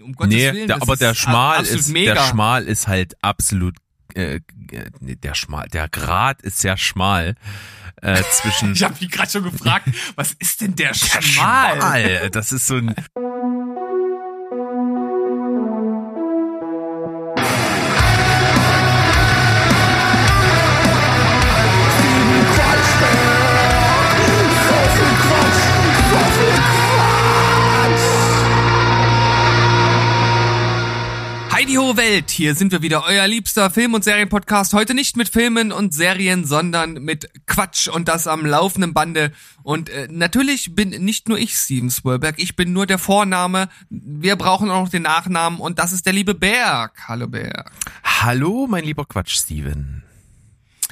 [0.00, 2.14] Um Gottes nee, Willen, der, aber der Schmal ist, mega.
[2.14, 3.76] der Schmal ist halt absolut,
[4.14, 4.40] äh,
[5.00, 7.34] nee, der Schmal, der Grad ist sehr schmal
[8.00, 11.76] äh, zwischen Ich habe mich gerade schon gefragt, was ist denn der, der Schmal?
[11.76, 12.30] Schmal.
[12.30, 12.94] Das ist so ein
[31.98, 34.72] Welt, hier sind wir wieder, euer liebster Film- und Serienpodcast.
[34.72, 39.32] Heute nicht mit Filmen und Serien, sondern mit Quatsch und das am laufenden Bande.
[39.64, 43.68] Und äh, natürlich bin nicht nur ich Steven Spielberg, ich bin nur der Vorname.
[43.90, 47.08] Wir brauchen auch noch den Nachnamen und das ist der liebe Berg.
[47.08, 47.72] Hallo Berg.
[48.04, 50.04] Hallo, mein lieber Quatsch, Steven.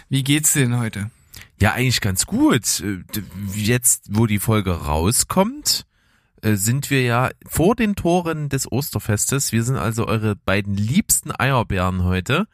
[0.08, 1.12] Wie geht's dir denn heute?
[1.60, 2.80] Ja, eigentlich ganz gut.
[2.80, 3.04] Äh,
[3.54, 5.85] Jetzt, wo die Folge rauskommt,
[6.54, 9.50] sind wir ja vor den Toren des Osterfestes.
[9.50, 12.46] Wir sind also eure beiden liebsten Eierbären heute.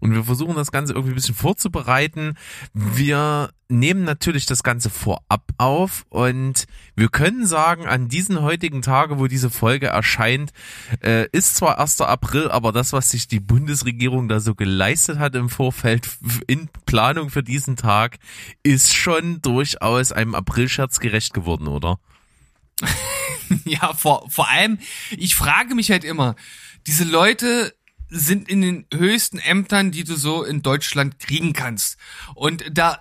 [0.00, 2.36] Und wir versuchen das Ganze irgendwie ein bisschen vorzubereiten.
[2.72, 6.64] Wir nehmen natürlich das Ganze vorab auf und
[6.96, 10.52] wir können sagen, an diesen heutigen Tage, wo diese Folge erscheint,
[11.04, 12.00] äh, ist zwar 1.
[12.00, 16.08] April, aber das, was sich die Bundesregierung da so geleistet hat im Vorfeld
[16.46, 18.18] in Planung für diesen Tag,
[18.62, 21.98] ist schon durchaus einem Aprilscherz gerecht geworden, oder?
[23.64, 24.78] Ja, vor, vor allem,
[25.10, 26.36] ich frage mich halt immer,
[26.86, 27.74] diese Leute
[28.08, 31.96] sind in den höchsten Ämtern, die du so in Deutschland kriegen kannst.
[32.34, 33.00] Und da,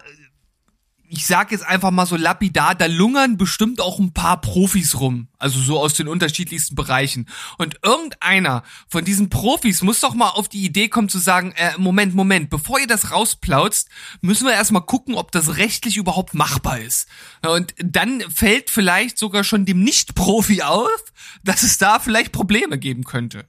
[1.11, 5.27] ich sag jetzt einfach mal so lapidar, da lungern bestimmt auch ein paar Profis rum.
[5.39, 7.27] Also so aus den unterschiedlichsten Bereichen.
[7.57, 11.71] Und irgendeiner von diesen Profis muss doch mal auf die Idee kommen zu sagen, äh,
[11.77, 13.89] Moment, Moment, bevor ihr das rausplautzt,
[14.21, 17.07] müssen wir erstmal gucken, ob das rechtlich überhaupt machbar ist.
[17.41, 21.03] Und dann fällt vielleicht sogar schon dem Nicht-Profi auf,
[21.43, 23.45] dass es da vielleicht Probleme geben könnte.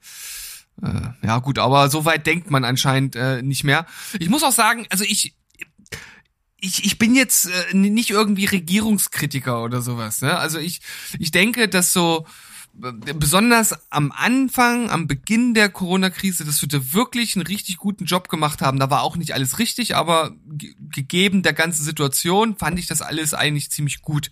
[0.82, 3.84] Äh, ja gut, aber so weit denkt man anscheinend äh, nicht mehr.
[4.18, 5.34] Ich muss auch sagen, also ich
[6.60, 10.20] ich, ich bin jetzt äh, nicht irgendwie Regierungskritiker oder sowas.
[10.20, 10.36] Ne?
[10.36, 10.80] Also ich,
[11.18, 12.26] ich denke, dass so
[12.82, 18.04] äh, besonders am Anfang, am Beginn der Corona-Krise, dass wir da wirklich einen richtig guten
[18.04, 18.78] Job gemacht haben.
[18.78, 23.02] Da war auch nicht alles richtig, aber ge gegeben der ganzen Situation fand ich das
[23.02, 24.30] alles eigentlich ziemlich gut.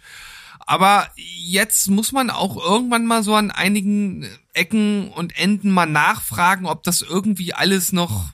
[0.60, 6.66] Aber jetzt muss man auch irgendwann mal so an einigen Ecken und Enden mal nachfragen,
[6.66, 8.26] ob das irgendwie alles noch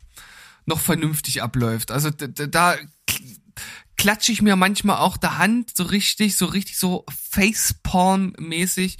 [0.66, 1.90] noch vernünftig abläuft.
[1.90, 2.76] Also da- da
[3.96, 8.98] klatsche ich mir manchmal auch der Hand so richtig, so richtig so Facepalm-mäßig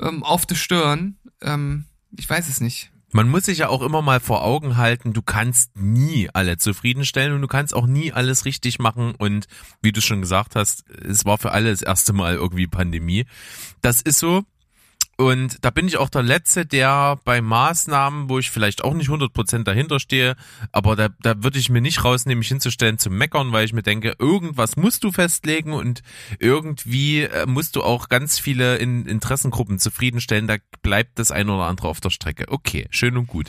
[0.00, 1.16] ähm, auf die Stirn.
[1.42, 1.86] Ähm,
[2.16, 2.90] ich weiß es nicht.
[3.12, 7.34] Man muss sich ja auch immer mal vor Augen halten, du kannst nie alle zufriedenstellen
[7.34, 9.46] und du kannst auch nie alles richtig machen und
[9.82, 13.26] wie du schon gesagt hast, es war für alle das erste Mal irgendwie Pandemie.
[13.82, 14.44] Das ist so.
[15.20, 19.10] Und da bin ich auch der Letzte, der bei Maßnahmen, wo ich vielleicht auch nicht
[19.10, 20.34] 100% dahinter stehe,
[20.72, 23.82] aber da, da würde ich mir nicht rausnehmen, mich hinzustellen zu meckern, weil ich mir
[23.82, 26.00] denke, irgendwas musst du festlegen und
[26.38, 31.66] irgendwie äh, musst du auch ganz viele in Interessengruppen zufriedenstellen, da bleibt das eine oder
[31.66, 32.46] andere auf der Strecke.
[32.48, 33.48] Okay, schön und gut.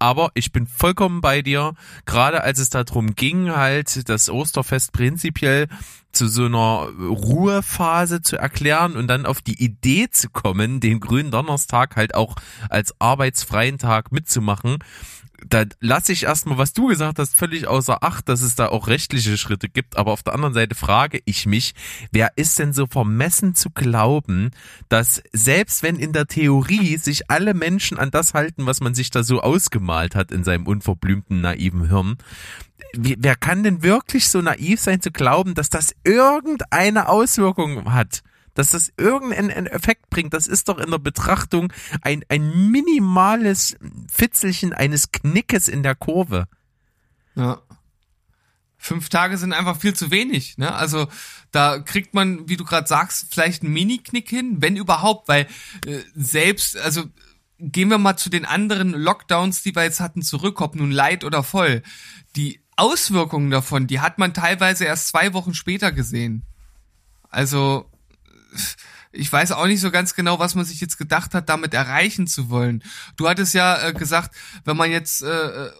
[0.00, 5.68] Aber ich bin vollkommen bei dir, gerade als es darum ging, halt das Osterfest prinzipiell
[6.12, 11.30] zu so einer Ruhephase zu erklären und dann auf die Idee zu kommen, den grünen
[11.30, 12.36] Donnerstag halt auch
[12.68, 14.78] als arbeitsfreien Tag mitzumachen.
[15.48, 18.88] Da lasse ich erstmal, was du gesagt hast, völlig außer Acht, dass es da auch
[18.88, 19.96] rechtliche Schritte gibt.
[19.96, 21.74] Aber auf der anderen Seite frage ich mich,
[22.10, 24.50] wer ist denn so vermessen zu glauben,
[24.88, 29.10] dass selbst wenn in der Theorie sich alle Menschen an das halten, was man sich
[29.10, 32.18] da so ausgemalt hat in seinem unverblümten, naiven Hirn,
[32.94, 38.22] wer kann denn wirklich so naiv sein zu glauben, dass das irgendeine Auswirkung hat?
[38.54, 43.76] Dass das irgendeinen einen Effekt bringt, das ist doch in der Betrachtung ein, ein minimales
[44.10, 46.48] Fitzelchen eines Knickes in der Kurve.
[47.34, 47.62] Ja.
[48.76, 50.58] Fünf Tage sind einfach viel zu wenig.
[50.58, 50.74] Ne?
[50.74, 51.06] Also
[51.52, 55.46] da kriegt man, wie du gerade sagst, vielleicht einen Mini-Knick hin, wenn überhaupt, weil
[55.86, 57.04] äh, selbst, also
[57.58, 61.22] gehen wir mal zu den anderen Lockdowns, die wir jetzt hatten, zurück, ob nun light
[61.22, 61.82] oder voll.
[62.34, 66.42] Die Auswirkungen davon, die hat man teilweise erst zwei Wochen später gesehen.
[67.28, 67.88] Also
[69.12, 72.26] ich weiß auch nicht so ganz genau, was man sich jetzt gedacht hat, damit erreichen
[72.26, 72.82] zu wollen.
[73.16, 74.34] Du hattest ja äh, gesagt,
[74.64, 75.70] wenn man jetzt äh,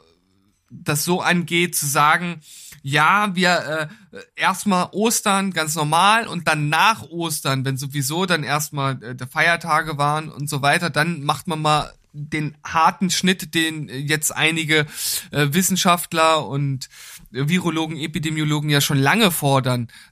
[0.71, 2.41] das so angeht, zu sagen,
[2.83, 9.03] ja, wir äh, erstmal Ostern ganz normal und dann nach Ostern, wenn sowieso dann erstmal
[9.03, 13.89] äh, der Feiertage waren und so weiter, dann macht man mal den harten Schnitt, den
[13.89, 14.87] äh, jetzt einige
[15.31, 16.89] äh, Wissenschaftler und
[17.33, 20.12] äh, Virologen, Epidemiologen ja schon lange fordern, äh,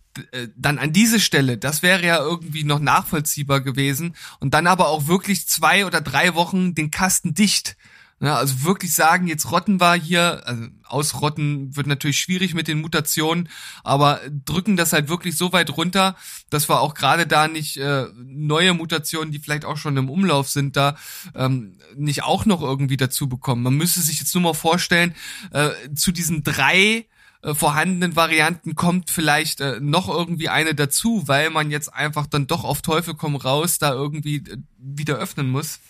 [0.57, 4.17] dann an diese Stelle, das wäre ja irgendwie noch nachvollziehbar gewesen.
[4.41, 7.77] Und dann aber auch wirklich zwei oder drei Wochen den Kasten dicht.
[8.23, 12.83] Ja, also wirklich sagen, jetzt rotten wir hier, also ausrotten wird natürlich schwierig mit den
[12.83, 13.49] Mutationen,
[13.83, 16.17] aber drücken das halt wirklich so weit runter,
[16.51, 20.51] dass wir auch gerade da nicht äh, neue Mutationen, die vielleicht auch schon im Umlauf
[20.51, 20.99] sind, da
[21.35, 23.63] ähm, nicht auch noch irgendwie dazu bekommen.
[23.63, 25.15] Man müsste sich jetzt nur mal vorstellen,
[25.53, 27.07] äh, zu diesen drei
[27.43, 32.47] äh, vorhandenen Varianten kommt vielleicht äh, noch irgendwie eine dazu, weil man jetzt einfach dann
[32.47, 35.81] doch auf Teufel komm raus da irgendwie äh, wieder öffnen muss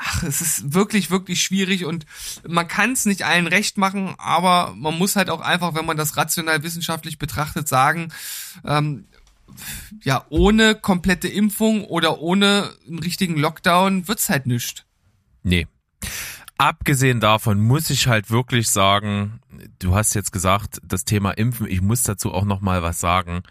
[0.00, 2.06] ach, es ist wirklich, wirklich schwierig und
[2.48, 5.98] man kann es nicht allen recht machen, aber man muss halt auch einfach, wenn man
[5.98, 8.10] das rational wissenschaftlich betrachtet, sagen,
[8.64, 9.04] ähm,
[10.02, 14.84] ja, ohne komplette Impfung oder ohne einen richtigen Lockdown wird's halt nichts.
[15.42, 15.66] Nee.
[16.60, 19.40] Abgesehen davon muss ich halt wirklich sagen,
[19.78, 23.44] du hast jetzt gesagt, das Thema Impfen, ich muss dazu auch noch mal was sagen.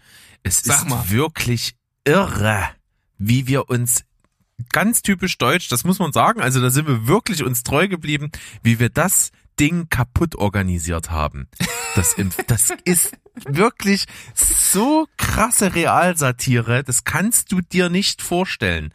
[0.44, 1.10] Es Sag ist mal.
[1.10, 1.74] wirklich
[2.04, 2.68] irre,
[3.18, 4.04] wie wir uns
[4.72, 6.40] ganz typisch deutsch, das muss man sagen.
[6.40, 8.30] Also da sind wir wirklich uns treu geblieben,
[8.62, 11.48] wie wir das Ding kaputt organisiert haben.
[11.96, 12.14] Das,
[12.46, 14.04] das ist wirklich
[14.36, 18.94] so krasse Realsatire, das kannst du dir nicht vorstellen.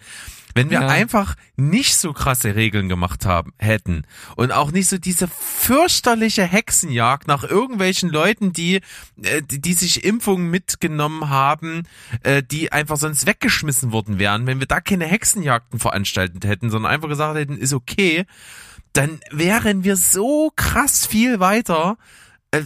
[0.57, 0.87] Wenn wir ja.
[0.87, 4.07] einfach nicht so krasse Regeln gemacht haben, hätten
[4.37, 8.77] und auch nicht so diese fürchterliche Hexenjagd nach irgendwelchen Leuten, die,
[9.21, 11.83] äh, die, die sich Impfungen mitgenommen haben,
[12.23, 16.93] äh, die einfach sonst weggeschmissen worden wären, wenn wir da keine Hexenjagden veranstaltet hätten, sondern
[16.93, 18.25] einfach gesagt hätten, ist okay,
[18.93, 21.97] dann wären wir so krass viel weiter.
[22.51, 22.63] Äh,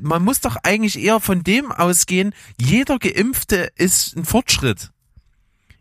[0.00, 4.90] man muss doch eigentlich eher von dem ausgehen, jeder Geimpfte ist ein Fortschritt.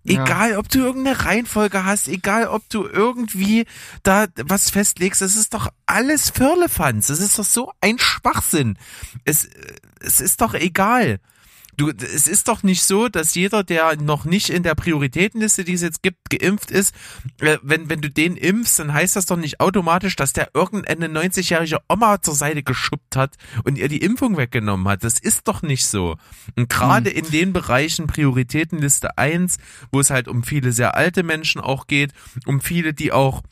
[0.06, 3.66] Egal, ob du irgendeine Reihenfolge hast, egal, ob du irgendwie
[4.04, 7.10] da was festlegst, es ist doch alles Firlefanz.
[7.10, 8.78] Es ist doch so ein Schwachsinn.
[9.24, 9.50] Es,
[10.00, 11.19] es ist doch egal.
[11.77, 15.74] Du, es ist doch nicht so, dass jeder, der noch nicht in der Prioritätenliste, die
[15.74, 16.95] es jetzt gibt, geimpft ist,
[17.42, 21.07] äh, wenn, wenn du den impfst, dann heißt das doch nicht automatisch, dass der irgendeine
[21.07, 25.04] 90-jährige Oma zur Seite geschubbt hat und ihr die Impfung weggenommen hat.
[25.04, 26.16] Das ist doch nicht so.
[26.56, 27.18] Und gerade hm.
[27.18, 29.57] in den Bereichen Prioritätenliste 1,
[29.92, 32.13] wo es halt um viele sehr alte Menschen auch geht,
[32.45, 33.44] um viele, die auch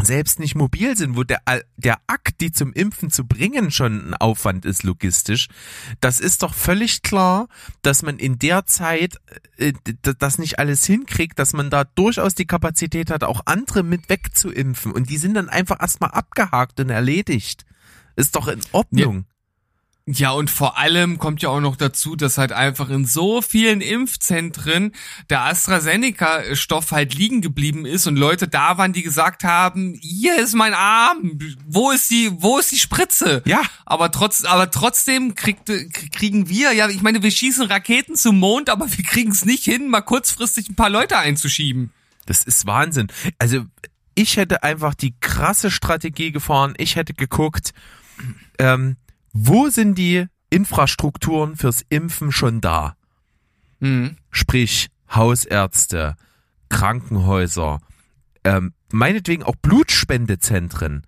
[0.00, 1.40] selbst nicht mobil sind, wo der,
[1.76, 5.48] der Akt, die zum Impfen zu bringen, schon ein Aufwand ist logistisch,
[6.00, 7.48] das ist doch völlig klar,
[7.82, 9.20] dass man in der Zeit
[9.56, 9.72] äh,
[10.02, 14.92] das nicht alles hinkriegt, dass man da durchaus die Kapazität hat, auch andere mit wegzuimpfen.
[14.92, 17.64] Und die sind dann einfach erstmal abgehakt und erledigt.
[18.16, 19.16] Ist doch in Ordnung.
[19.16, 19.37] Ja.
[20.10, 23.82] Ja, und vor allem kommt ja auch noch dazu, dass halt einfach in so vielen
[23.82, 24.92] Impfzentren
[25.28, 30.54] der AstraZeneca-Stoff halt liegen geblieben ist und Leute da waren, die gesagt haben, hier ist
[30.54, 33.42] mein Arm, wo ist die, wo ist die Spritze?
[33.44, 33.60] Ja.
[33.84, 35.70] Aber trotz, aber trotzdem kriegt,
[36.12, 39.64] kriegen wir, ja, ich meine, wir schießen Raketen zum Mond, aber wir kriegen es nicht
[39.64, 41.92] hin, mal kurzfristig ein paar Leute einzuschieben.
[42.24, 43.08] Das ist Wahnsinn.
[43.38, 43.66] Also,
[44.14, 46.72] ich hätte einfach die krasse Strategie gefahren.
[46.78, 47.74] Ich hätte geguckt,
[48.58, 48.96] ähm,
[49.32, 52.96] wo sind die Infrastrukturen fürs Impfen schon da?
[53.80, 54.16] Mhm.
[54.30, 56.16] Sprich, Hausärzte,
[56.68, 57.80] Krankenhäuser,
[58.44, 61.04] ähm, meinetwegen auch Blutspendezentren.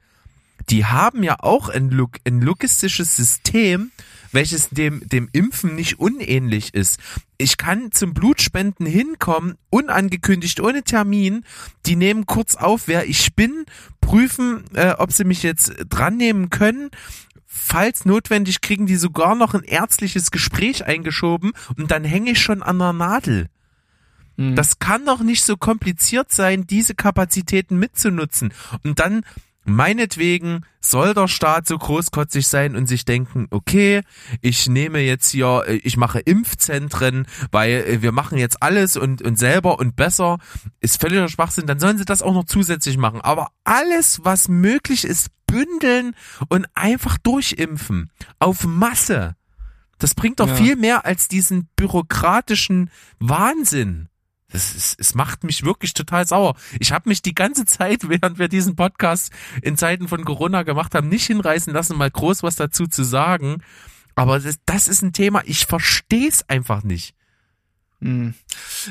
[0.69, 3.90] Die haben ja auch ein, log ein logistisches System,
[4.31, 7.00] welches dem, dem Impfen nicht unähnlich ist.
[7.38, 11.44] Ich kann zum Blutspenden hinkommen, unangekündigt, ohne Termin.
[11.87, 13.64] Die nehmen kurz auf, wer ich bin,
[14.00, 16.91] prüfen, äh, ob sie mich jetzt dran nehmen können
[17.52, 22.62] falls notwendig, kriegen die sogar noch ein ärztliches Gespräch eingeschoben und dann hänge ich schon
[22.62, 23.48] an der Nadel.
[24.36, 24.54] Mhm.
[24.54, 28.54] Das kann doch nicht so kompliziert sein, diese Kapazitäten mitzunutzen.
[28.84, 29.22] Und dann
[29.64, 34.00] Meinetwegen soll der Staat so großkotzig sein und sich denken, okay,
[34.40, 39.20] ich nehme jetzt hier, äh, ich mache Impfzentren, weil äh, wir machen jetzt alles und,
[39.20, 40.38] und selber und besser,
[40.80, 43.20] ist völliger Schwachsinn, dann sollen sie das auch noch zusätzlich machen.
[43.20, 46.14] Aber alles, was möglich ist, bündeln
[46.48, 48.10] und einfach durchimpfen.
[48.38, 49.36] Auf Masse.
[49.98, 50.54] Das bringt doch ja.
[50.54, 54.08] viel mehr als diesen bürokratischen Wahnsinn.
[54.50, 56.56] Das ist, es macht mich wirklich total sauer.
[56.80, 60.94] Ich habe mich die ganze Zeit, während wir diesen Podcast in Zeiten von Corona gemacht
[60.94, 63.62] haben, nicht hinreißen lassen, mal groß was dazu zu sagen.
[64.16, 67.14] Aber das, das ist ein Thema, ich verstehe es einfach nicht.
[68.00, 68.34] Hm.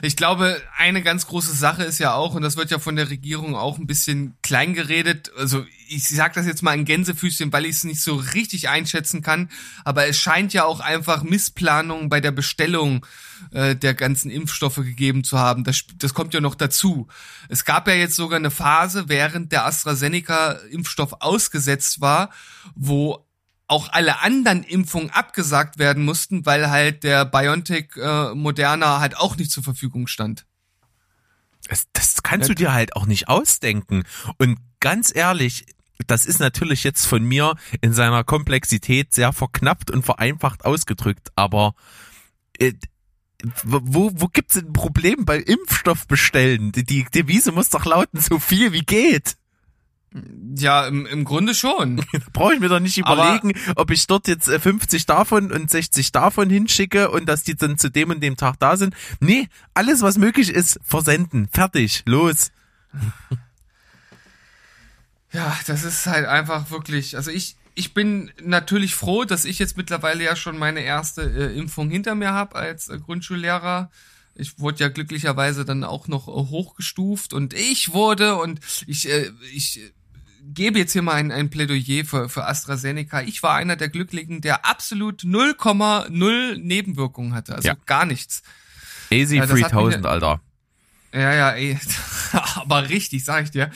[0.04, 3.10] Ich glaube, eine ganz große Sache ist ja auch, und das wird ja von der
[3.10, 7.66] Regierung auch ein bisschen klein geredet, also ich sage das jetzt mal in Gänsefüßchen, weil
[7.66, 9.50] ich es nicht so richtig einschätzen kann,
[9.84, 13.04] aber es scheint ja auch einfach Missplanung bei der Bestellung
[13.52, 15.64] äh, der ganzen Impfstoffe gegeben zu haben.
[15.64, 17.08] Das, das kommt ja noch dazu.
[17.48, 22.30] Es gab ja jetzt sogar eine Phase, während der AstraZeneca-Impfstoff ausgesetzt war,
[22.76, 23.26] wo
[23.70, 29.38] auch alle anderen Impfungen abgesagt werden mussten, weil halt der BioNTech äh, Moderna halt auch
[29.38, 30.46] nicht zur Verfügung stand.
[31.68, 34.04] Das, das kannst du dir halt auch nicht ausdenken.
[34.38, 35.66] Und ganz ehrlich,
[36.08, 41.76] das ist natürlich jetzt von mir in seiner Komplexität sehr verknappt und vereinfacht ausgedrückt, aber
[42.58, 42.74] äh,
[43.64, 46.72] wo, wo gibt's ein Problem bei Impfstoff bestellen?
[46.74, 49.38] Die, die Devise muss doch lauten, so viel wie geht.
[50.58, 52.04] Ja, im, im Grunde schon.
[52.34, 55.70] Brauche ich mir doch nicht überlegen, Aber ob ich dort jetzt 50 äh, davon und
[55.70, 58.96] 60 davon hinschicke und dass die dann zu dem und dem Tag da sind.
[59.20, 61.48] Nee, alles was möglich ist, versenden.
[61.52, 62.52] Fertig, los.
[65.32, 69.78] Ja, das ist halt einfach wirklich, also ich, ich bin natürlich froh, dass ich jetzt
[69.78, 73.92] mittlerweile ja schon meine erste äh, Impfung hinter mir habe als äh, Grundschullehrer.
[74.34, 79.32] Ich wurde ja glücklicherweise dann auch noch äh, hochgestuft und ich wurde und ich, äh,
[79.54, 79.94] ich
[80.54, 83.22] gebe jetzt hier mal ein, ein Plädoyer für, für AstraZeneca.
[83.22, 87.76] Ich war einer der Glücklichen, der absolut 0,0 Nebenwirkungen hatte, also ja.
[87.86, 88.42] gar nichts.
[89.10, 90.42] Easy ja, 3000, Alter.
[91.14, 91.80] Ja, ja, ey.
[92.56, 93.72] aber richtig, sag ich dir.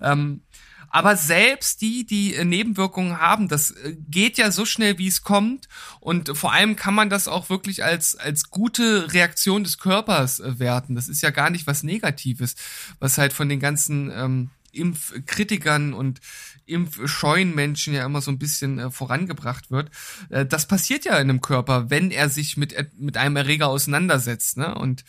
[0.00, 0.42] Ähm,
[0.90, 5.22] aber selbst die, die äh, Nebenwirkungen haben, das äh, geht ja so schnell, wie es
[5.22, 5.68] kommt.
[6.00, 10.58] Und vor allem kann man das auch wirklich als, als gute Reaktion des Körpers äh,
[10.58, 10.94] werten.
[10.94, 12.54] Das ist ja gar nicht was Negatives,
[13.00, 16.20] was halt von den ganzen ähm, Impfkritikern und
[16.66, 19.90] impfscheuen Menschen ja immer so ein bisschen äh, vorangebracht wird.
[20.28, 24.56] Äh, das passiert ja in einem Körper, wenn er sich mit, mit einem Erreger auseinandersetzt.
[24.56, 24.74] Ne?
[24.74, 25.04] Und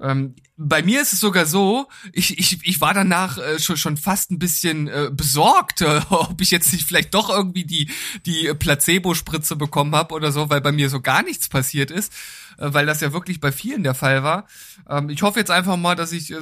[0.00, 3.96] ähm, bei mir ist es sogar so, ich, ich, ich war danach äh, schon, schon
[3.96, 7.90] fast ein bisschen äh, besorgt, äh, ob ich jetzt nicht vielleicht doch irgendwie die,
[8.26, 12.12] die Placebo-Spritze bekommen habe oder so, weil bei mir so gar nichts passiert ist,
[12.58, 14.46] äh, weil das ja wirklich bei vielen der Fall war.
[14.88, 16.36] Ähm, ich hoffe jetzt einfach mal, dass ich äh,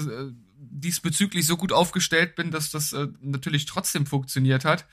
[0.81, 4.87] diesbezüglich so gut aufgestellt bin, dass das äh, natürlich trotzdem funktioniert hat.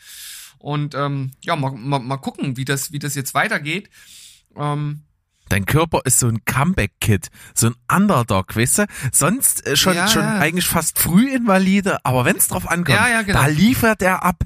[0.60, 3.90] Und ähm, ja, mal, mal, mal gucken, wie das, wie das jetzt weitergeht.
[4.56, 5.02] Ähm,
[5.50, 8.86] Dein Körper ist so ein Comeback-Kit, so ein Underdog, weißt du?
[9.12, 10.40] Sonst äh, schon, ja, schon ja.
[10.40, 13.42] eigentlich fast Frühinvalide, aber wenn es drauf ankommt, ja, genau.
[13.42, 14.44] da liefert er ab.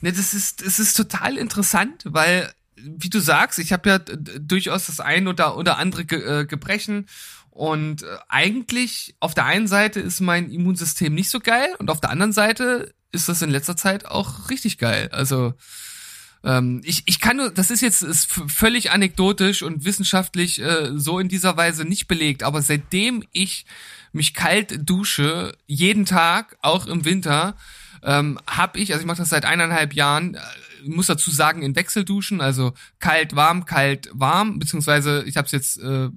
[0.00, 4.86] Ne, das ist, das ist total interessant, weil, wie du sagst, ich habe ja durchaus
[4.86, 7.06] das ein oder, oder andere Ge äh, Gebrechen
[7.58, 12.00] und äh, eigentlich auf der einen Seite ist mein Immunsystem nicht so geil und auf
[12.00, 15.08] der anderen Seite ist das in letzter Zeit auch richtig geil.
[15.10, 15.54] Also
[16.44, 21.18] ähm, ich, ich kann nur, das ist jetzt ist völlig anekdotisch und wissenschaftlich äh, so
[21.18, 23.66] in dieser Weise nicht belegt, aber seitdem ich
[24.12, 27.56] mich kalt dusche, jeden Tag, auch im Winter,
[28.04, 30.40] ähm, habe ich, also ich mache das seit eineinhalb Jahren, äh,
[30.84, 35.78] muss dazu sagen, in Wechselduschen, also kalt, warm, kalt, warm, beziehungsweise ich habe es jetzt
[35.80, 36.10] äh,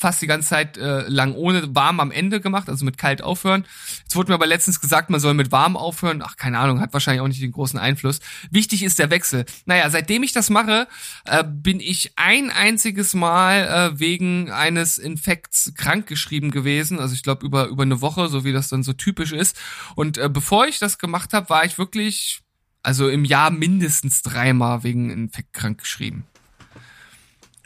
[0.00, 3.66] fast die ganze Zeit äh, lang ohne warm am Ende gemacht, also mit kalt aufhören.
[4.02, 6.22] Jetzt wurde mir aber letztens gesagt, man soll mit warm aufhören.
[6.24, 8.20] Ach, keine Ahnung, hat wahrscheinlich auch nicht den großen Einfluss.
[8.50, 9.44] Wichtig ist der Wechsel.
[9.66, 10.88] Naja, seitdem ich das mache,
[11.26, 16.98] äh, bin ich ein einziges Mal äh, wegen eines Infekts krankgeschrieben gewesen.
[16.98, 19.56] Also ich glaube über, über eine Woche, so wie das dann so typisch ist.
[19.94, 22.40] Und äh, bevor ich das gemacht habe, war ich wirklich,
[22.82, 26.24] also im Jahr mindestens dreimal wegen Infekt krankgeschrieben.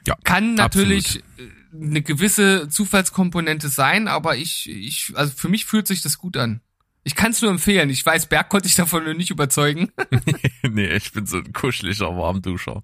[0.06, 5.86] Ja, Kann natürlich absolut eine gewisse Zufallskomponente sein, aber ich, ich, also für mich fühlt
[5.86, 6.60] sich das gut an.
[7.02, 7.90] Ich kann es nur empfehlen.
[7.90, 9.90] Ich weiß, Berg konnte ich davon nur nicht überzeugen.
[10.62, 12.80] nee, ich bin so ein kuscheliger Warmduscher.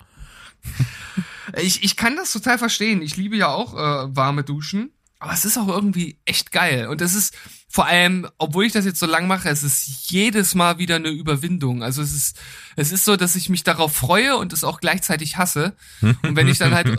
[1.56, 3.00] ich, ich kann das total verstehen.
[3.00, 4.92] Ich liebe ja auch äh, warme Duschen.
[5.23, 6.87] Aber es ist auch irgendwie echt geil.
[6.88, 7.37] Und es ist
[7.68, 11.11] vor allem, obwohl ich das jetzt so lang mache, es ist jedes Mal wieder eine
[11.11, 11.82] Überwindung.
[11.82, 12.40] Also es ist,
[12.75, 15.76] es ist so, dass ich mich darauf freue und es auch gleichzeitig hasse.
[16.00, 16.99] Und wenn ich dann halt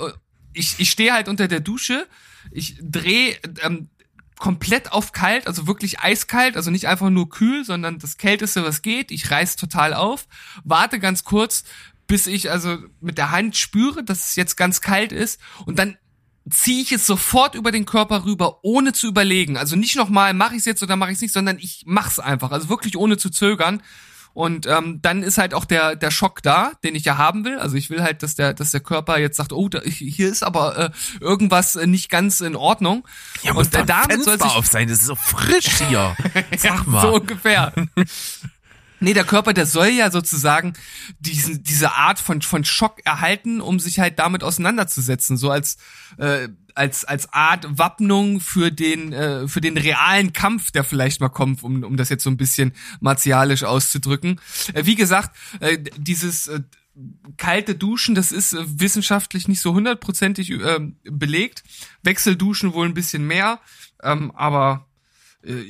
[0.54, 2.08] ich, ich stehe halt unter der Dusche,
[2.52, 3.90] ich drehe ähm,
[4.38, 8.82] komplett auf kalt, also wirklich eiskalt, also nicht einfach nur kühl, sondern das Kälteste, was
[8.82, 9.12] geht.
[9.12, 10.28] Ich reiß total auf,
[10.64, 11.64] warte ganz kurz,
[12.08, 15.98] bis ich also mit der Hand spüre, dass es jetzt ganz kalt ist und dann
[16.50, 19.58] ziehe ich es sofort über den Körper rüber, ohne zu überlegen.
[19.58, 22.20] Also nicht nochmal, mache ich es jetzt oder mache ich es nicht, sondern ich mach's
[22.20, 22.52] einfach.
[22.52, 23.84] Also wirklich ohne zu zögern.
[24.34, 27.60] Und ähm, dann ist halt auch der der Schock da, den ich ja haben will.
[27.60, 30.44] Also ich will halt, dass der dass der Körper jetzt sagt, oh, da, hier ist
[30.44, 33.08] aber äh, irgendwas äh, nicht ganz in Ordnung.
[33.44, 34.88] Ja, muss und der damit soll sich auf sein.
[34.88, 36.16] Das ist so frisch hier.
[36.58, 37.02] Sag mal.
[37.02, 37.74] so ungefähr.
[39.04, 40.74] Nee, der Körper, der soll ja sozusagen
[41.20, 45.38] diesen, diese Art von, von Schock erhalten, um sich halt damit auseinanderzusetzen.
[45.38, 45.78] So als,
[46.18, 51.30] äh, als, als Art Wappnung für den, äh, für den realen Kampf, der vielleicht mal
[51.30, 54.40] kommt, um, um das jetzt so ein bisschen martialisch auszudrücken.
[54.74, 56.62] Äh, wie gesagt, äh, dieses äh,
[57.38, 61.64] kalte Duschen, das ist äh, wissenschaftlich nicht so hundertprozentig äh, belegt.
[62.04, 63.60] Wechselduschen wohl ein bisschen mehr,
[64.04, 64.88] ähm, aber
[65.44, 65.62] äh,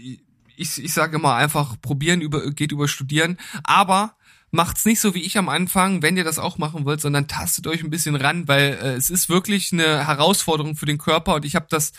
[0.55, 3.37] ich, ich sage immer einfach, probieren über, geht über studieren.
[3.63, 4.15] Aber
[4.51, 7.67] macht's nicht so wie ich am Anfang, wenn ihr das auch machen wollt, sondern tastet
[7.67, 11.45] euch ein bisschen ran, weil äh, es ist wirklich eine Herausforderung für den Körper und
[11.45, 11.93] ich habe das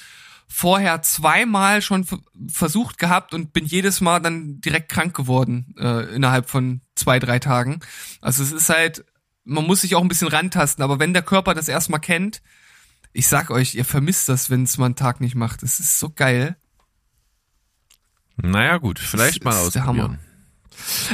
[0.49, 2.07] vorher zweimal schon
[2.49, 7.39] versucht gehabt und bin jedes Mal dann direkt krank geworden äh, innerhalb von zwei, drei
[7.39, 7.81] Tagen.
[8.21, 9.05] Also es ist halt,
[9.45, 12.43] man muss sich auch ein bisschen rantasten, aber wenn der Körper das erstmal kennt,
[13.15, 15.63] ich sag euch, ihr vermisst das, wenn es mal einen Tag nicht macht.
[15.63, 16.57] Es ist so geil.
[18.37, 20.19] Naja gut, vielleicht das mal ausprobieren.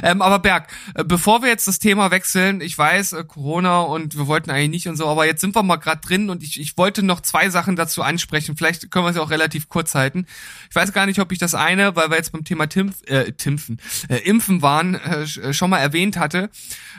[0.02, 4.16] Ähm, aber Berg, äh, bevor wir jetzt das Thema wechseln, ich weiß, äh, Corona und
[4.16, 6.60] wir wollten eigentlich nicht und so, aber jetzt sind wir mal gerade drin und ich,
[6.60, 8.56] ich wollte noch zwei Sachen dazu ansprechen.
[8.56, 10.26] Vielleicht können wir es ja auch relativ kurz halten.
[10.70, 13.32] Ich weiß gar nicht, ob ich das eine, weil wir jetzt beim Thema Timpf, äh,
[13.32, 16.50] Timpfen, äh, Impfen waren, äh, äh schon mal erwähnt hatte.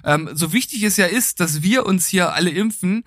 [0.03, 3.03] Ähm, so wichtig es ja ist, dass wir uns hier alle impfen,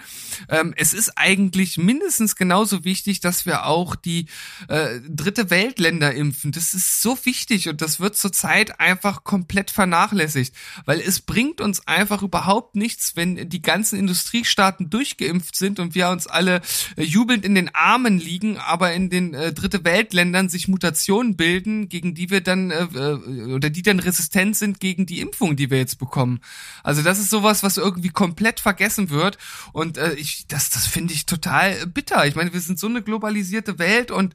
[0.48, 4.26] ähm, es ist eigentlich mindestens genauso wichtig, dass wir auch die
[4.68, 6.52] äh, dritte Weltländer impfen.
[6.52, 11.86] Das ist so wichtig und das wird zurzeit einfach komplett vernachlässigt, weil es bringt uns
[11.86, 16.60] einfach überhaupt nichts, wenn die ganzen Industriestaaten durchgeimpft sind und wir uns alle
[16.96, 21.88] äh, jubelnd in den Armen liegen, aber in den äh, dritte Weltländern sich Mutationen bilden,
[21.88, 25.70] gegen die wir dann äh, äh, oder die dann resistent sind gegen die Impfung, die
[25.70, 26.40] wir jetzt bekommen.
[26.82, 29.38] Also das ist sowas, was irgendwie komplett vergessen wird
[29.72, 32.26] und äh, ich das das finde ich total bitter.
[32.26, 34.34] Ich meine, wir sind so eine globalisierte Welt und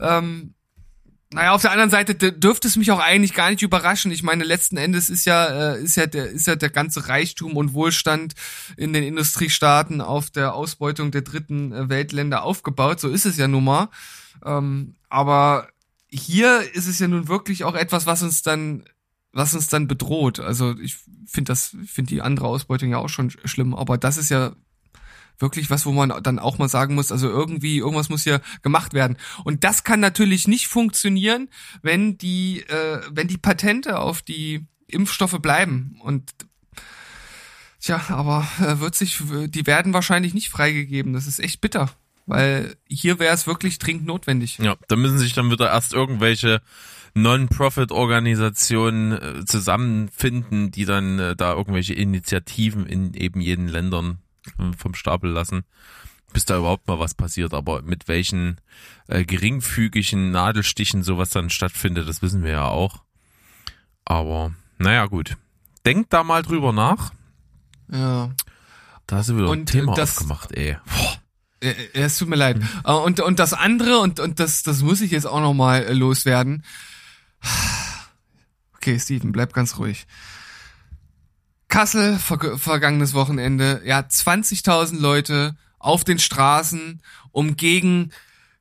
[0.00, 0.54] ähm,
[1.34, 4.12] naja, auf der anderen Seite dürfte es mich auch eigentlich gar nicht überraschen.
[4.12, 7.56] Ich meine, letzten Endes ist ja, äh, ist ja der, ist ja der ganze Reichtum
[7.56, 8.34] und Wohlstand
[8.76, 13.00] in den Industriestaaten auf der Ausbeutung der dritten äh, Weltländer aufgebaut.
[13.00, 13.88] So ist es ja nun mal.
[14.44, 15.68] Ähm, aber
[16.08, 18.84] hier ist es ja nun wirklich auch etwas, was uns dann,
[19.34, 20.40] was uns dann bedroht.
[20.40, 23.74] Also ich finde das, finde die andere Ausbeutung ja auch schon schlimm.
[23.74, 24.54] Aber das ist ja
[25.38, 28.94] wirklich was, wo man dann auch mal sagen muss, also irgendwie, irgendwas muss hier gemacht
[28.94, 29.16] werden.
[29.42, 31.48] Und das kann natürlich nicht funktionieren,
[31.82, 35.98] wenn die, äh, wenn die Patente auf die Impfstoffe bleiben.
[36.00, 36.32] Und
[37.80, 41.12] tja, aber äh, wird sich, die werden wahrscheinlich nicht freigegeben.
[41.12, 41.90] Das ist echt bitter.
[42.26, 44.58] Weil hier wäre es wirklich dringend notwendig.
[44.58, 46.62] Ja, da müssen sich dann wieder erst irgendwelche
[47.14, 54.18] Non-Profit-Organisationen äh, zusammenfinden, die dann äh, da irgendwelche Initiativen in eben jeden Ländern
[54.76, 55.64] vom Stapel lassen,
[56.32, 57.54] bis da überhaupt mal was passiert.
[57.54, 58.60] Aber mit welchen
[59.06, 63.04] äh, geringfügigen Nadelstichen sowas dann stattfindet, das wissen wir ja auch.
[64.04, 65.36] Aber naja, gut.
[65.86, 67.12] Denkt da mal drüber nach.
[67.90, 68.30] Ja.
[69.06, 70.78] Da hast du wieder und ein Thema das, aufgemacht, ey.
[70.86, 71.23] Boah.
[71.60, 72.58] Es tut mir leid.
[72.58, 72.68] Mhm.
[72.84, 76.64] Und, und das andere, und, und das, das muss ich jetzt auch noch mal loswerden.
[78.76, 80.06] Okay, Steven, bleib ganz ruhig.
[81.68, 88.12] Kassel, ver vergangenes Wochenende, ja, 20.000 Leute auf den Straßen, um gegen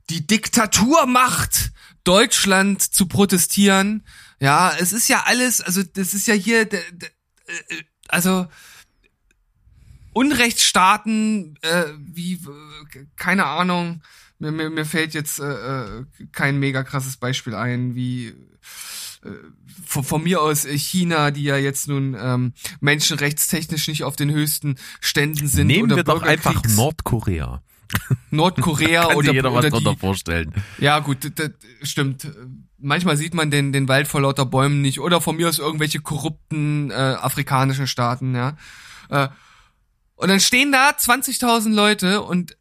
[0.10, 1.71] die Diktaturmacht
[2.03, 4.06] Deutschland zu protestieren.
[4.39, 6.79] Ja, es ist ja alles, also das ist ja hier, äh,
[8.08, 8.47] also
[10.13, 12.39] Unrechtsstaaten, äh, wie,
[13.15, 14.02] keine Ahnung,
[14.39, 19.30] mir, mir, mir fällt jetzt äh, äh kein mega krasses Beispiel ein, wie äh,
[19.86, 24.32] von, von, mir aus äh, China, die ja jetzt nun ähm, menschenrechtstechnisch nicht auf den
[24.32, 25.67] höchsten Ständen sind.
[25.67, 27.62] Nehmen oder wir doch einfach Nordkorea.
[28.32, 30.54] Nordkorea Kann oder, sich jeder was oder die, vorstellen.
[30.80, 32.28] Ja, gut, das, das stimmt.
[32.80, 34.99] Manchmal sieht man den, den Wald vor lauter Bäumen nicht.
[34.99, 38.58] Oder von mir aus irgendwelche korrupten äh, afrikanischen Staaten, ja.
[39.10, 39.30] Äh,
[40.23, 42.55] und dann stehen da 20.000 Leute und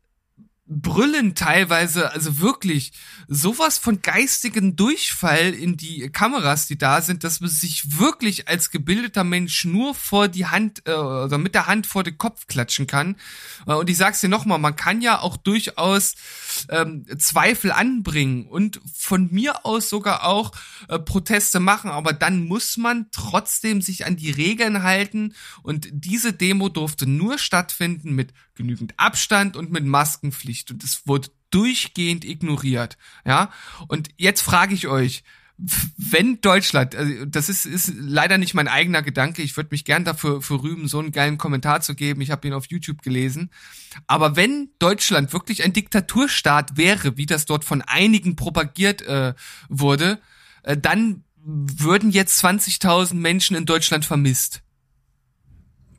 [0.67, 2.93] brüllen teilweise, also wirklich
[3.29, 8.73] sowas von geistigen Durchfall in die Kameras, die da sind, dass man sich wirklich als
[8.73, 12.89] gebildeter Mensch nur vor die Hand äh, oder mit der Hand vor den Kopf klatschen
[12.89, 13.15] kann.
[13.69, 16.17] Äh, und ich sag's dir nochmal, man kann ja auch durchaus
[16.69, 20.53] ähm, Zweifel anbringen und von mir aus sogar auch
[20.89, 25.35] äh, Proteste machen, aber dann muss man trotzdem sich an die Regeln halten.
[25.63, 30.71] Und diese Demo durfte nur stattfinden mit genügend Abstand und mit Maskenpflicht.
[30.71, 33.51] Und es wurde durchgehend ignoriert, ja?
[33.89, 35.23] Und jetzt frage ich euch,
[35.59, 40.05] wenn Deutschland, also das ist, ist leider nicht mein eigener Gedanke, ich würde mich gern
[40.05, 43.51] dafür für rühmen, so einen geilen Kommentar zu geben, ich habe ihn auf YouTube gelesen,
[44.07, 49.35] aber wenn Deutschland wirklich ein Diktaturstaat wäre, wie das dort von einigen propagiert äh,
[49.69, 50.21] wurde,
[50.63, 54.63] äh, dann würden jetzt 20.000 Menschen in Deutschland vermisst.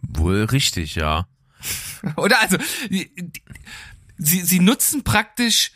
[0.01, 1.27] Wohl richtig, ja.
[2.17, 2.57] Oder also,
[2.89, 5.71] sie, sie nutzen praktisch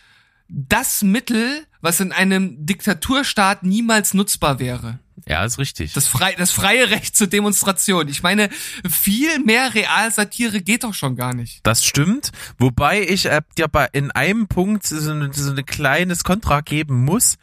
[0.47, 4.99] das Mittel, was in einem Diktaturstaat niemals nutzbar wäre.
[5.27, 5.93] Ja, ist richtig.
[5.93, 8.07] Das, frei, das freie Recht zur Demonstration.
[8.07, 8.49] Ich meine,
[8.87, 11.59] viel mehr Realsatire geht doch schon gar nicht.
[11.63, 12.31] Das stimmt.
[12.57, 17.03] Wobei ich äh, dir bei in einem Punkt so, ein so ein kleines Kontra geben
[17.03, 17.37] muss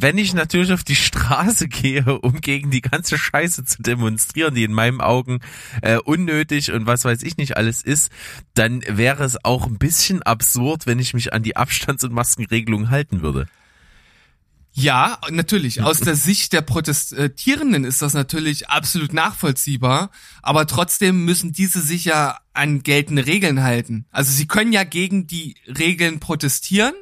[0.00, 4.64] wenn ich natürlich auf die Straße gehe, um gegen die ganze Scheiße zu demonstrieren, die
[4.64, 5.40] in meinen Augen
[5.82, 8.10] äh, unnötig und was weiß ich nicht alles ist,
[8.54, 12.90] dann wäre es auch ein bisschen absurd, wenn ich mich an die Abstands- und Maskenregelung
[12.90, 13.48] halten würde.
[14.72, 15.82] Ja, natürlich.
[15.82, 20.10] Aus der Sicht der Protestierenden ist das natürlich absolut nachvollziehbar.
[20.42, 24.06] Aber trotzdem müssen diese sich ja an geltende Regeln halten.
[24.10, 26.94] Also sie können ja gegen die Regeln protestieren,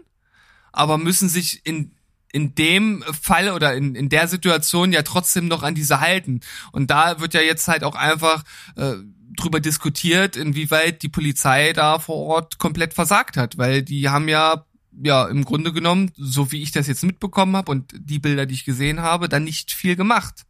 [0.72, 1.95] aber müssen sich in
[2.32, 6.40] in dem Fall oder in, in der Situation ja trotzdem noch an diese halten.
[6.72, 8.42] Und da wird ja jetzt halt auch einfach
[8.76, 8.94] äh,
[9.36, 14.64] drüber diskutiert, inwieweit die Polizei da vor Ort komplett versagt hat, weil die haben ja
[15.02, 18.54] ja im Grunde genommen, so wie ich das jetzt mitbekommen habe und die Bilder, die
[18.54, 20.46] ich gesehen habe, dann nicht viel gemacht.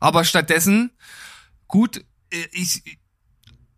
[0.00, 0.90] Aber stattdessen,
[1.68, 2.98] gut, äh, ich,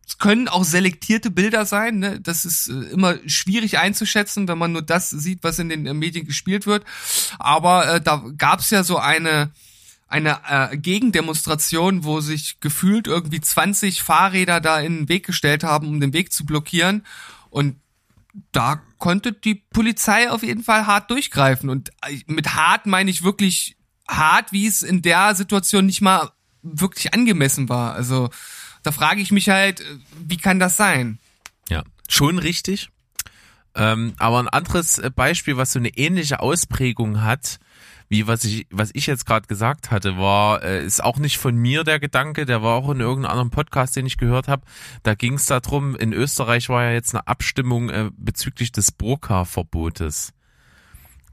[0.06, 1.98] es können auch selektierte Bilder sein.
[1.98, 2.20] Ne?
[2.20, 5.94] Das ist äh, immer schwierig einzuschätzen, wenn man nur das sieht, was in den äh,
[5.94, 6.84] Medien gespielt wird.
[7.38, 9.50] Aber äh, da gab es ja so eine
[10.06, 15.88] eine äh, Gegendemonstration, wo sich gefühlt irgendwie 20 Fahrräder da in den Weg gestellt haben,
[15.88, 17.04] um den Weg zu blockieren.
[17.50, 17.76] Und
[18.52, 21.68] da konnte die Polizei auf jeden Fall hart durchgreifen.
[21.68, 26.30] Und äh, mit hart meine ich wirklich hart, wie es in der Situation nicht mal
[26.62, 27.94] wirklich angemessen war.
[27.94, 28.30] Also
[28.84, 29.84] da frage ich mich halt, äh,
[30.24, 31.18] wie kann das sein?
[31.68, 32.90] Ja, schon richtig.
[33.74, 37.58] Ähm, aber ein anderes äh, Beispiel, was so eine ähnliche Ausprägung hat,
[38.08, 41.56] wie was ich, was ich jetzt gerade gesagt hatte, war, äh, ist auch nicht von
[41.56, 44.62] mir der Gedanke, der war auch in irgendeinem anderen Podcast, den ich gehört habe.
[45.02, 50.32] Da ging es darum, in Österreich war ja jetzt eine Abstimmung äh, bezüglich des Burka-Verbotes.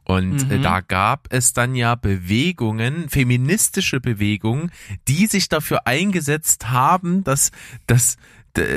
[0.04, 0.64] Und äh, mhm.
[0.64, 4.72] da gab es dann ja Bewegungen, feministische Bewegungen,
[5.08, 7.52] die sich dafür eingesetzt haben, dass,
[7.88, 8.18] dass,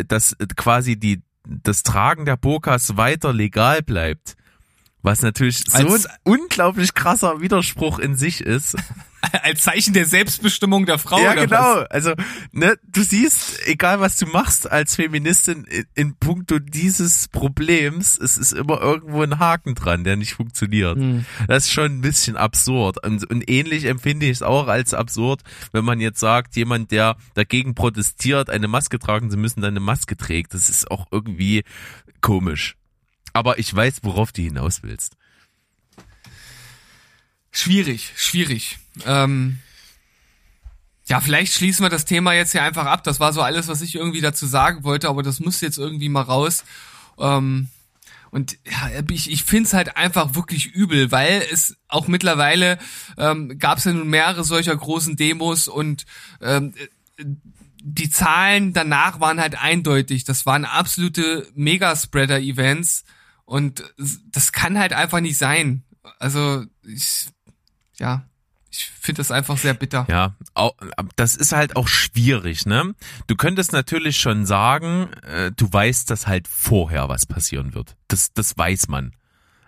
[0.06, 4.36] dass quasi die, das Tragen der Burkas weiter legal bleibt.
[5.02, 8.76] Was natürlich so ein unglaublich krasser Widerspruch in sich ist.
[9.42, 11.20] Als Zeichen der Selbstbestimmung der Frau.
[11.20, 11.56] Ja, genau.
[11.56, 11.90] Was?
[11.90, 12.14] Also,
[12.52, 18.36] ne, du siehst, egal was du machst als Feministin in, in puncto dieses Problems, es
[18.36, 20.96] ist immer irgendwo ein Haken dran, der nicht funktioniert.
[20.96, 21.24] Hm.
[21.48, 23.04] Das ist schon ein bisschen absurd.
[23.04, 27.16] Und, und ähnlich empfinde ich es auch als absurd, wenn man jetzt sagt, jemand, der
[27.34, 30.54] dagegen protestiert, eine Maske tragen zu müssen, dann eine Maske trägt.
[30.54, 31.64] Das ist auch irgendwie
[32.20, 32.76] komisch
[33.34, 35.16] aber ich weiß, worauf du hinaus willst.
[37.50, 38.78] Schwierig, schwierig.
[39.04, 39.58] Ähm,
[41.06, 43.04] ja, vielleicht schließen wir das Thema jetzt hier einfach ab.
[43.04, 46.08] Das war so alles, was ich irgendwie dazu sagen wollte, aber das muss jetzt irgendwie
[46.08, 46.64] mal raus.
[47.18, 47.68] Ähm,
[48.30, 52.78] und ja, ich, ich finde es halt einfach wirklich übel, weil es auch mittlerweile
[53.16, 56.04] ähm, gab es ja nun mehrere solcher großen Demos und
[56.40, 56.74] ähm,
[57.80, 60.24] die Zahlen danach waren halt eindeutig.
[60.24, 63.04] Das waren absolute Megaspreader-Events
[63.44, 63.84] und
[64.32, 65.84] das kann halt einfach nicht sein.
[66.18, 67.28] Also, ich,
[67.98, 68.24] ja,
[68.76, 70.04] ich finde das einfach sehr bitter.
[70.10, 70.34] Ja,
[71.14, 72.94] das ist halt auch schwierig, ne?
[73.28, 77.96] Du könntest natürlich schon sagen, äh, du weißt, dass halt vorher was passieren wird.
[78.08, 79.12] Das, das weiß man.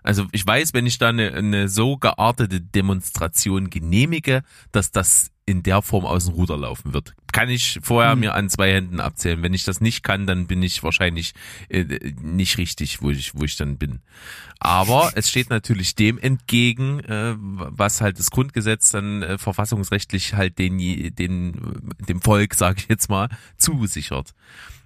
[0.03, 4.43] Also ich weiß, wenn ich da eine, eine so geartete Demonstration genehmige,
[4.73, 7.15] dass das in der Form aus dem Ruder laufen wird.
[7.37, 8.21] Kann ich vorher hm.
[8.21, 9.43] mir an zwei Händen abzählen.
[9.43, 11.35] Wenn ich das nicht kann, dann bin ich wahrscheinlich
[11.69, 11.85] äh,
[12.23, 14.01] nicht richtig, wo ich, wo ich dann bin.
[14.59, 20.59] Aber es steht natürlich dem entgegen, äh, was halt das Grundgesetz dann äh, verfassungsrechtlich halt
[20.59, 20.79] den,
[21.15, 24.33] den, dem Volk, sage ich jetzt mal, zusichert.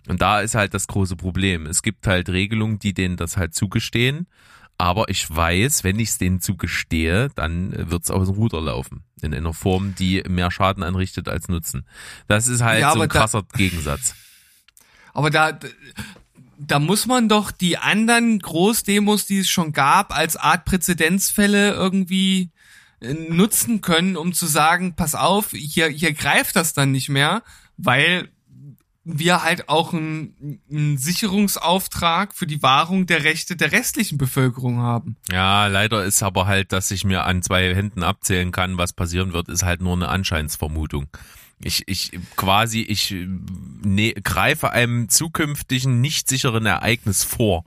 [0.09, 1.67] Und da ist halt das große Problem.
[1.67, 4.27] Es gibt halt Regelungen, die denen das halt zugestehen
[4.81, 9.05] aber ich weiß, wenn ich es denen zugestehe, dann wird es aus dem Ruder laufen.
[9.21, 11.87] In einer Form, die mehr Schaden anrichtet als Nutzen.
[12.29, 14.15] Das ist halt ja, so ein krasser da, Gegensatz.
[15.13, 15.59] Aber da,
[16.57, 22.49] da muss man doch die anderen Großdemos, die es schon gab, als Art Präzedenzfälle irgendwie
[23.01, 27.43] äh, nutzen können, um zu sagen, pass auf, hier, hier greift das dann nicht mehr,
[27.77, 28.31] weil
[29.05, 35.17] wir halt auch einen, einen Sicherungsauftrag für die Wahrung der Rechte der restlichen Bevölkerung haben.
[35.31, 39.33] Ja, leider ist aber halt, dass ich mir an zwei Händen abzählen kann, was passieren
[39.33, 41.09] wird, ist halt nur eine Anscheinsvermutung.
[41.63, 43.15] Ich, ich quasi, ich
[43.83, 47.65] ne, greife einem zukünftigen nicht sicheren Ereignis vor.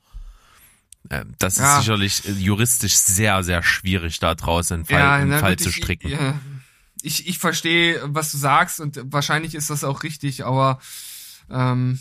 [1.09, 1.79] Äh, das ist ja.
[1.79, 6.07] sicherlich juristisch sehr, sehr schwierig, da draußen einen Fall, ja, einen Fall zu stricken.
[6.07, 6.39] Ich, ja,
[7.01, 10.79] ich, ich verstehe, was du sagst und wahrscheinlich ist das auch richtig, aber
[11.49, 11.99] ähm,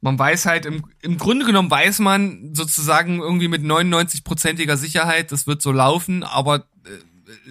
[0.00, 5.46] man weiß halt, im, im Grunde genommen weiß man sozusagen irgendwie mit 99-prozentiger Sicherheit, das
[5.46, 6.90] wird so laufen, aber äh,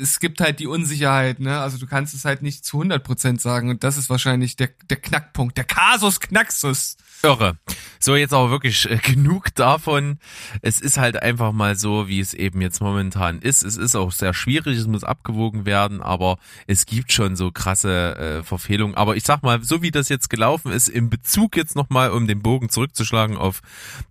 [0.02, 1.60] es gibt halt die Unsicherheit, ne?
[1.60, 4.70] Also du kannst es halt nicht zu 100 Prozent sagen und das ist wahrscheinlich der,
[4.90, 6.98] der Knackpunkt, der Kasus Knaxus.
[7.22, 7.58] Irre.
[8.00, 10.20] So, jetzt aber wirklich äh, genug davon.
[10.62, 13.64] Es ist halt einfach mal so, wie es eben jetzt momentan ist.
[13.64, 18.16] Es ist auch sehr schwierig, es muss abgewogen werden, aber es gibt schon so krasse
[18.16, 18.96] äh, Verfehlungen.
[18.96, 22.26] Aber ich sag mal, so wie das jetzt gelaufen ist, im Bezug jetzt nochmal, um
[22.26, 23.62] den Bogen zurückzuschlagen auf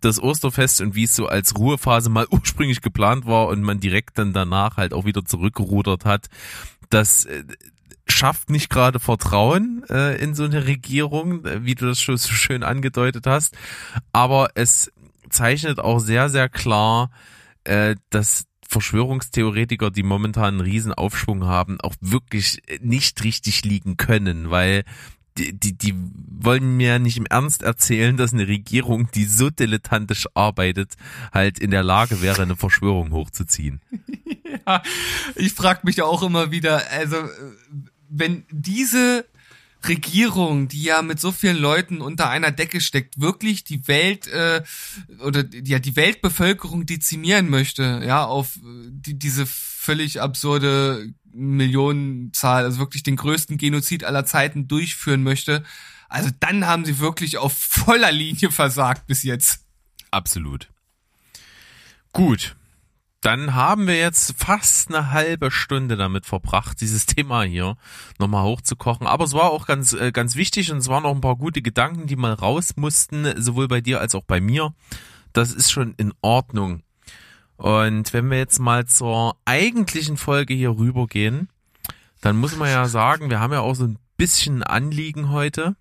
[0.03, 4.19] das Osterfest und wie es so als Ruhephase mal ursprünglich geplant war und man direkt
[4.19, 5.25] dann danach halt auch wieder
[5.59, 6.29] zurückgerudert hat,
[6.90, 7.44] das äh,
[8.07, 12.33] schafft nicht gerade Vertrauen äh, in so eine Regierung, äh, wie du das schon so
[12.33, 13.57] schön angedeutet hast.
[14.12, 14.90] Aber es
[15.31, 17.11] zeichnet auch sehr, sehr klar,
[17.64, 24.51] äh, dass Verschwörungstheoretiker, die momentan einen riesen Aufschwung haben, auch wirklich nicht richtig liegen können,
[24.51, 24.85] weil
[25.38, 30.27] die, die, die wollen mir nicht im Ernst erzählen, dass eine Regierung, die so dilettantisch
[30.35, 30.94] arbeitet,
[31.33, 33.81] halt in der Lage wäre, eine Verschwörung hochzuziehen.
[34.66, 34.83] ja,
[35.37, 37.16] ich frage mich auch immer wieder, also
[38.09, 39.27] wenn diese
[39.87, 44.62] Regierung, die ja mit so vielen Leuten unter einer Decke steckt, wirklich die Welt äh,
[45.20, 52.79] oder ja die Weltbevölkerung dezimieren möchte, ja auf äh, die, diese völlig absurde Millionenzahl, also
[52.79, 55.64] wirklich den größten Genozid aller Zeiten durchführen möchte,
[56.09, 59.67] also dann haben sie wirklich auf voller Linie versagt bis jetzt.
[60.11, 60.71] Absolut.
[62.12, 62.57] Gut,
[63.21, 67.77] dann haben wir jetzt fast eine halbe Stunde damit verbracht, dieses Thema hier
[68.19, 69.07] nochmal hochzukochen.
[69.07, 71.61] Aber es war auch ganz, äh, ganz wichtig und es waren auch ein paar gute
[71.61, 74.73] Gedanken, die mal raus mussten, sowohl bei dir als auch bei mir.
[75.33, 76.83] Das ist schon in Ordnung.
[77.59, 81.49] Und wenn wir jetzt mal zur eigentlichen Folge hier rübergehen,
[82.21, 85.77] dann muss man ja sagen, wir haben ja auch so ein bisschen Anliegen heute.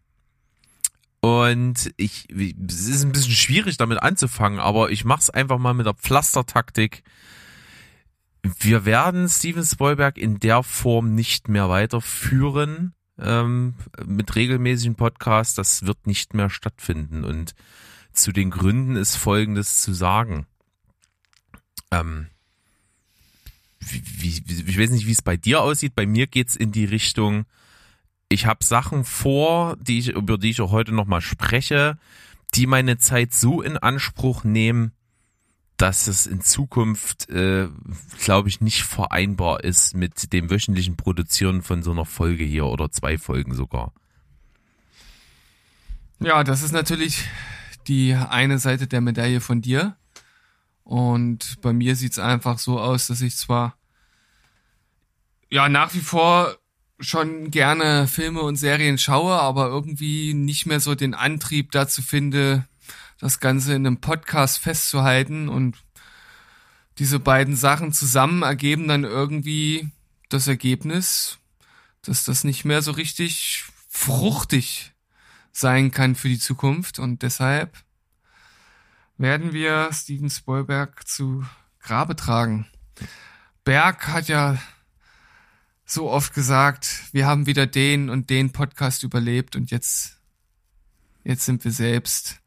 [1.22, 5.86] Und ich, es ist ein bisschen schwierig damit anzufangen, aber ich mach's einfach mal mit
[5.86, 7.04] der Pflastertaktik.
[8.60, 15.54] Wir werden Steven Spielberg in der Form nicht mehr weiterführen ähm, mit regelmäßigen Podcasts.
[15.54, 17.24] Das wird nicht mehr stattfinden.
[17.24, 17.54] Und
[18.14, 20.48] zu den Gründen ist Folgendes zu sagen.
[21.92, 22.28] Ähm,
[23.80, 24.04] wie,
[24.46, 25.96] wie, ich weiß nicht, wie es bei dir aussieht.
[25.96, 27.46] Bei mir geht's in die Richtung,
[28.30, 31.98] ich habe Sachen vor, die ich, über die ich auch heute nochmal spreche,
[32.56, 34.92] die meine Zeit so in Anspruch nehmen,
[35.78, 37.70] dass es in Zukunft, äh,
[38.20, 42.92] glaube ich, nicht vereinbar ist mit dem wöchentlichen Produzieren von so einer Folge hier oder
[42.92, 43.94] zwei Folgen sogar.
[46.20, 47.26] Ja, das ist natürlich
[47.88, 49.96] die eine Seite der Medaille von dir.
[50.88, 53.76] Und bei mir sieht's einfach so aus, dass ich zwar
[55.50, 56.56] ja nach wie vor
[56.98, 62.66] schon gerne Filme und Serien schaue, aber irgendwie nicht mehr so den Antrieb dazu finde,
[63.20, 65.76] das Ganze in einem Podcast festzuhalten und
[67.00, 69.90] diese beiden Sachen zusammen ergeben dann irgendwie
[70.30, 71.38] das Ergebnis,
[72.02, 74.94] dass das nicht mehr so richtig fruchtig
[75.52, 76.98] sein kann für die Zukunft.
[76.98, 77.78] Und deshalb
[79.18, 81.44] werden wir Steven Spielberg zu
[81.80, 82.68] Grabe tragen.
[83.64, 84.58] Berg hat ja
[85.86, 90.20] so oft gesagt, wir haben wieder den und den Podcast überlebt und jetzt,
[91.24, 92.42] jetzt sind wir selbst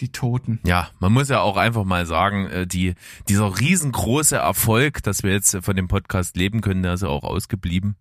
[0.00, 0.60] die Toten.
[0.64, 2.94] Ja, man muss ja auch einfach mal sagen, äh, die,
[3.28, 7.24] dieser riesengroße Erfolg, dass wir jetzt von dem Podcast leben können, der ist ja auch
[7.24, 7.96] ausgeblieben.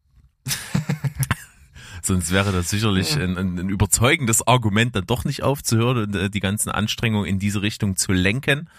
[2.01, 6.29] Sonst wäre das sicherlich ein, ein, ein, überzeugendes Argument, dann doch nicht aufzuhören und äh,
[6.29, 8.69] die ganzen Anstrengungen in diese Richtung zu lenken.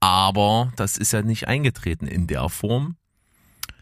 [0.00, 2.96] Aber das ist ja nicht eingetreten in der Form.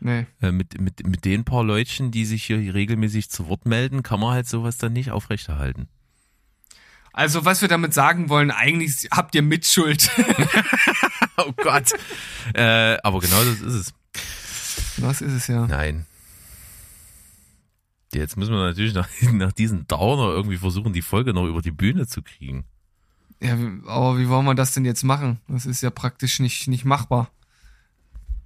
[0.00, 0.26] Nee.
[0.40, 4.20] Äh, mit, mit, mit den paar Leutchen, die sich hier regelmäßig zu Wort melden, kann
[4.20, 5.88] man halt sowas dann nicht aufrechterhalten.
[7.12, 10.10] Also, was wir damit sagen wollen, eigentlich habt ihr Mitschuld.
[11.36, 11.92] oh Gott.
[12.54, 13.94] Äh, aber genau das ist es.
[14.96, 15.66] Was ist es ja?
[15.66, 16.06] Nein.
[18.14, 21.70] Jetzt müssen wir natürlich nach, nach diesen Downer irgendwie versuchen, die Folge noch über die
[21.70, 22.64] Bühne zu kriegen.
[23.40, 25.40] Ja, aber wie wollen wir das denn jetzt machen?
[25.48, 27.30] Das ist ja praktisch nicht, nicht machbar.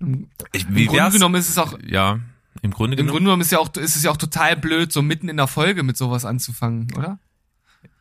[0.01, 1.79] Im, ich, im Grunde genommen ist es auch.
[1.87, 2.21] Ja,
[2.63, 3.09] im Grunde genommen.
[3.09, 5.37] Im Grunde genommen ist, ja auch, ist es ja auch total blöd, so mitten in
[5.37, 7.19] der Folge mit sowas anzufangen, oder?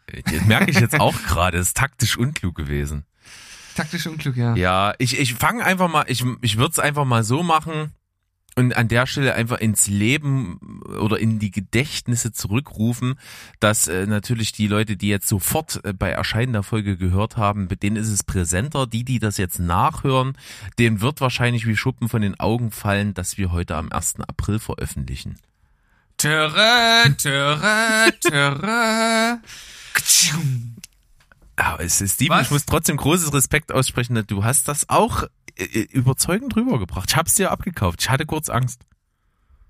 [0.08, 1.58] Das merke ich jetzt auch gerade.
[1.58, 3.06] Das ist taktisch unklug gewesen.
[3.76, 4.56] Taktisch unklug, ja.
[4.56, 7.92] Ja, ich, ich fange einfach mal, ich, ich würde es einfach mal so machen
[8.56, 13.20] und an der Stelle einfach ins Leben oder in die Gedächtnisse zurückrufen,
[13.60, 17.68] dass äh, natürlich die Leute, die jetzt sofort äh, bei Erscheinen der Folge gehört haben,
[17.68, 18.88] bei denen ist es präsenter.
[18.88, 20.38] Die, die das jetzt nachhören,
[20.80, 24.22] denen wird wahrscheinlich wie Schuppen von den Augen fallen, dass wir heute am 1.
[24.22, 25.36] April veröffentlichen.
[26.18, 29.40] Töre, töre, töre.
[31.58, 32.46] Aber es ist Was?
[32.46, 34.24] ich muss trotzdem großes Respekt aussprechen.
[34.28, 35.26] Du hast das auch
[35.92, 37.10] überzeugend rübergebracht.
[37.10, 38.02] Ich hab's dir abgekauft.
[38.02, 38.82] Ich hatte kurz Angst.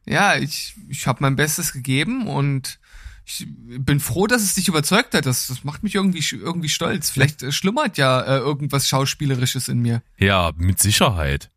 [0.06, 2.80] Ja, ich, ich habe mein Bestes gegeben und
[3.26, 5.26] ich bin froh, dass es dich überzeugt hat.
[5.26, 7.10] Das, das macht mich irgendwie irgendwie stolz.
[7.10, 10.04] Vielleicht äh, schlummert ja äh, irgendwas Schauspielerisches in mir.
[10.17, 11.50] Ja, mit Sicherheit.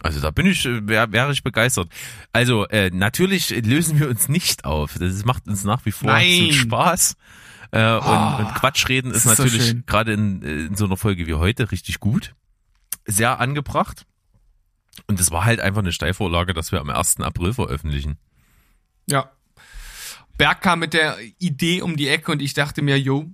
[0.00, 1.88] Also da bin ich, äh, wäre wär ich begeistert.
[2.32, 4.96] Also äh, natürlich lösen wir uns nicht auf.
[5.00, 6.52] Das macht uns nach wie vor Nein.
[6.52, 7.16] Spaß.
[7.72, 9.82] Äh, und, Oh, und Quatschreden ist, ist so natürlich schön.
[9.84, 12.34] gerade in, in so einer Folge wie heute richtig gut.
[13.08, 14.06] Sehr angebracht.
[15.06, 17.20] Und es war halt einfach eine Steilvorlage, dass wir am 1.
[17.20, 18.18] April veröffentlichen.
[19.06, 19.32] Ja.
[20.36, 23.26] Berg kam mit der Idee um die Ecke und ich dachte mir, jo,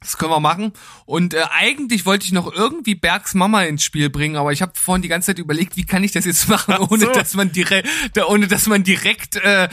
[0.00, 0.72] das können wir machen.
[1.06, 4.72] Und äh, eigentlich wollte ich noch irgendwie Bergs Mama ins Spiel bringen, aber ich habe
[4.74, 7.12] vorhin die ganze Zeit überlegt, wie kann ich das jetzt machen, ohne so.
[7.12, 7.88] dass man direkt,
[8.28, 9.64] ohne dass man direkt, äh,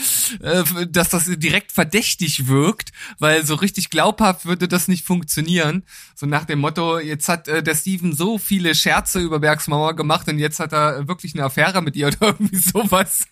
[0.42, 5.84] äh, dass das direkt verdächtig wirkt, weil so richtig glaubhaft würde das nicht funktionieren.
[6.16, 9.92] So nach dem Motto, jetzt hat äh, der Steven so viele Scherze über Bergs Mama
[9.92, 13.28] gemacht und jetzt hat er wirklich eine Affäre mit ihr oder irgendwie sowas.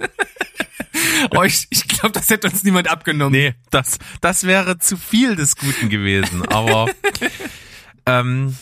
[1.31, 3.33] oh, ich ich glaube, das hätte uns niemand abgenommen.
[3.33, 6.45] Nee, das, das wäre zu viel des Guten gewesen.
[6.47, 6.87] Aber
[8.05, 8.55] ähm,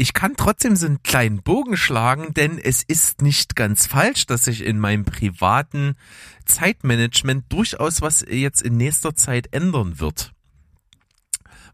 [0.00, 4.44] ich kann trotzdem so einen kleinen Bogen schlagen, denn es ist nicht ganz falsch, dass
[4.44, 5.94] sich in meinem privaten
[6.46, 10.32] Zeitmanagement durchaus was jetzt in nächster Zeit ändern wird.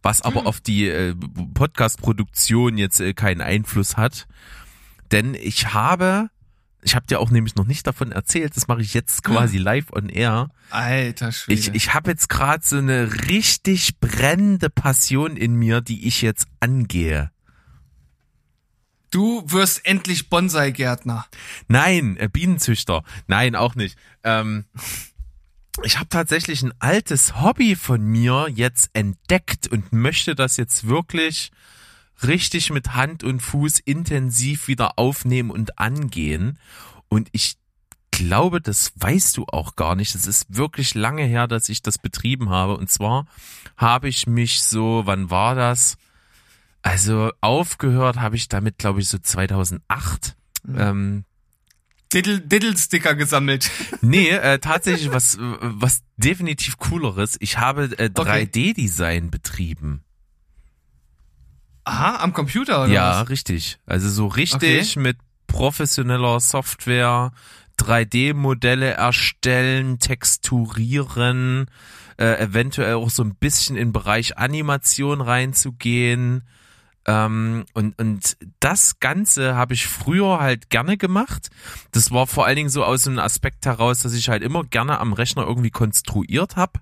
[0.03, 1.15] Was aber auf die äh,
[1.55, 4.27] Podcast-Produktion jetzt äh, keinen Einfluss hat.
[5.13, 6.29] Denn ich habe,
[6.87, 9.93] ich habe dir auch nämlich noch nicht davon erzählt, das mache ich jetzt quasi live
[9.93, 10.51] on air.
[10.71, 11.59] Alter Schwede.
[11.59, 16.47] Ich, ich habe jetzt gerade so eine richtig brennende Passion in mir, die ich jetzt
[16.61, 17.33] angehe.
[19.11, 21.27] du wirst endlich Bonsai-Gärtner.
[21.67, 23.03] Nein, äh, Bienenzüchter.
[23.27, 23.99] Nein, auch nicht.
[24.23, 24.67] Ähm,
[25.83, 31.51] ich habe tatsächlich ein altes Hobby von mir jetzt entdeckt und möchte das jetzt wirklich
[32.23, 36.59] richtig mit Hand und Fuß intensiv wieder aufnehmen und angehen.
[37.09, 37.57] Und ich
[38.11, 40.15] glaube, das weißt du auch gar nicht.
[40.15, 42.77] Es ist wirklich lange her, dass ich das betrieben habe.
[42.77, 43.27] Und zwar
[43.77, 45.99] habe ich mich so, wann war das?
[46.83, 50.37] Also aufgehört habe ich damit, glaube ich, so 2008.
[50.75, 51.25] Ähm,
[52.13, 53.71] Diddle, Diddle-Sticker gesammelt.
[54.01, 57.37] Nee, äh, tatsächlich was, was definitiv cooleres.
[57.41, 58.49] Ich habe äh, Okay.
[58.53, 60.05] 3D-Design betrieben.
[61.87, 63.29] Aha, am Computer oder ja, was?
[63.31, 63.79] richtig.
[63.87, 67.31] Also so richtig mit professioneller Software,
[67.79, 71.67] 3D-Modelle erstellen, texturieren,
[72.19, 76.43] äh, eventuell auch so ein bisschen in den Bereich Animation reinzugehen.
[77.07, 81.51] Ähm, und, und das Ganze habe ich früher halt gerne gemacht.
[81.93, 84.99] Das war vor allen Dingen so aus einem Aspekt heraus, dass ich halt immer gerne
[84.99, 86.81] am Rechner irgendwie konstruiert habe.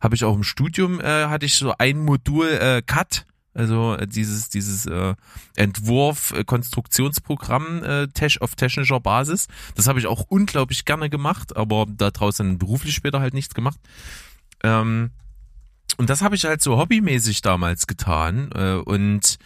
[0.00, 4.06] Habe ich auch im Studium, äh, hatte ich so ein Modul äh, CAD, also äh,
[4.06, 5.14] dieses, dieses äh,
[5.56, 6.44] Entwurf, äh,
[7.82, 9.48] äh, tech, auf technischer Basis.
[9.74, 13.78] Das habe ich auch unglaublich gerne gemacht, aber da draußen beruflich später halt nichts gemacht.
[14.62, 15.10] Ähm,
[15.96, 18.50] und das habe ich halt so hobbymäßig damals getan.
[18.54, 19.38] Äh, und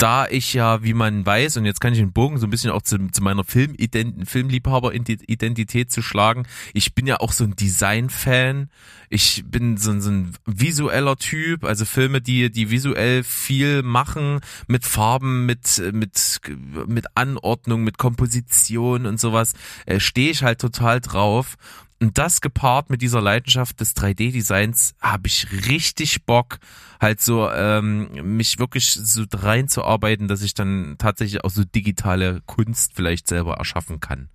[0.00, 2.70] da ich ja, wie man weiß, und jetzt kann ich den Bogen so ein bisschen
[2.70, 8.70] auch zu, zu meiner Filmident Filmliebhaber-Identität zu schlagen, ich bin ja auch so ein Design-Fan.
[9.12, 14.40] Ich bin so, ein- so ein visueller Typ, also Filme, die, die visuell viel machen,
[14.68, 16.40] mit Farben, mit, mit,
[16.86, 19.54] mit Anordnung, mit Komposition und sowas,
[19.86, 21.56] äh, stehe ich halt total drauf.
[22.00, 26.58] Und das gepaart mit dieser Leidenschaft des 3D-Designs habe ich richtig Bock,
[26.98, 32.92] halt so ähm, mich wirklich so reinzuarbeiten, dass ich dann tatsächlich auch so digitale Kunst
[32.94, 34.30] vielleicht selber erschaffen kann.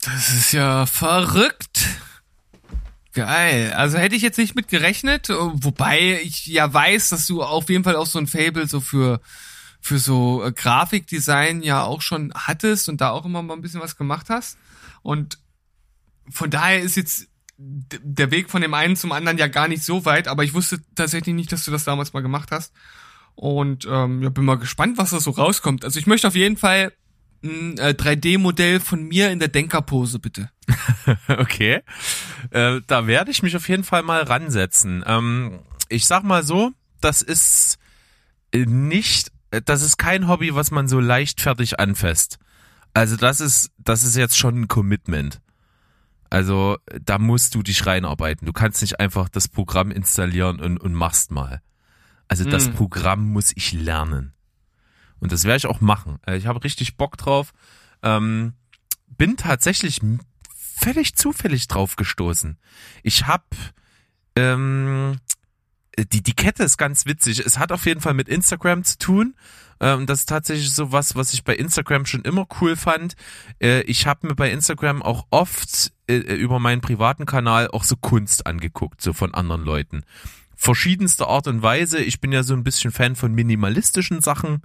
[0.00, 1.88] Das ist ja verrückt.
[3.12, 3.72] Geil.
[3.74, 7.84] Also hätte ich jetzt nicht mit gerechnet, wobei ich ja weiß, dass du auf jeden
[7.84, 9.20] Fall auch so ein Fable so für
[9.80, 13.82] für so äh, Grafikdesign ja auch schon hattest und da auch immer mal ein bisschen
[13.82, 14.56] was gemacht hast.
[15.02, 15.38] Und
[16.30, 20.04] von daher ist jetzt der Weg von dem einen zum anderen ja gar nicht so
[20.04, 22.72] weit, aber ich wusste tatsächlich nicht, dass du das damals mal gemacht hast.
[23.36, 25.84] Und ähm, ja, bin mal gespannt, was da so rauskommt.
[25.84, 26.92] Also ich möchte auf jeden Fall
[27.42, 30.50] ein äh, 3D-Modell von mir in der Denkerpose, bitte.
[31.28, 31.82] Okay.
[32.50, 35.04] Äh, da werde ich mich auf jeden Fall mal ransetzen.
[35.06, 37.78] Ähm, ich sag mal so, das ist
[38.52, 42.38] äh, nicht, äh, das ist kein Hobby, was man so leichtfertig anfasst.
[42.94, 45.40] Also das ist, das ist jetzt schon ein Commitment.
[46.34, 48.44] Also da musst du dich reinarbeiten.
[48.46, 51.62] Du kannst nicht einfach das Programm installieren und, und machst mal.
[52.28, 52.74] Also das Mhm.
[52.74, 54.32] Programm muss ich lernen.
[55.20, 56.18] Und das werde ich auch machen.
[56.26, 57.52] Äh, Ich habe richtig Bock drauf.
[58.02, 58.54] Ähm,
[59.06, 60.00] bin tatsächlich
[60.82, 62.58] völlig zufällig drauf gestoßen.
[63.04, 63.44] Ich habe
[64.36, 65.18] ähm,
[65.96, 67.38] die, die Kette ist ganz witzig.
[67.46, 69.36] Es hat auf jeden Fall mit Instagram zu tun.
[69.80, 73.14] Ähm, das ist tatsächlich so was, was ich bei Instagram schon immer cool fand.
[73.62, 77.96] Äh, ich habe mir bei Instagram auch oft äh, über meinen privaten Kanal auch so
[77.96, 80.02] Kunst angeguckt, so von anderen Leuten.
[80.56, 81.98] Verschiedenster Art und Weise.
[81.98, 84.62] Ich bin ja so ein bisschen Fan von minimalistischen Sachen,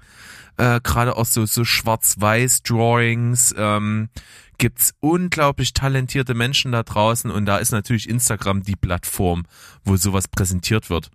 [0.57, 3.55] äh, gerade auch so, so Schwarz-Weiß-Drawings.
[3.57, 4.09] Ähm,
[4.57, 9.45] gibt's unglaublich talentierte Menschen da draußen und da ist natürlich Instagram die Plattform,
[9.83, 11.09] wo sowas präsentiert wird.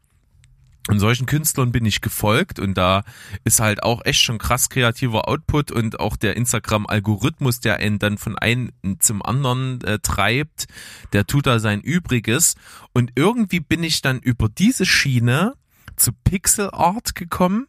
[0.89, 3.05] Und solchen Künstlern bin ich gefolgt und da
[3.45, 8.19] ist halt auch echt schon krass kreativer Output und auch der Instagram-Algorithmus, der einen dann
[8.19, 10.67] von einem zum anderen äh, treibt,
[11.15, 12.57] der tut da sein Übriges.
[12.93, 15.55] Und irgendwie bin ich dann über diese Schiene
[15.97, 17.67] zu Pixel Art gekommen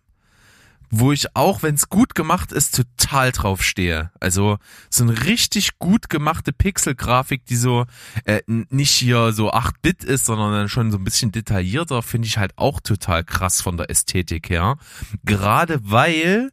[0.90, 4.12] wo ich auch, wenn es gut gemacht ist, total drauf stehe.
[4.20, 4.58] Also
[4.90, 7.86] so eine richtig gut gemachte Pixel-Grafik, die so
[8.26, 12.38] äh, nicht hier so 8-Bit ist, sondern dann schon so ein bisschen detaillierter, finde ich
[12.38, 14.78] halt auch total krass von der Ästhetik her.
[15.24, 16.52] Gerade weil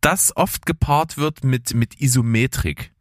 [0.00, 2.92] das oft gepaart wird mit, mit Isometrik.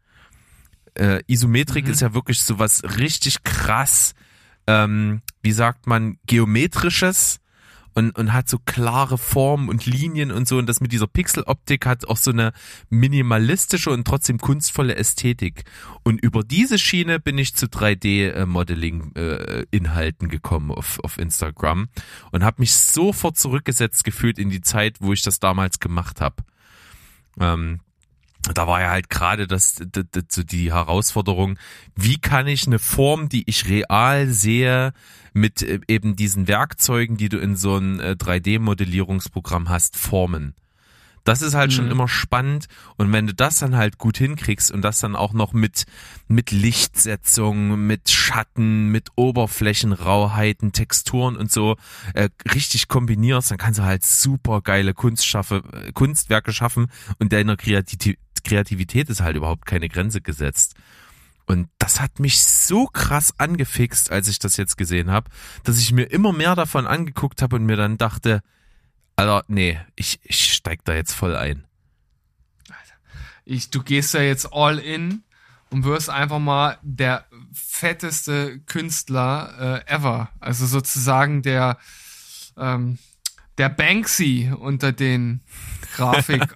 [0.96, 1.92] Äh, Isometrik mhm.
[1.92, 4.14] ist ja wirklich so was richtig krass,
[4.68, 7.40] ähm, wie sagt man, geometrisches
[7.94, 10.58] und, und hat so klare Formen und Linien und so.
[10.58, 12.52] Und das mit dieser Pixeloptik hat auch so eine
[12.90, 15.64] minimalistische und trotzdem kunstvolle Ästhetik.
[16.04, 21.90] Und über diese Schiene bin ich zu 3D-Modeling-Inhalten äh, gekommen auf, auf Instagram
[22.32, 26.38] und habe mich sofort zurückgesetzt gefühlt in die Zeit, wo ich das damals gemacht habe.
[27.40, 27.82] Ähm,
[28.54, 31.58] da war ja halt gerade das, das, das, die Herausforderung,
[31.96, 34.94] wie kann ich eine Form, die ich real sehe,
[35.34, 40.56] mit äh, eben diesen Werkzeugen, die du in so ein 3D-Modellierungsprogramm äh, hast, formen.
[41.24, 41.76] Das ist halt mhm.
[41.76, 45.34] schon immer spannend und wenn du das dann halt gut hinkriegst und das dann auch
[45.34, 45.86] noch mit
[46.28, 51.76] mit Lichtsetzung, mit Schatten, mit Oberflächenrauheiten, Texturen und so
[52.14, 55.62] äh, richtig kombinierst, dann kannst du halt super geile Kunst schaffe,
[55.94, 56.88] Kunstwerke schaffen
[57.20, 60.76] und deiner Kreativität Kreativität ist halt überhaupt keine Grenze gesetzt.
[61.46, 65.32] Und das hat mich so krass angefixt, als ich das jetzt gesehen habe,
[65.64, 68.42] dass ich mir immer mehr davon angeguckt habe und mir dann dachte,
[69.16, 71.66] Alter, nee, ich, ich steig da jetzt voll ein.
[73.46, 75.24] Ich, du gehst ja jetzt all in
[75.72, 80.30] und wirst einfach mal der fetteste Künstler äh, ever.
[80.40, 81.80] Also sozusagen der,
[82.58, 83.00] ähm,
[83.58, 85.42] der Banksy unter den
[85.96, 86.56] Grafik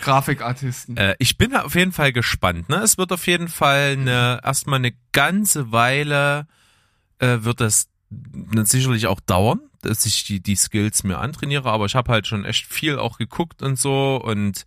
[0.00, 0.96] Grafikartisten.
[0.96, 2.68] Äh, ich bin auf jeden Fall gespannt.
[2.68, 2.76] Ne?
[2.76, 6.46] Es wird auf jeden Fall eine, erstmal eine ganze Weile
[7.18, 7.88] äh, wird das
[8.64, 12.44] sicherlich auch dauern, dass ich die, die Skills mir antrainiere, aber ich habe halt schon
[12.44, 14.64] echt viel auch geguckt und so und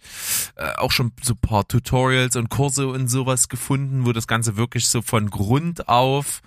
[0.56, 4.88] äh, auch schon so paar Tutorials und Kurse und sowas gefunden, wo das Ganze wirklich
[4.88, 6.42] so von Grund auf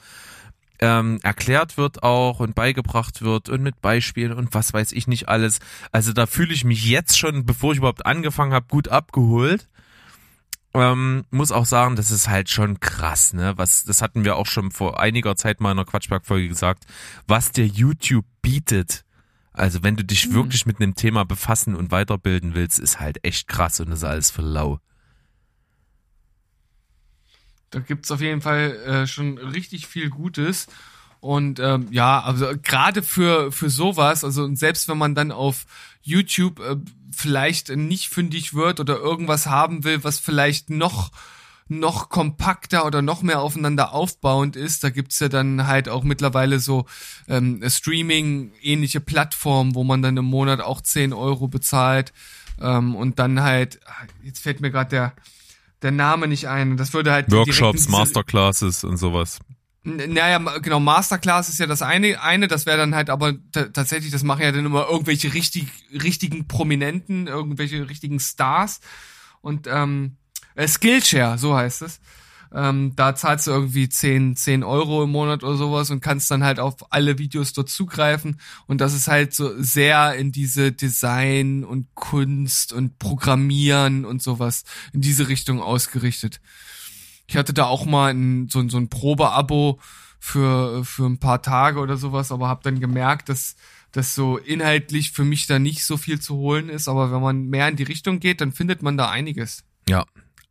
[0.80, 5.28] ähm, erklärt wird auch und beigebracht wird und mit Beispielen und was weiß ich nicht
[5.28, 5.60] alles.
[5.92, 9.68] Also da fühle ich mich jetzt schon, bevor ich überhaupt angefangen habe, gut abgeholt.
[10.76, 13.52] Ähm, muss auch sagen, das ist halt schon krass, ne?
[13.56, 16.84] Was, das hatten wir auch schon vor einiger Zeit mal in einer Quatschberg-Folge gesagt,
[17.28, 19.04] was der YouTube bietet.
[19.52, 20.34] Also wenn du dich hm.
[20.34, 24.04] wirklich mit einem Thema befassen und weiterbilden willst, ist halt echt krass und das ist
[24.04, 24.80] alles für lau.
[27.74, 30.66] Da gibt's auf jeden Fall äh, schon richtig viel Gutes.
[31.20, 35.64] Und ähm, ja, also gerade für, für sowas, also selbst wenn man dann auf
[36.02, 36.76] YouTube äh,
[37.10, 41.10] vielleicht nicht fündig wird oder irgendwas haben will, was vielleicht noch
[41.66, 44.84] noch kompakter oder noch mehr aufeinander aufbauend ist.
[44.84, 46.84] Da gibt's ja dann halt auch mittlerweile so
[47.26, 52.12] ähm, Streaming-ähnliche Plattformen, wo man dann im Monat auch 10 Euro bezahlt.
[52.60, 53.80] Ähm, und dann halt,
[54.22, 55.12] jetzt fällt mir gerade der,
[55.84, 56.76] der Name nicht ein.
[56.76, 59.38] Das würde halt Workshops, Masterclasses und sowas.
[59.84, 64.22] Naja, genau, Masterclass ist ja das eine, eine, das wäre dann halt aber tatsächlich, das
[64.22, 68.80] machen ja dann immer irgendwelche richtig, richtigen Prominenten, irgendwelche richtigen Stars
[69.42, 70.16] und ähm,
[70.54, 72.00] äh, Skillshare, so heißt es.
[72.54, 76.44] Ähm, da zahlst du irgendwie 10, 10 Euro im Monat oder sowas und kannst dann
[76.44, 78.38] halt auf alle Videos dort zugreifen.
[78.66, 84.62] Und das ist halt so sehr in diese Design und Kunst und Programmieren und sowas
[84.92, 86.40] in diese Richtung ausgerichtet.
[87.26, 89.80] Ich hatte da auch mal ein, so, so ein Probeabo
[90.20, 93.56] für, für ein paar Tage oder sowas, aber habe dann gemerkt, dass
[93.90, 96.86] das so inhaltlich für mich da nicht so viel zu holen ist.
[96.86, 99.64] Aber wenn man mehr in die Richtung geht, dann findet man da einiges.
[99.88, 100.04] Ja,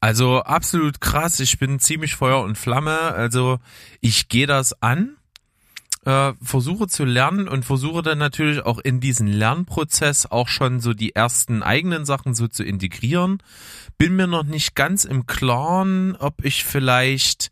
[0.04, 1.39] also absolut krass.
[1.39, 2.99] Ich bin ziemlich Feuer und Flamme.
[3.14, 3.60] Also
[4.01, 5.16] ich gehe das an,
[6.04, 10.93] äh, versuche zu lernen und versuche dann natürlich auch in diesen Lernprozess auch schon so
[10.93, 13.38] die ersten eigenen Sachen so zu integrieren.
[13.97, 17.49] Bin mir noch nicht ganz im Klaren, ob ich vielleicht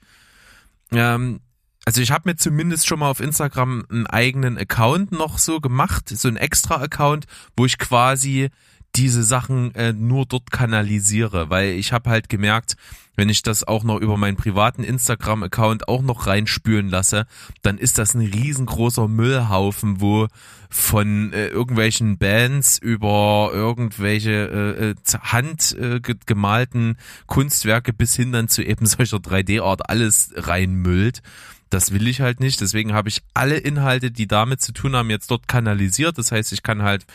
[0.92, 1.40] ähm,
[1.86, 6.10] also ich habe mir zumindest schon mal auf Instagram einen eigenen Account noch so gemacht,
[6.10, 8.50] so ein extra Account, wo ich quasi
[8.96, 12.76] diese Sachen äh, nur dort kanalisiere, weil ich habe halt gemerkt,
[13.16, 17.28] wenn ich das auch noch über meinen privaten Instagram-Account auch noch reinspülen lasse,
[17.62, 20.28] dann ist das ein riesengroßer Müllhaufen, wo
[20.70, 26.96] von äh, irgendwelchen Bands über irgendwelche äh, äh handgemalten äh,
[27.28, 31.22] Kunstwerke bis hin dann zu eben solcher 3D-Art alles reinmüllt.
[31.70, 32.60] Das will ich halt nicht.
[32.60, 36.18] Deswegen habe ich alle Inhalte, die damit zu tun haben, jetzt dort kanalisiert.
[36.18, 37.06] Das heißt, ich kann halt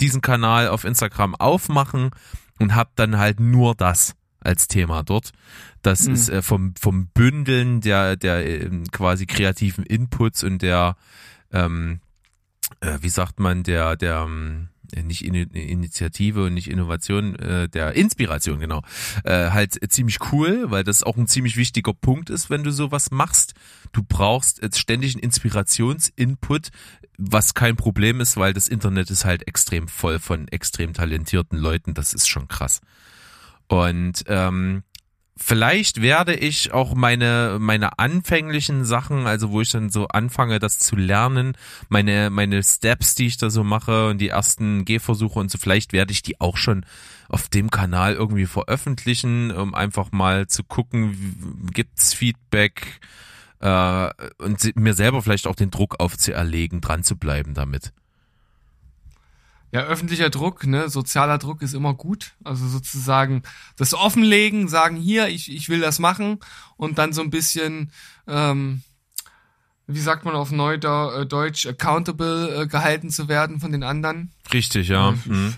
[0.00, 2.10] diesen Kanal auf Instagram aufmachen
[2.58, 5.32] und habe dann halt nur das als Thema dort.
[5.82, 6.14] Das mhm.
[6.14, 10.96] ist äh, vom, vom Bündeln der, der äh, quasi kreativen Inputs und der,
[11.52, 12.00] ähm,
[12.80, 18.60] äh, wie sagt man, der, der, ähm, nicht Initiative und nicht Innovation, äh, der Inspiration,
[18.60, 18.82] genau,
[19.24, 23.10] äh, halt ziemlich cool, weil das auch ein ziemlich wichtiger Punkt ist, wenn du sowas
[23.10, 23.54] machst.
[23.92, 26.68] Du brauchst jetzt ständig einen Inspirationsinput,
[27.18, 31.94] was kein Problem ist, weil das Internet ist halt extrem voll von extrem talentierten Leuten,
[31.94, 32.80] das ist schon krass.
[33.68, 34.82] Und ähm,
[35.36, 40.78] vielleicht werde ich auch meine meine anfänglichen Sachen, also wo ich dann so anfange, das
[40.78, 41.56] zu lernen,
[41.88, 45.92] meine meine Steps, die ich da so mache und die ersten Gehversuche und so, vielleicht
[45.92, 46.86] werde ich die auch schon
[47.28, 53.00] auf dem Kanal irgendwie veröffentlichen, um einfach mal zu gucken, gibt's Feedback
[53.60, 57.92] äh, und mir selber vielleicht auch den Druck aufzuerlegen, dran zu bleiben damit.
[59.72, 62.32] Ja, öffentlicher Druck, ne, sozialer Druck ist immer gut.
[62.44, 63.42] Also sozusagen
[63.76, 66.38] das Offenlegen, sagen hier, ich, ich will das machen
[66.76, 67.90] und dann so ein bisschen,
[68.26, 68.82] ähm,
[69.86, 74.32] wie sagt man auf Neudeutsch, accountable äh, gehalten zu werden von den anderen.
[74.52, 75.12] Richtig, ja.
[75.24, 75.54] Mhm.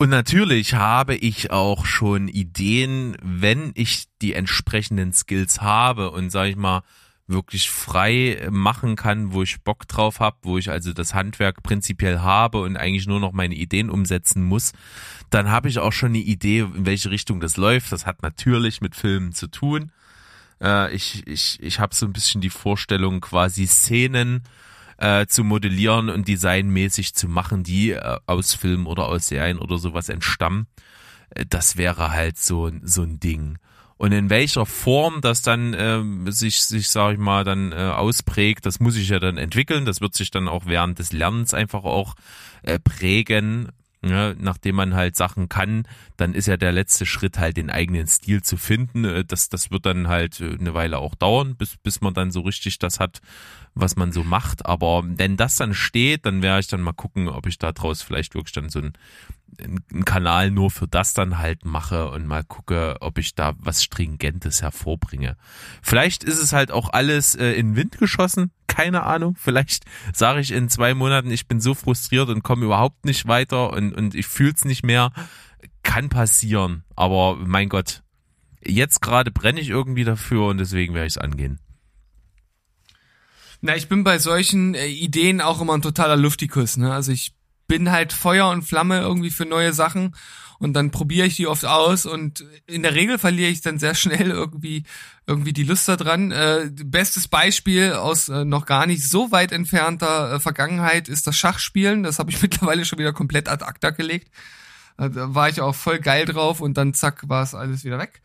[0.00, 6.48] Und natürlich habe ich auch schon Ideen, wenn ich die entsprechenden Skills habe und sage
[6.48, 6.80] ich mal,
[7.26, 12.20] wirklich frei machen kann, wo ich Bock drauf habe, wo ich also das Handwerk prinzipiell
[12.20, 14.72] habe und eigentlich nur noch meine Ideen umsetzen muss,
[15.28, 17.92] dann habe ich auch schon eine Idee, in welche Richtung das läuft.
[17.92, 19.92] Das hat natürlich mit Filmen zu tun.
[20.62, 24.44] Äh, ich ich, ich habe so ein bisschen die Vorstellung, quasi Szenen
[25.00, 29.78] äh, zu modellieren und designmäßig zu machen, die äh, aus Filmen oder aus Serien oder
[29.78, 30.66] sowas entstammen.
[31.30, 33.58] Äh, das wäre halt so, so ein Ding.
[33.96, 38.64] Und in welcher Form das dann äh, sich, sich sage ich mal, dann äh, ausprägt,
[38.64, 39.84] das muss ich ja dann entwickeln.
[39.84, 42.14] Das wird sich dann auch während des Lernens einfach auch
[42.62, 43.68] äh, prägen.
[44.02, 45.86] Ja, nachdem man halt Sachen kann,
[46.16, 49.04] dann ist ja der letzte Schritt halt den eigenen Stil zu finden.
[49.04, 52.30] Äh, das, das wird dann halt äh, eine Weile auch dauern, bis, bis man dann
[52.30, 53.20] so richtig das hat,
[53.74, 54.64] was man so macht.
[54.64, 58.00] Aber wenn das dann steht, dann werde ich dann mal gucken, ob ich da draus
[58.00, 58.94] vielleicht wirklich dann so ein
[59.58, 63.82] einen Kanal nur für das dann halt mache und mal gucke, ob ich da was
[63.82, 65.36] Stringentes hervorbringe.
[65.82, 69.36] Vielleicht ist es halt auch alles äh, in Wind geschossen, keine Ahnung.
[69.38, 69.84] Vielleicht
[70.14, 73.94] sage ich in zwei Monaten, ich bin so frustriert und komme überhaupt nicht weiter und,
[73.94, 75.12] und ich fühl's nicht mehr.
[75.82, 78.02] Kann passieren, aber mein Gott,
[78.64, 81.58] jetzt gerade brenne ich irgendwie dafür und deswegen werde ich es angehen.
[83.62, 86.78] Na, ich bin bei solchen äh, Ideen auch immer ein totaler Luftikus.
[86.78, 86.92] Ne?
[86.92, 87.34] Also ich
[87.70, 90.16] bin halt Feuer und Flamme irgendwie für neue Sachen
[90.58, 93.94] und dann probiere ich die oft aus und in der Regel verliere ich dann sehr
[93.94, 94.82] schnell irgendwie
[95.24, 96.32] irgendwie die Lust daran.
[96.32, 101.36] Äh, bestes Beispiel aus äh, noch gar nicht so weit entfernter äh, Vergangenheit ist das
[101.36, 102.02] Schachspielen.
[102.02, 104.32] Das habe ich mittlerweile schon wieder komplett ad acta gelegt.
[104.98, 108.00] Äh, da war ich auch voll geil drauf und dann zack war es alles wieder
[108.00, 108.20] weg.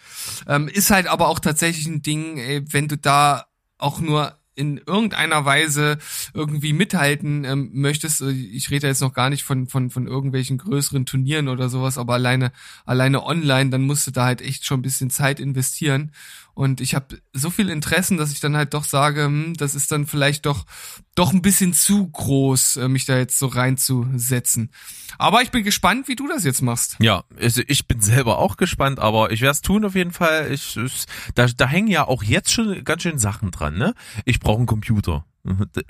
[0.48, 3.46] Ähm, ist halt aber auch tatsächlich ein Ding, ey, wenn du da
[3.78, 5.98] auch nur in irgendeiner Weise
[6.34, 10.58] irgendwie mithalten ähm, möchtest, äh, ich rede jetzt noch gar nicht von, von, von irgendwelchen
[10.58, 12.52] größeren Turnieren oder sowas, aber alleine,
[12.86, 16.12] alleine online, dann musst du da halt echt schon ein bisschen Zeit investieren.
[16.56, 19.92] Und ich habe so viel Interessen, dass ich dann halt doch sage, hm, das ist
[19.92, 20.66] dann vielleicht doch
[21.14, 24.72] doch ein bisschen zu groß, äh, mich da jetzt so reinzusetzen.
[25.18, 26.98] Aber ich bin gespannt, wie du das jetzt machst.
[27.00, 30.52] Ja, also ich bin selber auch gespannt, aber ich werde es tun auf jeden Fall.
[30.52, 33.78] Ich, ich, da, da hängen ja auch jetzt schon ganz schön Sachen dran.
[33.78, 33.94] Ne?
[34.26, 35.26] Ich brauche einen Computer.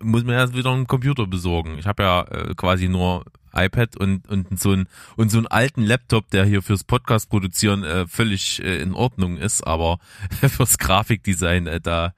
[0.02, 1.78] Muss mir erst wieder einen Computer besorgen.
[1.78, 3.26] Ich habe ja äh, quasi nur
[3.56, 7.84] iPad und, und so ein und so einen alten Laptop, der hier fürs Podcast produzieren
[7.84, 10.00] äh, völlig äh, in Ordnung ist, aber
[10.42, 12.14] fürs Grafikdesign, äh, da,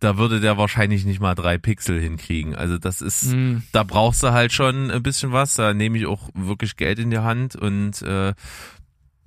[0.00, 2.54] da würde der wahrscheinlich nicht mal drei Pixel hinkriegen.
[2.54, 3.58] Also das ist, mm.
[3.72, 5.54] da brauchst du halt schon ein bisschen was.
[5.54, 8.34] Da nehme ich auch wirklich Geld in die Hand und äh,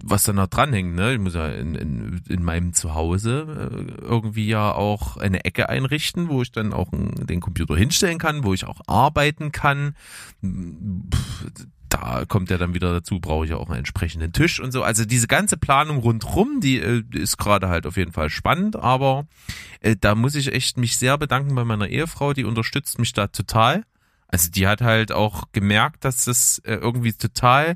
[0.03, 1.13] was dann noch dranhängt, ne?
[1.13, 6.29] Ich muss ja in, in, in meinem Zuhause äh, irgendwie ja auch eine Ecke einrichten,
[6.29, 9.95] wo ich dann auch den Computer hinstellen kann, wo ich auch arbeiten kann.
[11.89, 14.83] da kommt ja dann wieder dazu, brauche ich auch einen entsprechenden Tisch und so.
[14.83, 19.27] Also diese ganze Planung rundrum, die äh, ist gerade halt auf jeden Fall spannend, aber
[19.81, 23.27] äh, da muss ich echt mich sehr bedanken bei meiner Ehefrau, die unterstützt mich da
[23.27, 23.83] total.
[24.27, 27.75] Also die hat halt auch gemerkt, dass das irgendwie total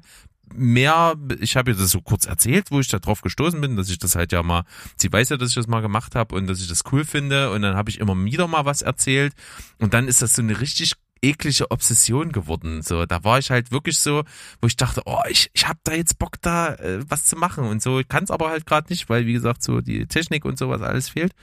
[0.54, 3.90] mehr, ich habe ihr das so kurz erzählt, wo ich da drauf gestoßen bin, dass
[3.90, 4.64] ich das halt ja mal,
[4.98, 7.52] sie weiß ja, dass ich das mal gemacht habe und dass ich das cool finde
[7.52, 9.34] und dann habe ich immer wieder mal was erzählt
[9.80, 12.82] und dann ist das so eine richtig eklige Obsession geworden.
[12.82, 14.24] So, da war ich halt wirklich so,
[14.62, 17.66] wo ich dachte, oh, ich, ich hab da jetzt Bock da äh, was zu machen
[17.66, 18.00] und so.
[18.00, 20.82] Ich kann es aber halt gerade nicht, weil wie gesagt so die Technik und sowas
[20.82, 21.34] alles fehlt.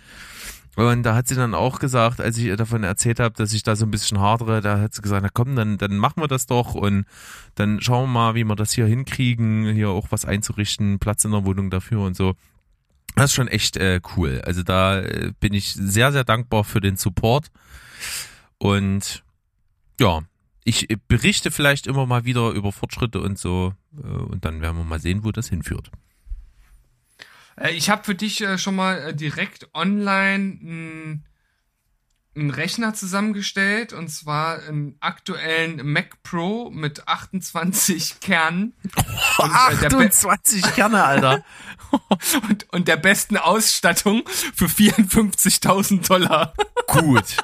[0.75, 3.63] Und da hat sie dann auch gesagt, als ich ihr davon erzählt habe, dass ich
[3.63, 6.29] da so ein bisschen hadere, da hat sie gesagt, na komm, dann, dann machen wir
[6.29, 7.05] das doch und
[7.57, 11.33] dann schauen wir mal, wie wir das hier hinkriegen, hier auch was einzurichten, Platz in
[11.33, 12.35] der Wohnung dafür und so.
[13.15, 14.41] Das ist schon echt äh, cool.
[14.47, 17.51] Also da äh, bin ich sehr, sehr dankbar für den Support.
[18.57, 19.23] Und
[20.01, 20.21] ja,
[20.65, 24.85] ich berichte vielleicht immer mal wieder über Fortschritte und so äh, und dann werden wir
[24.85, 25.91] mal sehen, wo das hinführt.
[27.57, 31.23] Äh, ich habe für dich äh, schon mal direkt online
[32.35, 38.75] einen Rechner zusammengestellt und zwar einen aktuellen Mac Pro mit 28 Kernen.
[39.39, 41.45] Und, 28 Kerne, Alter.
[42.49, 44.23] und, und der besten Ausstattung
[44.55, 46.55] für 54.000 Dollar.
[46.87, 47.37] Gut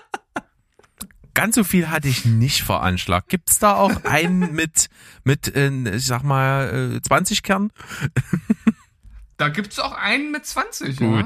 [1.39, 3.29] ganz so viel hatte ich nicht veranschlagt.
[3.29, 4.89] Gibt's da auch einen mit,
[5.23, 7.71] mit, äh, ich sag mal, äh, 20 Kernen?
[9.39, 10.99] Da gibt's auch einen mit 20.
[10.99, 11.23] Gut, ja?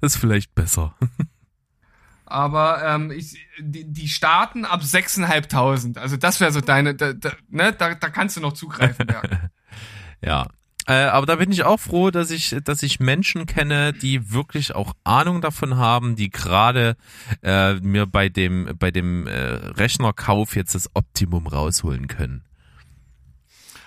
[0.00, 0.94] das ist vielleicht besser.
[2.24, 5.98] Aber ähm, ich, die, die starten ab 6.500.
[5.98, 9.08] Also das wäre so deine, da, da, ne, da, da kannst du noch zugreifen.
[9.10, 9.22] Ja.
[10.22, 10.46] ja.
[10.86, 14.74] Äh, aber da bin ich auch froh, dass ich, dass ich Menschen kenne, die wirklich
[14.74, 16.96] auch Ahnung davon haben, die gerade
[17.42, 22.44] äh, mir bei dem, bei dem äh, Rechnerkauf jetzt das Optimum rausholen können.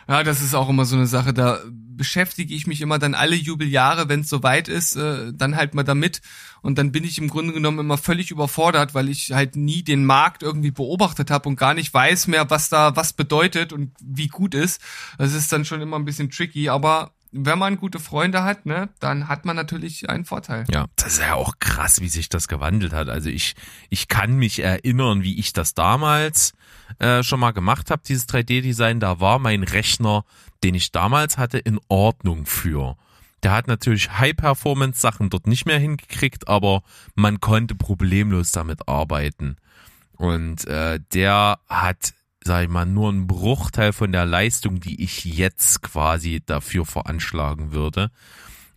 [0.07, 1.59] Ja, das ist auch immer so eine Sache, da
[2.01, 5.83] beschäftige ich mich immer dann alle Jubeljahre, wenn es soweit ist, äh, dann halt mal
[5.83, 6.19] damit.
[6.63, 10.03] Und dann bin ich im Grunde genommen immer völlig überfordert, weil ich halt nie den
[10.03, 14.29] Markt irgendwie beobachtet habe und gar nicht weiß mehr, was da was bedeutet und wie
[14.29, 14.81] gut ist.
[15.19, 18.89] Das ist dann schon immer ein bisschen tricky, aber wenn man gute Freunde hat, ne,
[18.99, 20.65] dann hat man natürlich einen Vorteil.
[20.71, 23.09] Ja, das ist ja auch krass, wie sich das gewandelt hat.
[23.09, 23.53] Also ich,
[23.91, 26.53] ich kann mich erinnern, wie ich das damals
[26.97, 28.99] äh, schon mal gemacht habe, dieses 3D-Design.
[28.99, 30.25] Da war mein Rechner,
[30.63, 32.97] den ich damals hatte, in Ordnung für.
[33.43, 36.83] Der hat natürlich High-Performance-Sachen dort nicht mehr hingekriegt, aber
[37.15, 39.57] man konnte problemlos damit arbeiten.
[40.17, 45.25] Und äh, der hat sag ich mal, nur ein Bruchteil von der Leistung, die ich
[45.25, 48.09] jetzt quasi dafür veranschlagen würde.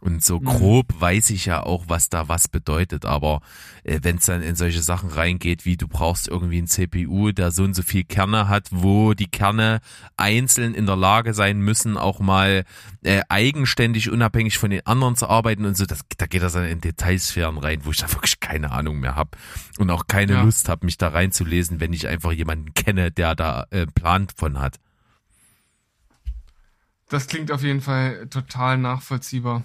[0.04, 0.44] Und so mhm.
[0.44, 3.06] grob weiß ich ja auch, was da was bedeutet.
[3.06, 3.40] Aber
[3.84, 7.50] äh, wenn es dann in solche Sachen reingeht, wie du brauchst irgendwie ein CPU, der
[7.50, 9.80] so und so viel Kerne hat, wo die Kerne
[10.18, 12.64] einzeln in der Lage sein müssen, auch mal
[13.02, 16.66] äh, eigenständig, unabhängig von den anderen zu arbeiten und so, das, da geht das dann
[16.66, 19.30] in Detailsphären rein, wo ich da wirklich keine Ahnung mehr habe
[19.78, 20.42] und auch keine ja.
[20.42, 24.60] Lust habe, mich da reinzulesen, wenn ich einfach jemanden kenne, der da äh, Plan von
[24.60, 24.76] hat.
[27.08, 29.64] Das klingt auf jeden Fall total nachvollziehbar.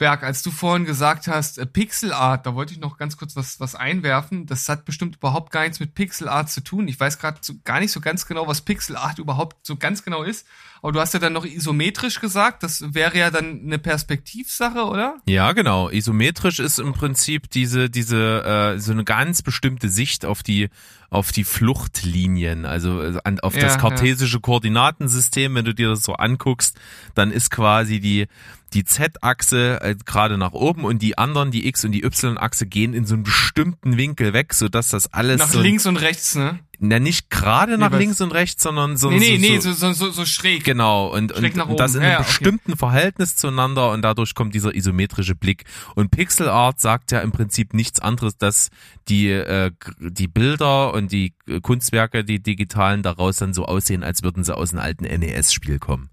[0.00, 3.36] Berg, als du vorhin gesagt hast, äh, Pixel Art, da wollte ich noch ganz kurz
[3.36, 4.46] was, was einwerfen.
[4.46, 6.88] Das hat bestimmt überhaupt gar nichts mit Pixel Art zu tun.
[6.88, 10.02] Ich weiß gerade so, gar nicht so ganz genau, was Pixel Art überhaupt so ganz
[10.02, 10.46] genau ist.
[10.80, 12.62] Aber du hast ja dann noch isometrisch gesagt.
[12.62, 15.18] Das wäre ja dann eine Perspektivsache, oder?
[15.26, 15.90] Ja, genau.
[15.90, 20.70] Isometrisch ist im Prinzip diese, diese, äh, so eine ganz bestimmte Sicht auf die,
[21.10, 24.40] auf die Fluchtlinien, also äh, an, auf ja, das kartesische ja.
[24.40, 25.54] Koordinatensystem.
[25.54, 26.78] Wenn du dir das so anguckst,
[27.14, 28.28] dann ist quasi die,
[28.72, 32.94] die Z-Achse äh, gerade nach oben und die anderen, die X- und die Y-Achse gehen
[32.94, 36.34] in so einen bestimmten Winkel weg, so dass das alles nach so links und rechts,
[36.34, 36.60] ne?
[36.82, 39.92] Na, nicht gerade nach links und rechts, sondern so Nee, nee, so, nee, so, so,
[39.92, 40.64] so, so schräg.
[40.64, 42.78] Genau, und, schräg und, und das in einem ja, bestimmten okay.
[42.78, 45.64] Verhältnis zueinander und dadurch kommt dieser isometrische Blick.
[45.94, 48.70] Und Pixel Art sagt ja im Prinzip nichts anderes, dass
[49.08, 54.42] die, äh, die Bilder und die Kunstwerke, die digitalen daraus dann so aussehen, als würden
[54.42, 56.08] sie aus einem alten NES-Spiel kommen.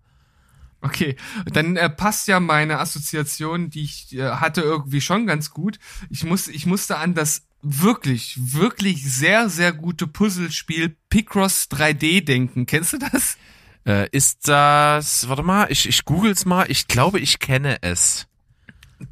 [0.81, 1.15] Okay,
[1.45, 5.79] dann äh, passt ja meine Assoziation, die ich äh, hatte, irgendwie schon ganz gut.
[6.09, 12.65] Ich muss, ich musste an das wirklich, wirklich sehr, sehr gute Puzzlespiel Picross 3D denken.
[12.67, 13.37] Kennst du das?
[13.85, 16.69] Äh, ist das, warte mal, ich, ich google's mal.
[16.69, 18.26] Ich glaube, ich kenne es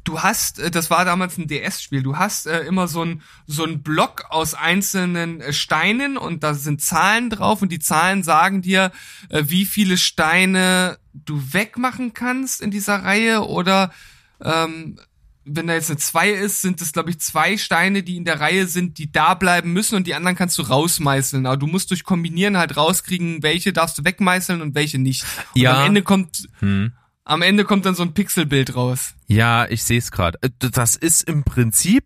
[0.04, 3.64] du hast, äh, das war damals ein DS-Spiel, du hast äh, immer so ein so
[3.64, 8.62] ein Block aus einzelnen äh, Steinen und da sind Zahlen drauf und die Zahlen sagen
[8.62, 8.90] dir,
[9.28, 13.92] äh, wie viele Steine du wegmachen kannst in dieser Reihe oder
[14.42, 14.98] ähm,
[15.48, 18.40] wenn da jetzt eine 2 ist, sind es, glaube ich, zwei Steine, die in der
[18.40, 21.46] Reihe sind, die da bleiben müssen und die anderen kannst du rausmeißeln.
[21.46, 25.24] Aber du musst durch Kombinieren halt rauskriegen, welche darfst du wegmeißeln und welche nicht.
[25.54, 25.78] Und Ja.
[25.82, 26.92] am Ende kommt, Hm.
[27.26, 29.14] Am Ende kommt dann so ein Pixelbild raus.
[29.26, 30.38] Ja, ich sehe es gerade.
[30.58, 32.04] Das ist im Prinzip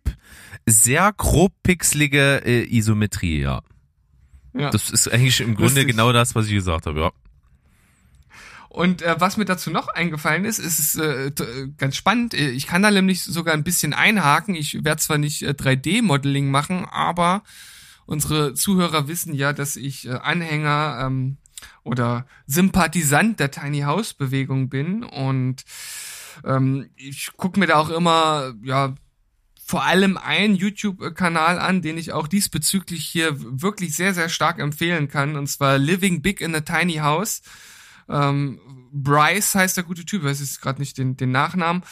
[0.65, 3.61] sehr grob pixelige äh, Isometrie, ja.
[4.53, 4.69] Ja.
[4.71, 5.87] Das ist eigentlich im Grunde Lustig.
[5.87, 7.11] genau das, was ich gesagt habe, ja.
[8.67, 11.33] Und äh, was mir dazu noch eingefallen ist, ist äh, äh,
[11.77, 12.33] ganz spannend.
[12.33, 14.55] Äh, Ich kann da nämlich sogar ein bisschen einhaken.
[14.55, 17.43] Ich werde zwar nicht äh, 3D-Modeling machen, aber
[18.05, 21.37] unsere Zuhörer wissen ja, dass ich äh, Anhänger ähm,
[21.83, 25.63] oder Sympathisant der Tiny House Bewegung bin und
[26.43, 28.95] ähm, ich gucke mir da auch immer ja
[29.71, 35.07] vor allem einen YouTube-Kanal an, den ich auch diesbezüglich hier wirklich sehr, sehr stark empfehlen
[35.07, 37.41] kann, und zwar Living Big in a Tiny House.
[38.09, 38.59] Ähm,
[38.91, 41.83] Bryce heißt der gute Typ, weiß jetzt gerade nicht den, den Nachnamen.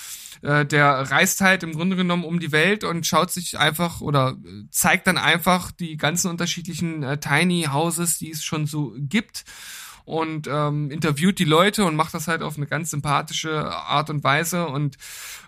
[0.42, 4.38] Äh, der reist halt im Grunde genommen um die Welt und schaut sich einfach oder
[4.46, 9.44] äh, zeigt dann einfach die ganzen unterschiedlichen äh, Tiny Houses, die es schon so gibt
[10.10, 14.24] und ähm, interviewt die Leute und macht das halt auf eine ganz sympathische Art und
[14.24, 14.66] Weise.
[14.66, 14.98] Und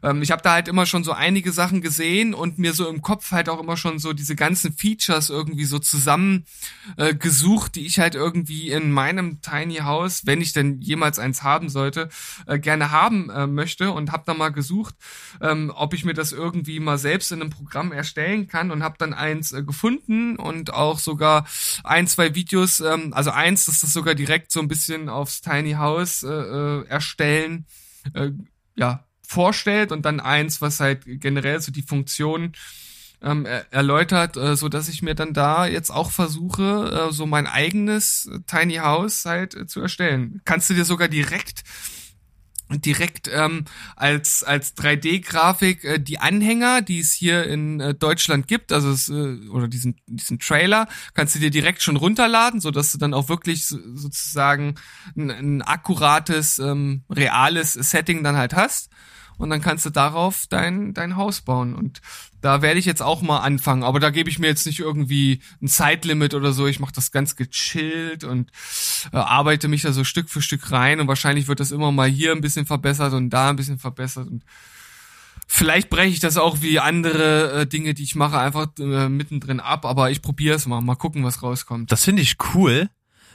[0.04, 3.02] ähm, ich habe da halt immer schon so einige Sachen gesehen und mir so im
[3.02, 6.46] Kopf halt auch immer schon so diese ganzen Features irgendwie so zusammen
[6.98, 11.42] äh, gesucht, die ich halt irgendwie in meinem Tiny House, wenn ich denn jemals eins
[11.42, 12.10] haben sollte,
[12.46, 14.94] äh, gerne haben äh, möchte und habe da mal gesucht,
[15.42, 18.96] ähm, ob ich mir das irgendwie mal selbst in einem Programm erstellen kann und habe
[19.00, 21.48] dann eins äh, gefunden und auch sogar
[21.84, 25.74] ein, zwei Videos, ähm, also eins, dass das sogar direkt so ein bisschen aufs Tiny
[25.74, 27.66] House äh, äh, erstellen,
[28.14, 28.32] äh,
[28.76, 32.54] ja, vorstellt und dann eins, was halt generell so die Funktion
[33.22, 37.26] ähm, er erläutert, äh, so dass ich mir dann da jetzt auch versuche, äh, so
[37.26, 40.42] mein eigenes Tiny House halt äh, zu erstellen.
[40.44, 41.64] Kannst du dir sogar direkt
[42.78, 43.66] direkt ähm,
[43.96, 49.10] als als 3D-Grafik äh, die Anhänger, die es hier in äh, Deutschland gibt, also es,
[49.10, 53.14] äh, oder diesen diesen Trailer, kannst du dir direkt schon runterladen, so dass du dann
[53.14, 54.76] auch wirklich so, sozusagen
[55.16, 58.90] ein, ein akkurates, ähm, reales Setting dann halt hast
[59.42, 62.02] und dann kannst du darauf dein dein Haus bauen und
[62.42, 65.42] da werde ich jetzt auch mal anfangen, aber da gebe ich mir jetzt nicht irgendwie
[65.62, 66.66] ein Zeitlimit oder so.
[66.66, 68.52] Ich mache das ganz gechillt und
[69.14, 72.10] äh, arbeite mich da so Stück für Stück rein und wahrscheinlich wird das immer mal
[72.10, 74.44] hier ein bisschen verbessert und da ein bisschen verbessert und
[75.48, 79.60] vielleicht breche ich das auch wie andere äh, Dinge, die ich mache, einfach äh, mittendrin
[79.60, 81.92] ab, aber ich probiere es mal, mal gucken, was rauskommt.
[81.92, 82.90] Das finde ich cool.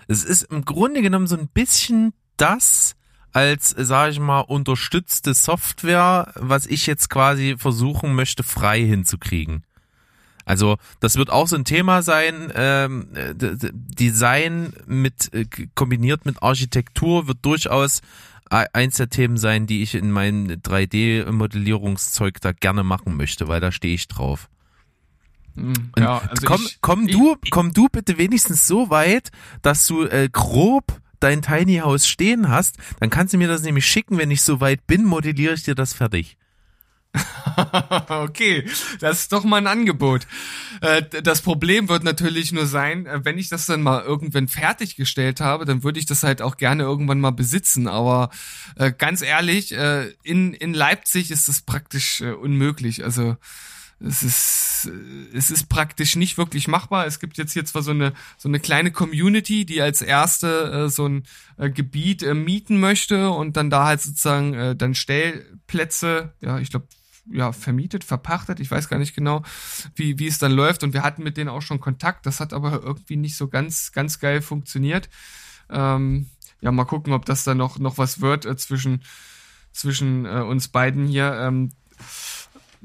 [0.08, 2.95] Es ist im Grunde genommen so ein bisschen das,
[3.36, 9.62] als, sage ich mal, unterstützte Software, was ich jetzt quasi versuchen möchte, frei hinzukriegen.
[10.46, 12.50] Also das wird auch so ein Thema sein.
[12.54, 18.00] Ähm, Design mit äh, kombiniert mit Architektur wird durchaus
[18.50, 23.60] e- eins der Themen sein, die ich in meinem 3D-Modellierungszeug da gerne machen möchte, weil
[23.60, 24.48] da stehe ich drauf.
[25.56, 29.30] Hm, ja, also komm, ich, komm ich- du, komm du bitte wenigstens so weit,
[29.62, 33.86] dass du äh, grob dein Tiny House stehen hast, dann kannst du mir das nämlich
[33.86, 36.36] schicken, wenn ich so weit bin, modelliere ich dir das fertig.
[38.08, 38.68] okay,
[39.00, 40.26] das ist doch mal ein Angebot.
[40.80, 45.40] Äh, Das Problem wird natürlich nur sein, äh, wenn ich das dann mal irgendwann fertiggestellt
[45.40, 47.88] habe, dann würde ich das halt auch gerne irgendwann mal besitzen.
[47.88, 48.30] Aber
[48.76, 49.74] äh, ganz ehrlich,
[50.22, 53.04] in, in Leipzig ist das praktisch unmöglich.
[53.04, 53.36] Also
[53.98, 54.90] es ist,
[55.32, 57.06] es ist praktisch nicht wirklich machbar.
[57.06, 60.88] Es gibt jetzt hier zwar so eine, so eine kleine Community, die als erste äh,
[60.90, 61.24] so ein
[61.56, 66.70] äh, Gebiet äh, mieten möchte und dann da halt sozusagen äh, dann Stellplätze, ja, ich
[66.70, 66.88] glaube,
[67.28, 69.42] ja, vermietet, verpachtet, ich weiß gar nicht genau,
[69.94, 70.84] wie, wie es dann läuft.
[70.84, 72.26] Und wir hatten mit denen auch schon Kontakt.
[72.26, 75.08] Das hat aber irgendwie nicht so ganz, ganz geil funktioniert.
[75.70, 76.26] Ähm,
[76.60, 79.02] ja, mal gucken, ob das dann noch, noch was wird äh, zwischen,
[79.72, 81.32] zwischen äh, uns beiden hier.
[81.40, 81.72] Ähm,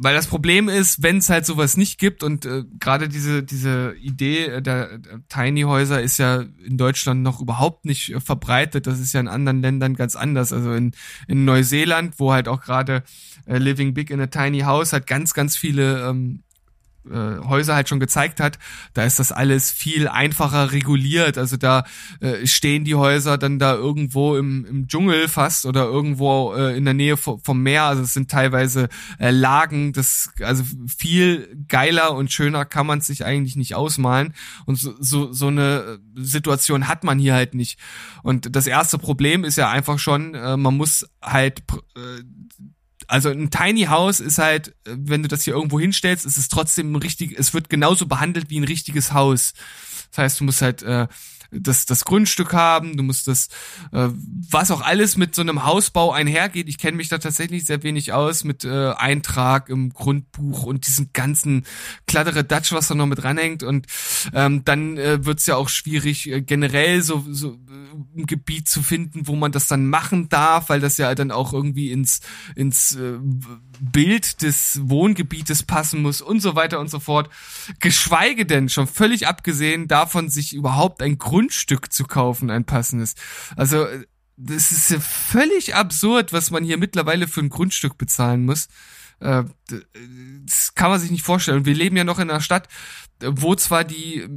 [0.03, 3.95] weil das Problem ist, wenn es halt sowas nicht gibt und äh, gerade diese diese
[4.01, 8.87] Idee äh, der, der Tiny Häuser ist ja in Deutschland noch überhaupt nicht äh, verbreitet.
[8.87, 10.53] Das ist ja in anderen Ländern ganz anders.
[10.53, 10.93] Also in
[11.27, 13.03] in Neuseeland, wo halt auch gerade
[13.45, 16.50] äh, Living Big in a Tiny House hat ganz ganz viele ähm, äh,
[17.09, 18.59] Häuser halt schon gezeigt hat,
[18.93, 21.37] da ist das alles viel einfacher reguliert.
[21.37, 21.85] Also da
[22.19, 26.85] äh, stehen die Häuser dann da irgendwo im, im Dschungel fast oder irgendwo äh, in
[26.85, 27.83] der Nähe vom, Meer.
[27.83, 28.89] Also es sind teilweise
[29.19, 29.93] äh, Lagen.
[29.93, 34.33] Das also viel geiler und schöner kann man sich eigentlich nicht ausmalen.
[34.65, 37.79] Und so, so so eine Situation hat man hier halt nicht.
[38.23, 41.63] Und das erste Problem ist ja einfach schon, äh, man muss halt
[41.95, 42.23] äh,
[43.11, 46.95] also ein Tiny House ist halt, wenn du das hier irgendwo hinstellst, ist es trotzdem
[46.95, 49.53] richtig, es wird genauso behandelt wie ein richtiges Haus.
[50.11, 51.07] Das heißt, du musst halt äh,
[51.51, 53.47] das, das Grundstück haben, du musst das,
[53.91, 54.07] äh,
[54.49, 56.69] was auch alles mit so einem Hausbau einhergeht.
[56.69, 61.09] Ich kenne mich da tatsächlich sehr wenig aus mit äh, Eintrag im Grundbuch und diesem
[61.13, 61.65] ganzen
[62.07, 63.63] klattere Dutch, was da noch mit ranhängt.
[63.63, 63.87] Und
[64.33, 68.69] ähm, dann äh, wird es ja auch schwierig, äh, generell so, so äh, ein Gebiet
[68.69, 72.21] zu finden, wo man das dann machen darf, weil das ja dann auch irgendwie ins,
[72.55, 73.17] ins äh,
[73.79, 77.29] Bild des Wohngebietes passen muss und so weiter und so fort.
[77.79, 83.15] Geschweige denn, schon völlig abgesehen davon, sich überhaupt ein Grundstück zu kaufen, ein passendes.
[83.55, 83.87] Also,
[84.37, 88.67] das ist ja völlig absurd, was man hier mittlerweile für ein Grundstück bezahlen muss.
[89.19, 89.43] Äh,
[90.45, 91.59] das kann man sich nicht vorstellen.
[91.59, 92.67] Und wir leben ja noch in einer Stadt,
[93.23, 94.27] wo zwar die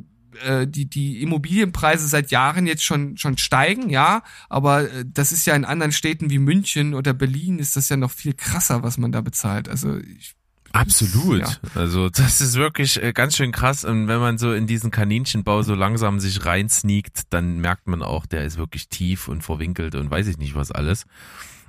[0.42, 5.46] äh, die, die Immobilienpreise seit Jahren jetzt schon, schon steigen, ja, aber äh, das ist
[5.46, 8.98] ja in anderen Städten wie München oder Berlin ist das ja noch viel krasser, was
[8.98, 9.68] man da bezahlt.
[9.68, 10.34] Also ich,
[10.74, 11.40] Absolut.
[11.40, 11.56] Ja.
[11.76, 13.84] Also das ist wirklich äh, ganz schön krass.
[13.84, 18.26] Und wenn man so in diesen Kaninchenbau so langsam sich reinsneakt, dann merkt man auch,
[18.26, 21.06] der ist wirklich tief und verwinkelt und weiß ich nicht was alles.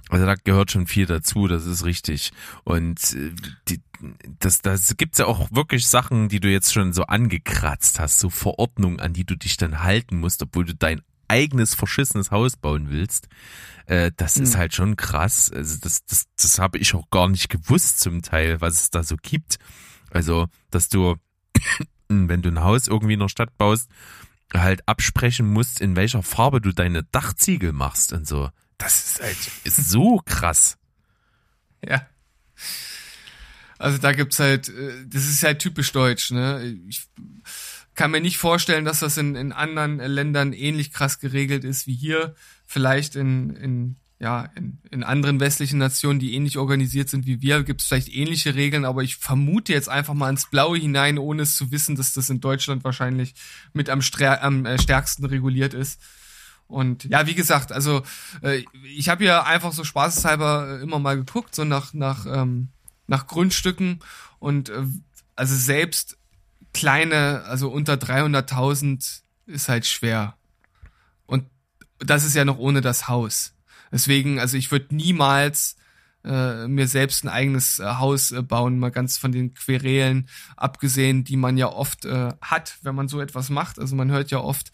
[0.10, 2.32] Also da gehört schon viel dazu, das ist richtig.
[2.64, 3.32] Und äh,
[3.68, 3.82] die,
[4.40, 8.32] das, das gibt's ja auch wirklich Sachen, die du jetzt schon so angekratzt hast, so
[8.32, 12.90] Verordnungen, an die du dich dann halten musst, obwohl du dein eigenes verschissenes Haus bauen
[12.90, 13.28] willst.
[13.86, 14.44] Äh, das mhm.
[14.44, 15.52] ist halt schon krass.
[15.52, 19.04] Also das, das, das habe ich auch gar nicht gewusst zum Teil, was es da
[19.04, 19.58] so gibt.
[20.12, 21.16] Also, dass du,
[22.08, 23.90] wenn du ein Haus irgendwie in der Stadt baust,
[24.54, 28.50] halt absprechen musst, in welcher Farbe du deine Dachziegel machst und so.
[28.78, 30.78] Das ist halt ist so krass.
[31.84, 32.08] Ja.
[33.78, 36.78] Also da gibt's halt, äh, das ist halt typisch deutsch, ne?
[36.88, 37.08] Ich
[37.96, 41.96] kann mir nicht vorstellen, dass das in, in anderen Ländern ähnlich krass geregelt ist wie
[41.96, 42.36] hier.
[42.66, 47.64] Vielleicht in, in ja, in, in anderen westlichen Nationen, die ähnlich organisiert sind wie wir,
[47.64, 51.42] gibt es vielleicht ähnliche Regeln, aber ich vermute jetzt einfach mal ins Blaue hinein, ohne
[51.42, 53.36] es zu wissen, dass das in Deutschland wahrscheinlich
[53.74, 54.00] mit am,
[54.42, 56.02] am äh, stärksten reguliert ist.
[56.68, 58.04] Und ja, wie gesagt, also
[58.42, 62.70] äh, ich habe ja einfach so spaßeshalber äh, immer mal geguckt, so nach nach ähm,
[63.08, 64.00] nach Grundstücken
[64.40, 64.86] und äh,
[65.36, 66.18] also selbst
[66.76, 70.36] kleine, also unter 300.000 ist halt schwer.
[71.26, 71.46] Und
[72.00, 73.54] das ist ja noch ohne das Haus.
[73.92, 75.78] Deswegen, also ich würde niemals
[76.26, 81.24] äh, mir selbst ein eigenes äh, Haus äh, bauen, mal ganz von den Querelen abgesehen,
[81.24, 83.80] die man ja oft äh, hat, wenn man so etwas macht.
[83.80, 84.74] Also man hört ja oft,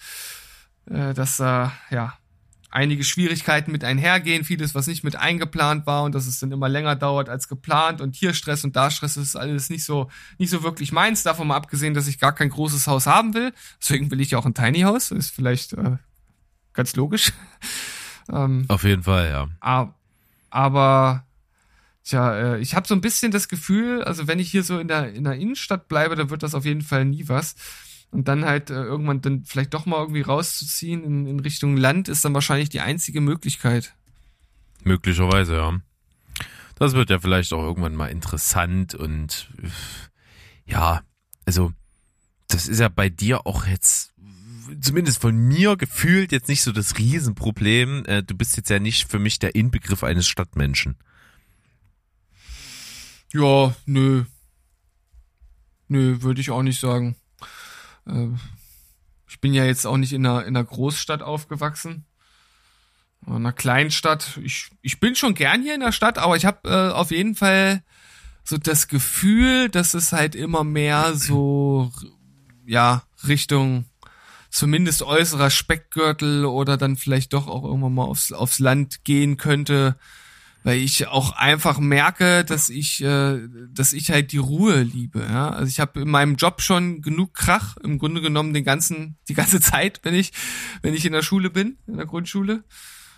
[0.89, 2.17] äh, dass äh, ja
[2.71, 6.69] einige Schwierigkeiten mit einhergehen, vieles, was nicht mit eingeplant war und dass es dann immer
[6.69, 10.49] länger dauert als geplant und hier Stress und da Stress ist alles nicht so, nicht
[10.49, 11.23] so wirklich meins.
[11.23, 13.53] Davon mal abgesehen, dass ich gar kein großes Haus haben will.
[13.81, 15.11] Deswegen will ich auch ein Tiny House.
[15.11, 15.97] Ist vielleicht äh,
[16.73, 17.33] ganz logisch.
[18.31, 19.93] ähm, Auf jeden Fall, ja.
[20.49, 21.25] Aber
[22.03, 24.87] Tja, äh, ich habe so ein bisschen das Gefühl, also wenn ich hier so in
[24.87, 27.55] der in der Innenstadt bleibe, dann wird das auf jeden Fall nie was
[28.11, 32.09] und dann halt äh, irgendwann dann vielleicht doch mal irgendwie rauszuziehen in, in Richtung Land
[32.09, 33.95] ist dann wahrscheinlich die einzige Möglichkeit.
[34.83, 35.81] Möglicherweise, ja.
[36.75, 39.49] Das wird ja vielleicht auch irgendwann mal interessant und
[40.65, 41.01] ja,
[41.45, 41.71] also
[42.47, 44.11] das ist ja bei dir auch jetzt
[44.79, 48.05] zumindest von mir gefühlt jetzt nicht so das Riesenproblem.
[48.05, 50.97] Äh, du bist jetzt ja nicht für mich der Inbegriff eines Stadtmenschen.
[53.33, 54.25] Ja, nö.
[55.87, 57.15] Nö, würde ich auch nicht sagen.
[58.07, 58.27] Äh,
[59.27, 62.05] ich bin ja jetzt auch nicht in einer, in einer Großstadt aufgewachsen.
[63.25, 64.39] In einer Kleinstadt.
[64.43, 67.35] Ich, ich bin schon gern hier in der Stadt, aber ich habe äh, auf jeden
[67.35, 67.83] Fall
[68.43, 71.91] so das Gefühl, dass es halt immer mehr so,
[72.65, 73.85] ja, Richtung
[74.49, 79.97] zumindest äußerer Speckgürtel oder dann vielleicht doch auch irgendwann mal aufs, aufs Land gehen könnte
[80.63, 83.39] weil ich auch einfach merke, dass ich, äh,
[83.69, 85.21] dass ich halt die Ruhe liebe.
[85.21, 85.49] Ja?
[85.49, 89.33] Also ich habe in meinem Job schon genug Krach, im Grunde genommen den ganzen, die
[89.33, 90.31] ganze Zeit, wenn ich,
[90.81, 92.63] wenn ich in der Schule bin, in der Grundschule.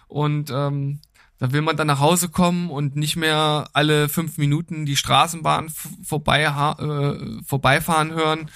[0.07, 0.99] Und ähm,
[1.39, 5.69] da will man dann nach Hause kommen und nicht mehr alle fünf Minuten die Straßenbahn
[6.03, 8.49] vorbei, äh, vorbeifahren hören.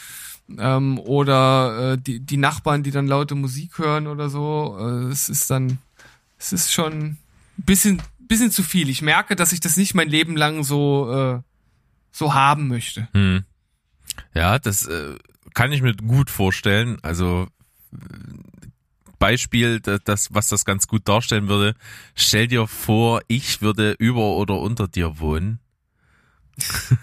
[0.57, 4.77] Ähm, oder äh, die, die Nachbarn, die dann laute Musik hören oder so.
[4.79, 5.79] Äh, es ist dann,
[6.37, 7.17] es ist schon ein
[7.57, 8.89] bisschen bisschen zu viel.
[8.89, 11.41] Ich merke, dass ich das nicht mein Leben lang so, äh,
[12.11, 13.07] so haben möchte.
[13.13, 13.43] Hm.
[14.33, 15.15] Ja, das äh,
[15.53, 16.97] kann ich mir gut vorstellen.
[17.01, 17.47] Also
[19.19, 21.75] Beispiel, das, was das ganz gut darstellen würde.
[22.15, 25.59] Stell dir vor, ich würde über oder unter dir wohnen.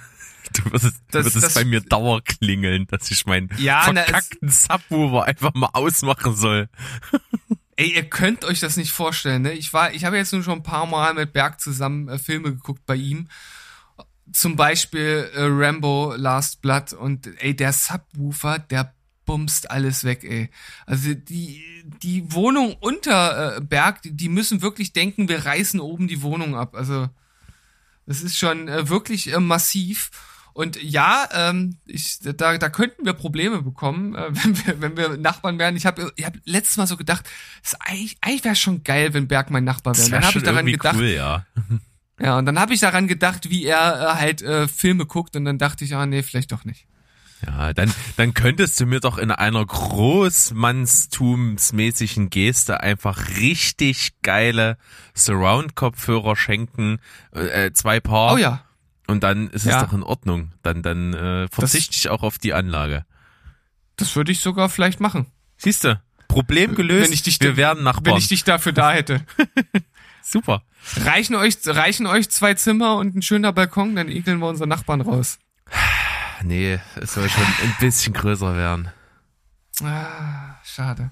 [0.53, 5.25] Du würdest, das, würdest das, bei mir Dauer klingeln, dass ich meinen ja, verkackten Subwoofer
[5.25, 6.69] einfach mal ausmachen soll.
[7.77, 9.53] Ey, ihr könnt euch das nicht vorstellen, ne?
[9.53, 12.53] Ich war, ich habe jetzt nur schon ein paar Mal mit Berg zusammen äh, Filme
[12.53, 13.29] geguckt bei ihm.
[14.33, 18.95] Zum Beispiel äh, Rambo Last Blood und ey, der Subwoofer, der
[19.25, 20.51] bumst alles weg, ey.
[20.87, 21.63] Also die,
[22.03, 26.55] die Wohnung unter äh, Berg, die, die müssen wirklich denken, wir reißen oben die Wohnung
[26.55, 26.77] ab.
[26.77, 27.09] Also
[28.07, 30.11] das ist schon äh, wirklich äh, massiv.
[30.55, 35.17] Und ja, ähm, ich, da, da könnten wir Probleme bekommen, äh, wenn, wir, wenn wir
[35.17, 35.77] Nachbarn wären.
[35.77, 37.29] Ich habe ich hab letztes Mal so gedacht,
[37.63, 40.13] das eigentlich, eigentlich wäre schon geil, wenn Berg mein Nachbar wäre.
[40.13, 41.45] wär Dann habe ich daran gedacht, cool, ja.
[42.21, 45.45] ja, und dann habe ich daran gedacht, wie er äh, halt äh, Filme guckt, und
[45.45, 46.87] dann dachte ich, ah nee, vielleicht doch nicht.
[47.45, 54.79] Ja, dann, dann könntest du mir doch in einer großmannstumsmäßigen Geste einfach richtig geile
[55.15, 57.01] Surround-Kopfhörer schenken,
[57.33, 58.35] äh, zwei Paar.
[58.35, 58.64] Oh ja.
[59.07, 59.83] Und dann ist es Ja.
[59.85, 60.53] doch in Ordnung.
[60.63, 63.05] Dann, dann äh, verzichte ich auch auf die Anlage.
[63.97, 65.27] Das würde ich sogar vielleicht machen.
[65.57, 66.01] Siehst du?
[66.29, 67.07] Problem gelöst.
[67.07, 68.17] Wenn ich dich- Wir werden Wenn Nachbarn.
[68.19, 69.25] ich dich dafür da hätte.
[70.23, 70.63] Super.
[70.97, 75.01] Reichen euch, reichen euch zwei Zimmer und ein schöner Balkon, dann ekeln wir unsere Nachbarn
[75.01, 75.39] raus.
[76.43, 78.89] Nee, es soll schon ein bisschen größer werden.
[79.83, 81.11] Ah, schade.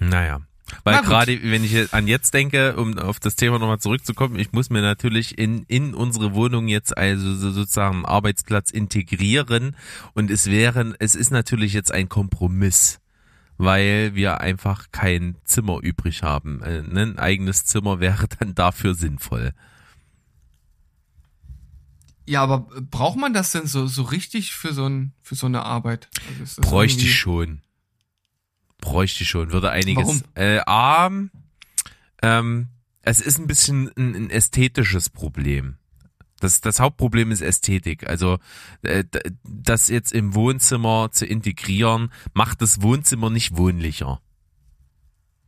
[0.00, 0.40] Naja.
[0.82, 4.70] Weil gerade, wenn ich an jetzt denke, um auf das Thema nochmal zurückzukommen, ich muss
[4.70, 9.76] mir natürlich in, in unsere Wohnung jetzt also so sozusagen einen Arbeitsplatz integrieren
[10.14, 13.00] und es wären, es ist natürlich jetzt ein Kompromiss,
[13.56, 16.62] weil wir einfach kein Zimmer übrig haben.
[16.62, 19.52] Äh, ne, Ein eigenes Zimmer wäre dann dafür sinnvoll.
[22.26, 22.60] Ja, aber
[22.90, 26.08] braucht man das denn so, so richtig für so, ein, für so eine Arbeit?
[26.40, 27.60] Also Bräuchte ich schon.
[28.84, 29.50] Bräuchte ich schon.
[29.50, 30.04] Würde einiges.
[30.04, 30.22] Warum?
[30.34, 31.10] Äh, A,
[32.22, 32.68] ähm,
[33.00, 35.76] es ist ein bisschen ein, ein ästhetisches Problem.
[36.40, 38.06] Das, das Hauptproblem ist Ästhetik.
[38.06, 38.38] Also
[38.82, 39.04] äh,
[39.42, 44.20] das jetzt im Wohnzimmer zu integrieren, macht das Wohnzimmer nicht wohnlicher.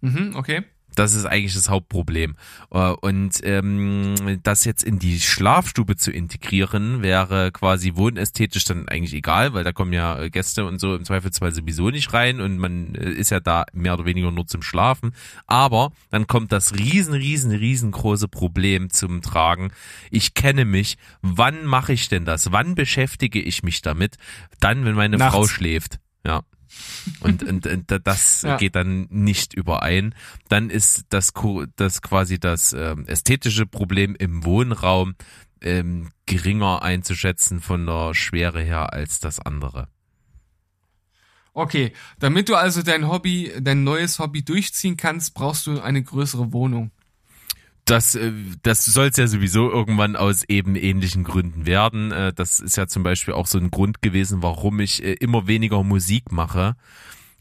[0.00, 0.64] Mhm, okay.
[0.96, 2.36] Das ist eigentlich das Hauptproblem.
[2.72, 9.14] Äh, Und ähm, das jetzt in die Schlafstube zu integrieren, wäre quasi wohnästhetisch dann eigentlich
[9.14, 12.58] egal, weil da kommen ja äh, Gäste und so im Zweifelsfall sowieso nicht rein und
[12.58, 15.12] man äh, ist ja da mehr oder weniger nur zum Schlafen.
[15.46, 19.70] Aber dann kommt das riesen, riesen, riesengroße Problem zum Tragen.
[20.10, 20.96] Ich kenne mich.
[21.20, 22.52] Wann mache ich denn das?
[22.52, 24.16] Wann beschäftige ich mich damit?
[24.60, 25.34] Dann, wenn meine Nachts.
[25.34, 26.00] Frau schläft.
[26.26, 26.42] Ja.
[27.20, 28.56] Und, und, und das Ja.
[28.56, 30.14] geht dann nicht überein.
[30.48, 31.32] Dann ist das,
[31.76, 35.14] das quasi das ähm, ästhetische Problem im Wohnraum
[35.60, 39.88] ähm, geringer einzuschätzen von der Schwere her als das andere.
[41.52, 46.52] Okay, damit du also dein Hobby, dein neues Hobby durchziehen kannst, brauchst du eine größere
[46.52, 46.90] Wohnung.
[47.86, 48.32] Das, äh,
[48.62, 52.10] das soll es ja sowieso irgendwann aus eben ähnlichen Gründen werden.
[52.12, 55.46] Äh, Das ist ja zum Beispiel auch so ein Grund gewesen, warum ich äh, immer
[55.46, 56.74] weniger Musik mache,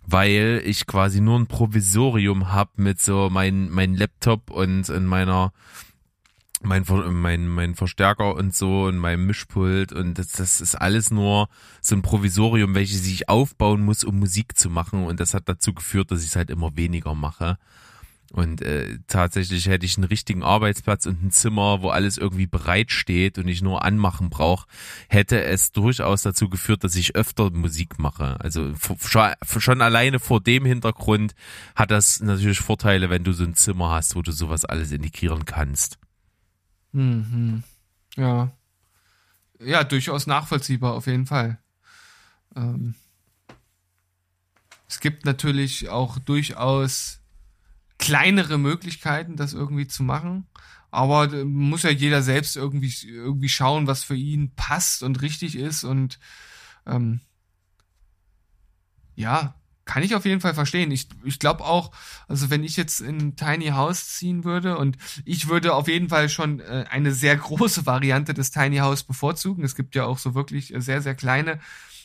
[0.06, 5.52] weil ich quasi nur ein Provisorium hab mit so mein, mein Laptop und in meiner
[6.62, 11.48] mein, mein, mein Verstärker und so und mein Mischpult und das, das ist alles nur
[11.82, 15.74] so ein Provisorium, welches ich aufbauen muss, um Musik zu machen und das hat dazu
[15.74, 17.58] geführt, dass ich es halt immer weniger mache.
[18.36, 22.92] Und äh, tatsächlich hätte ich einen richtigen Arbeitsplatz und ein Zimmer, wo alles irgendwie bereit
[22.92, 24.68] steht und ich nur anmachen brauche,
[25.08, 28.38] hätte es durchaus dazu geführt, dass ich öfter Musik mache.
[28.42, 28.74] Also
[29.08, 31.34] schon alleine vor dem Hintergrund
[31.76, 35.46] hat das natürlich Vorteile, wenn du so ein Zimmer hast, wo du sowas alles integrieren
[35.46, 35.98] kannst.
[36.92, 37.64] Mhm.
[38.18, 38.52] Ja.
[39.62, 41.58] Ja, durchaus nachvollziehbar, auf jeden Fall.
[42.54, 42.96] Ähm,
[44.90, 47.22] es gibt natürlich auch durchaus
[47.98, 50.48] kleinere Möglichkeiten, das irgendwie zu machen.
[50.92, 55.58] Aber äh, muss ja jeder selbst irgendwie, irgendwie schauen, was für ihn passt und richtig
[55.58, 55.84] ist.
[55.84, 56.20] Und
[56.86, 57.22] ähm,
[59.16, 60.92] ja, kann ich auf jeden Fall verstehen.
[60.92, 61.92] Ich, ich glaube auch,
[62.28, 66.28] also wenn ich jetzt in Tiny House ziehen würde und ich würde auf jeden Fall
[66.28, 69.64] schon äh, eine sehr große Variante des Tiny House bevorzugen.
[69.64, 71.60] Es gibt ja auch so wirklich äh, sehr, sehr kleine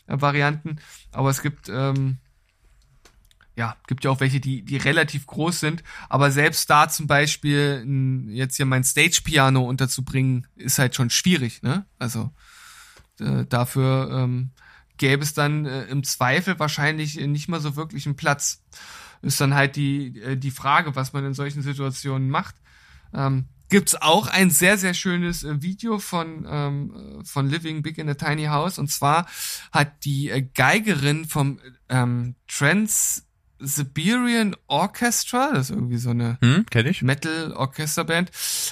[0.06, 0.76] äh, Varianten,
[1.10, 2.18] aber es gibt, ähm,
[3.56, 5.82] ja, gibt ja auch welche, die, die relativ groß sind.
[6.08, 11.62] Aber selbst da zum Beispiel n, jetzt hier mein Stage-Piano unterzubringen, ist halt schon schwierig,
[11.62, 11.86] ne?
[11.98, 12.30] Also
[13.20, 14.52] äh, dafür ähm,
[14.96, 18.62] gäbe es dann äh, im Zweifel wahrscheinlich nicht mal so wirklich einen Platz.
[19.22, 22.54] Ist dann halt die, äh, die Frage, was man in solchen Situationen macht.
[23.12, 27.98] Ähm, gibt's auch ein sehr, sehr schönes äh, Video von, ähm, äh, von Living Big
[27.98, 28.78] in a Tiny House.
[28.78, 29.26] Und zwar
[29.72, 33.26] hat die äh, Geigerin vom ähm, Trans
[33.60, 36.64] Siberian Orchestra, das ist irgendwie so eine Hm?
[37.02, 38.30] Metal-Orchesterband,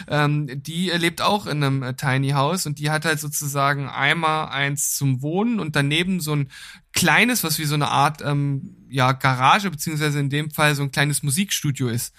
[0.09, 4.49] ähm, die lebt auch in einem äh, Tiny House und die hat halt sozusagen einmal
[4.49, 6.51] eins zum Wohnen und daneben so ein
[6.93, 10.91] kleines, was wie so eine Art ähm, ja Garage beziehungsweise in dem Fall so ein
[10.91, 12.15] kleines Musikstudio ist.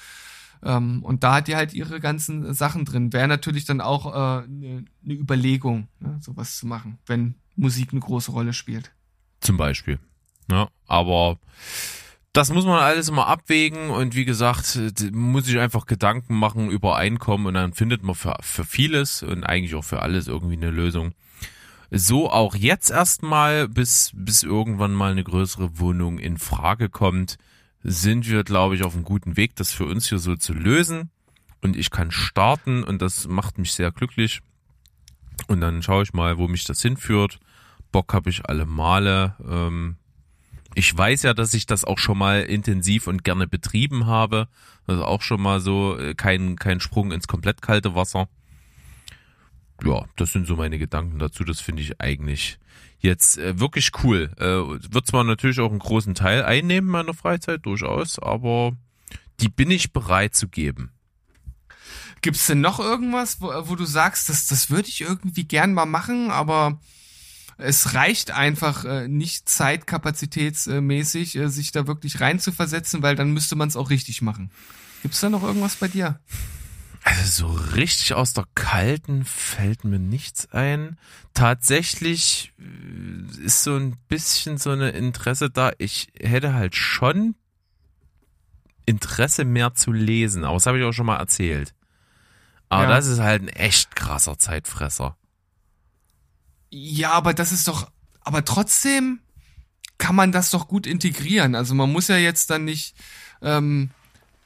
[0.64, 3.14] Ähm, und da hat die halt ihre ganzen Sachen drin.
[3.14, 7.92] Wäre natürlich dann auch eine äh, ne ne Überlegung, ne, sowas zu machen, wenn Musik
[7.92, 8.92] eine große Rolle spielt.
[9.42, 10.00] Zum Beispiel.
[10.52, 11.40] Ja, aber
[12.34, 14.80] das muss man alles immer abwägen und wie gesagt,
[15.12, 19.44] muss ich einfach Gedanken machen über Einkommen und dann findet man für, für vieles und
[19.44, 21.14] eigentlich auch für alles irgendwie eine Lösung.
[21.92, 27.38] So auch jetzt erstmal, bis, bis irgendwann mal eine größere Wohnung in Frage kommt,
[27.82, 31.10] sind wir, glaube ich, auf einem guten Weg, das für uns hier so zu lösen.
[31.62, 34.42] Und ich kann starten und das macht mich sehr glücklich.
[35.48, 37.40] Und dann schaue ich mal, wo mich das hinführt.
[37.92, 39.36] Bock habe ich alle Male.
[39.46, 39.96] Ähm,
[40.76, 44.48] ich weiß ja, dass ich das auch schon mal intensiv und gerne betrieben habe.
[44.88, 48.28] Also auch schon mal so äh, kein, kein Sprung ins komplett kalte Wasser.
[49.84, 51.44] Ja, das sind so meine Gedanken dazu.
[51.44, 52.60] Das finde ich eigentlich
[53.00, 54.32] jetzt äh, wirklich cool.
[54.38, 58.74] Äh, wird zwar natürlich auch einen großen Teil einnehmen meiner Freizeit, durchaus, aber
[59.40, 60.92] die bin ich bereit zu geben.
[62.22, 65.86] Gibt's denn noch irgendwas, wo, wo du sagst, das, das würde ich irgendwie gern mal
[65.86, 66.80] machen, aber
[67.60, 73.68] es reicht einfach äh, nicht zeitkapazitätsmäßig, äh, sich da wirklich reinzuversetzen, weil dann müsste man
[73.68, 74.51] es auch richtig machen.
[75.01, 76.20] Gibt's da noch irgendwas bei dir?
[77.03, 80.97] Also so richtig aus der Kalten fällt mir nichts ein.
[81.34, 85.72] Tatsächlich äh, ist so ein bisschen so eine Interesse da.
[85.78, 87.36] Ich hätte halt schon
[88.86, 91.76] Interesse mehr zu lesen, aber das habe ich auch schon mal erzählt.
[92.70, 92.89] Aber ja.
[92.89, 95.16] das ist halt ein echt krasser Zeitfresser.
[96.70, 97.92] Ja, aber das ist doch,
[98.22, 99.20] aber trotzdem
[99.98, 101.56] kann man das doch gut integrieren.
[101.56, 102.96] Also man muss ja jetzt dann nicht,
[103.42, 103.90] ähm,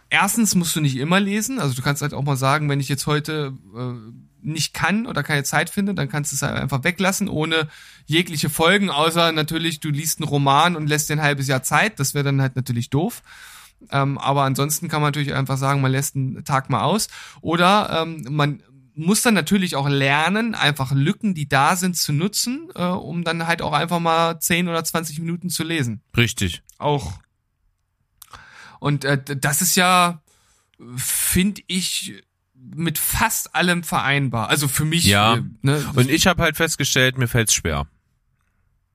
[0.09, 1.59] erstens musst du nicht immer lesen.
[1.59, 3.93] Also du kannst halt auch mal sagen, wenn ich jetzt heute äh,
[4.41, 7.67] nicht kann oder keine Zeit finde, dann kannst du es halt einfach weglassen, ohne
[8.05, 11.99] jegliche Folgen, außer natürlich, du liest einen Roman und lässt dir ein halbes Jahr Zeit.
[11.99, 13.21] Das wäre dann halt natürlich doof.
[13.91, 17.07] Ähm, aber ansonsten kann man natürlich einfach sagen, man lässt einen Tag mal aus.
[17.41, 18.63] Oder ähm, man
[18.95, 23.47] muss dann natürlich auch lernen, einfach Lücken, die da sind, zu nutzen, äh, um dann
[23.47, 26.01] halt auch einfach mal 10 oder 20 Minuten zu lesen.
[26.15, 26.61] Richtig.
[26.77, 27.13] Auch.
[28.79, 30.21] Und äh, das ist ja,
[30.95, 32.23] finde ich,
[32.53, 34.49] mit fast allem vereinbar.
[34.49, 35.05] Also für mich.
[35.05, 35.35] Ja.
[35.35, 37.87] Äh, ne, und ich habe halt festgestellt, mir fällt's schwer.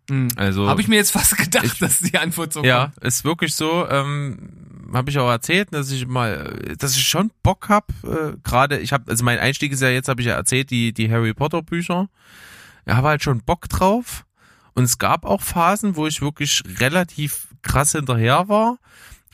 [0.09, 0.28] Hm.
[0.36, 3.04] Also habe ich mir jetzt fast gedacht, ich, dass die Antwort so Ja, kommt.
[3.04, 3.88] ist wirklich so.
[3.88, 4.38] Ähm,
[4.92, 7.90] habe ich auch erzählt, dass ich mal, dass ich schon Bock hab.
[8.04, 10.92] Äh, Gerade, ich habe, also mein Einstieg ist ja jetzt, habe ich ja erzählt, die
[10.92, 12.09] die Harry Potter Bücher.
[12.86, 14.24] Ich habe halt schon Bock drauf.
[14.74, 18.78] Und es gab auch Phasen, wo ich wirklich relativ krass hinterher war.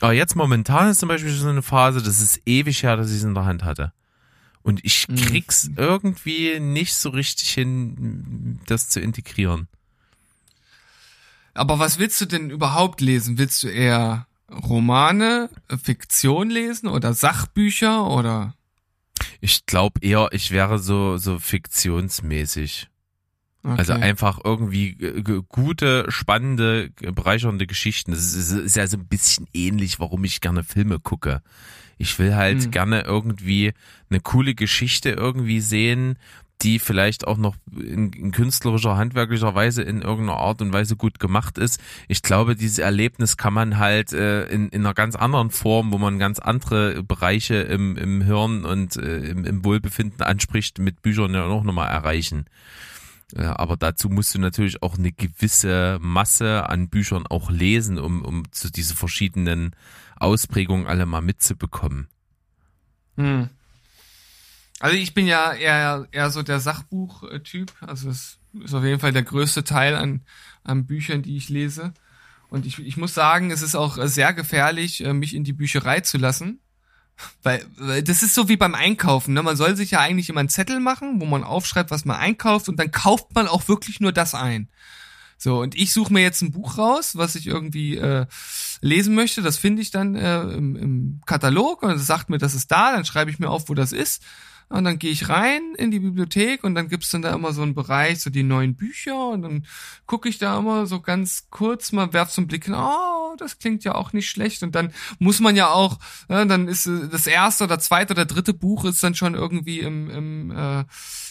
[0.01, 3.17] Aber jetzt momentan ist zum Beispiel so eine Phase, das ist ewig her, dass ich
[3.17, 3.93] es in der Hand hatte.
[4.61, 5.15] Und ich hm.
[5.15, 5.75] krieg's mhm.
[5.77, 9.67] irgendwie nicht so richtig hin, das zu integrieren.
[11.55, 13.37] Aber was willst du denn überhaupt lesen?
[13.37, 15.49] Willst du eher Romane,
[15.81, 18.53] Fiktion lesen oder Sachbücher oder?
[19.41, 22.89] Ich glaube eher, ich wäre so so fiktionsmäßig.
[23.63, 23.75] Okay.
[23.77, 24.95] Also einfach irgendwie
[25.49, 28.11] gute, spannende, bereichernde Geschichten.
[28.11, 31.41] Das ist, ist, ja so ein bisschen ähnlich, warum ich gerne Filme gucke.
[31.97, 32.71] Ich will halt hm.
[32.71, 33.73] gerne irgendwie
[34.11, 36.19] eine coole Geschichte irgendwie sehen,
[36.61, 41.19] die vielleicht auch noch in, in, künstlerischer, handwerklicher Weise in irgendeiner Art und Weise gut
[41.19, 41.81] gemacht ist.
[42.07, 45.97] Ich glaube, dieses Erlebnis kann man halt äh, in, in einer ganz anderen Form, wo
[45.97, 51.33] man ganz andere Bereiche im, im Hirn und äh, im, im Wohlbefinden anspricht, mit Büchern
[51.33, 52.45] ja auch nochmal erreichen.
[53.35, 58.21] Ja, aber dazu musst du natürlich auch eine gewisse Masse an Büchern auch lesen, um,
[58.21, 59.75] um zu diese verschiedenen
[60.15, 62.07] Ausprägungen alle mal mitzubekommen.
[63.17, 63.49] Hm.
[64.79, 67.73] Also ich bin ja eher, eher so der Sachbuch-Typ.
[67.81, 70.21] Also es ist auf jeden Fall der größte Teil an,
[70.63, 71.93] an Büchern, die ich lese.
[72.49, 76.01] Und ich, ich muss sagen, es ist auch sehr gefährlich, äh, mich in die Bücherei
[76.01, 76.59] zu lassen.
[77.43, 79.33] Weil, weil das ist so wie beim Einkaufen.
[79.33, 79.41] Ne?
[79.41, 82.67] Man soll sich ja eigentlich immer einen Zettel machen, wo man aufschreibt, was man einkauft
[82.67, 84.69] und dann kauft man auch wirklich nur das ein.
[85.37, 88.25] So, und ich suche mir jetzt ein Buch raus, was ich irgendwie äh,
[88.81, 89.41] lesen möchte.
[89.41, 93.05] Das finde ich dann äh, im, im Katalog und sagt mir, das ist da, dann
[93.05, 94.21] schreibe ich mir auf, wo das ist.
[94.67, 97.61] Und dann gehe ich rein in die Bibliothek und dann gibt's dann da immer so
[97.61, 99.65] einen Bereich, so die neuen Bücher und dann
[100.07, 103.59] gucke ich da immer so ganz kurz mal, werf so einen Blick hin, oh, das
[103.59, 104.63] klingt ja auch nicht schlecht.
[104.63, 105.99] Und dann muss man ja auch,
[106.29, 109.79] ja, dann ist äh, das erste oder zweite oder dritte Buch ist dann schon irgendwie
[109.79, 110.83] im, im, äh,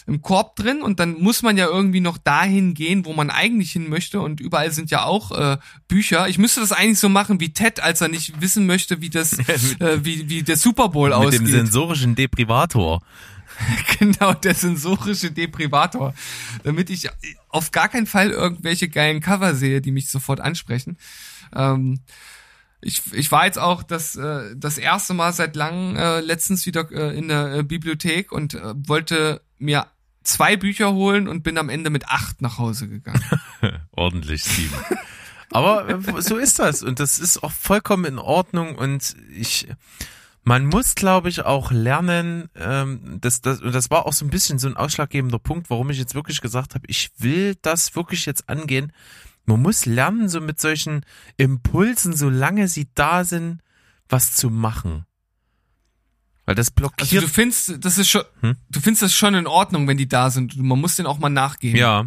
[0.07, 3.71] im Korb drin und dann muss man ja irgendwie noch dahin gehen, wo man eigentlich
[3.71, 5.57] hin möchte und überall sind ja auch äh,
[5.87, 6.27] Bücher.
[6.27, 9.33] Ich müsste das eigentlich so machen wie Ted, als er nicht wissen möchte, wie das,
[9.79, 11.41] äh, wie, wie der Super Bowl mit ausgeht.
[11.41, 13.01] Mit dem sensorischen Deprivator.
[13.99, 16.13] genau, der sensorische Deprivator.
[16.63, 17.09] Damit ich
[17.49, 20.97] auf gar keinen Fall irgendwelche geilen Cover sehe, die mich sofort ansprechen.
[21.53, 21.99] Ähm,
[22.81, 26.89] ich, ich war jetzt auch das, äh, das erste Mal seit langem äh, letztens wieder
[26.91, 29.87] äh, in der äh, Bibliothek und äh, wollte mir
[30.23, 33.23] zwei Bücher holen und bin am Ende mit acht nach Hause gegangen.
[33.91, 34.75] Ordentlich sieben.
[35.51, 39.67] Aber äh, so ist das und das ist auch vollkommen in Ordnung und ich,
[40.45, 44.29] man muss, glaube ich, auch lernen, ähm, das, das, und das war auch so ein
[44.29, 48.27] bisschen so ein ausschlaggebender Punkt, warum ich jetzt wirklich gesagt habe, ich will das wirklich
[48.27, 48.93] jetzt angehen.
[49.47, 51.03] Man muss lernen, so mit solchen
[51.37, 53.61] Impulsen, solange sie da sind,
[54.07, 55.05] was zu machen.
[56.45, 57.11] Weil das blockiert.
[57.11, 58.55] Also du findest, das ist schon, hm?
[58.69, 60.55] du findest das schon in Ordnung, wenn die da sind.
[60.57, 61.79] Man muss denen auch mal nachgeben.
[61.79, 62.05] Ja.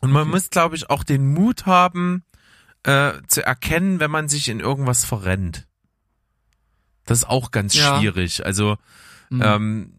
[0.00, 0.30] Und man okay.
[0.30, 2.22] muss, glaube ich, auch den Mut haben,
[2.84, 5.66] äh, zu erkennen, wenn man sich in irgendwas verrennt.
[7.04, 7.98] Das ist auch ganz ja.
[7.98, 8.44] schwierig.
[8.44, 8.76] Also
[9.30, 9.42] mhm.
[9.42, 9.92] ähm,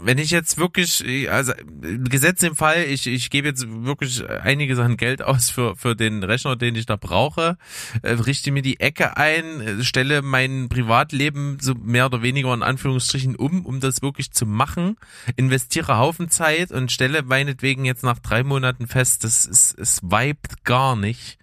[0.00, 4.96] wenn ich jetzt wirklich, also Gesetz im Fall, ich, ich gebe jetzt wirklich einige Sachen
[4.96, 7.56] Geld aus für, für den Rechner, den ich da brauche,
[8.02, 13.36] äh, richte mir die Ecke ein, stelle mein Privatleben so mehr oder weniger in Anführungsstrichen
[13.36, 14.96] um, um das wirklich zu machen,
[15.36, 20.64] investiere Haufen Zeit und stelle meinetwegen jetzt nach drei Monaten fest, das ist, es vibet
[20.64, 21.38] gar nicht,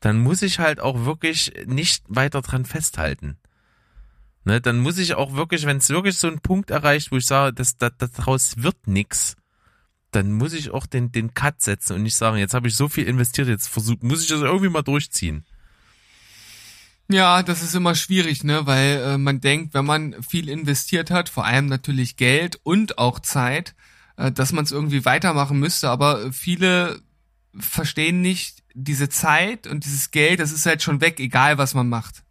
[0.00, 3.36] dann muss ich halt auch wirklich nicht weiter dran festhalten.
[4.44, 7.26] Ne, dann muss ich auch wirklich, wenn es wirklich so einen Punkt erreicht, wo ich
[7.26, 9.36] sage, das, das, daraus wird nix,
[10.10, 12.88] dann muss ich auch den, den Cut setzen und nicht sagen, jetzt habe ich so
[12.88, 15.44] viel investiert, jetzt versuch, muss ich das irgendwie mal durchziehen.
[17.08, 21.28] Ja, das ist immer schwierig, ne, weil äh, man denkt, wenn man viel investiert hat,
[21.30, 23.74] vor allem natürlich Geld und auch Zeit,
[24.16, 27.00] äh, dass man es irgendwie weitermachen müsste, aber viele
[27.58, 31.88] verstehen nicht diese Zeit und dieses Geld, das ist halt schon weg, egal was man
[31.88, 32.23] macht.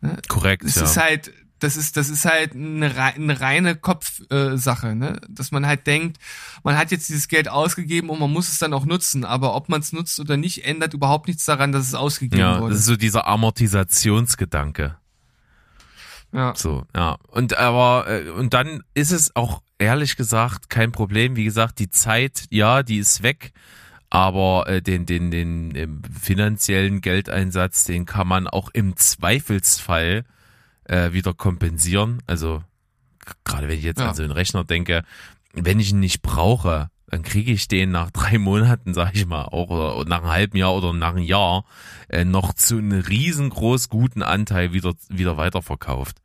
[0.00, 0.16] Ne?
[0.28, 0.64] Korrekt.
[0.64, 0.84] Es ja.
[0.84, 5.20] ist halt, das ist, das ist halt eine, eine reine Kopfsache, äh, ne?
[5.28, 6.18] Dass man halt denkt,
[6.62, 9.68] man hat jetzt dieses Geld ausgegeben und man muss es dann auch nutzen, aber ob
[9.68, 12.72] man es nutzt oder nicht, ändert überhaupt nichts daran, dass es ausgegeben ja, wurde.
[12.72, 14.96] Das ist so dieser Amortisationsgedanke.
[16.32, 16.54] Ja.
[16.54, 17.16] So, ja.
[17.28, 21.36] Und aber, äh, und dann ist es auch ehrlich gesagt kein Problem.
[21.36, 23.52] Wie gesagt, die Zeit, ja, die ist weg
[24.10, 25.88] aber äh, den, den, den äh,
[26.18, 30.24] finanziellen Geldeinsatz, den kann man auch im Zweifelsfall
[30.84, 32.22] äh, wieder kompensieren.
[32.26, 32.62] Also
[33.44, 34.08] gerade wenn ich jetzt ja.
[34.08, 35.02] an so einen Rechner denke,
[35.52, 39.44] wenn ich ihn nicht brauche, dann kriege ich den nach drei Monaten, sag ich mal,
[39.44, 41.64] auch oder nach einem halben Jahr oder nach einem Jahr
[42.08, 46.18] äh, noch zu einem riesengroß guten Anteil wieder, wieder weiterverkauft.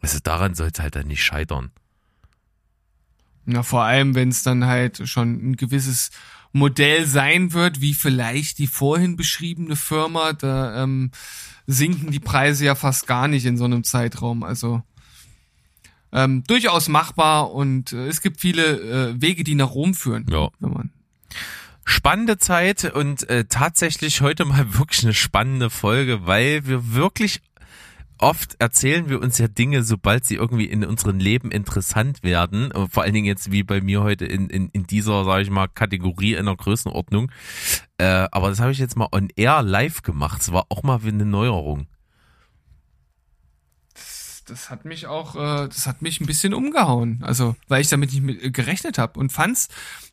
[0.00, 1.70] Also daran soll es halt dann nicht scheitern.
[3.44, 6.10] Na, vor allem, wenn es dann halt schon ein gewisses
[6.52, 10.32] Modell sein wird, wie vielleicht die vorhin beschriebene Firma.
[10.32, 11.10] Da ähm,
[11.66, 14.42] sinken die Preise ja fast gar nicht in so einem Zeitraum.
[14.42, 14.82] Also
[16.12, 20.26] ähm, durchaus machbar und äh, es gibt viele äh, Wege, die nach Rom führen.
[20.30, 20.50] Ja.
[20.60, 20.90] Wenn man
[21.84, 27.40] Spannende Zeit und äh, tatsächlich heute mal wirklich eine spannende Folge, weil wir wirklich
[28.22, 32.72] oft erzählen wir uns ja Dinge, sobald sie irgendwie in unserem Leben interessant werden.
[32.88, 35.66] Vor allen Dingen jetzt wie bei mir heute in, in, in dieser, sage ich mal,
[35.66, 37.32] Kategorie in der Größenordnung.
[37.98, 40.40] Äh, aber das habe ich jetzt mal on air live gemacht.
[40.40, 41.88] Es war auch mal eine Neuerung.
[43.94, 47.18] Das, das hat mich auch, äh, das hat mich ein bisschen umgehauen.
[47.22, 49.68] Also, weil ich damit nicht mit, gerechnet habe und fand's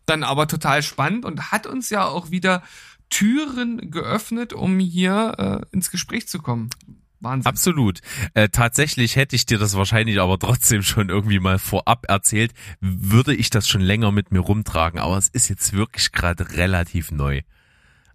[0.08, 2.64] dann aber total spannend und hat uns ja auch wieder
[3.12, 6.72] Türen geöffnet, um hier äh, ins Gespräch zu kommen.
[7.22, 7.50] Wahnsinn.
[7.50, 8.00] Absolut.
[8.34, 13.36] Äh, tatsächlich hätte ich dir das wahrscheinlich aber trotzdem schon irgendwie mal vorab erzählt, würde
[13.36, 17.42] ich das schon länger mit mir rumtragen, aber es ist jetzt wirklich gerade relativ neu.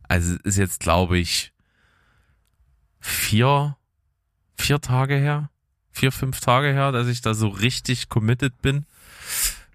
[0.08, 1.52] Also es ist jetzt, glaube ich,
[3.00, 3.76] vier,
[4.56, 5.50] vier Tage her,
[5.90, 8.86] vier, fünf Tage her, dass ich da so richtig committed bin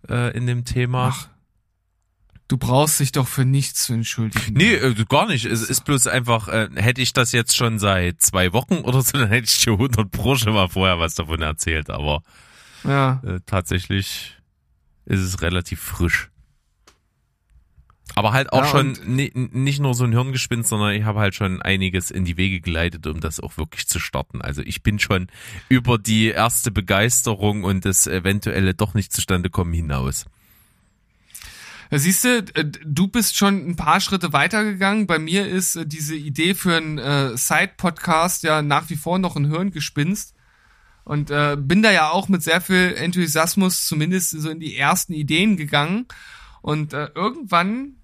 [0.08, 1.10] äh, in dem Thema.
[1.14, 1.30] Ach.
[2.50, 4.56] Du brauchst dich doch für nichts zu entschuldigen.
[4.56, 5.46] Nee, äh, gar nicht.
[5.46, 9.12] Es ist bloß einfach, äh, hätte ich das jetzt schon seit zwei Wochen oder so,
[9.20, 11.92] dann hätte ich dir 100 Pro schon mal vorher was davon erzählt.
[11.92, 12.24] Aber
[12.84, 13.22] ja.
[13.24, 14.36] äh, tatsächlich
[15.06, 16.32] ist es relativ frisch.
[18.16, 21.62] Aber halt auch ja, schon nicht nur so ein Hirngespinst, sondern ich habe halt schon
[21.62, 24.42] einiges in die Wege geleitet, um das auch wirklich zu starten.
[24.42, 25.28] Also ich bin schon
[25.70, 30.26] über die erste Begeisterung und das eventuelle doch nicht zustande kommen hinaus.
[31.92, 35.08] Siehst du, äh, du bist schon ein paar Schritte weitergegangen.
[35.08, 39.36] Bei mir ist äh, diese Idee für einen äh, Side-Podcast ja nach wie vor noch
[39.36, 40.36] ein Hirngespinst.
[41.06, 45.58] Und bin da ja auch mit sehr viel Enthusiasmus zumindest so in die ersten Ideen
[45.58, 46.06] gegangen.
[46.62, 47.96] Und irgendwann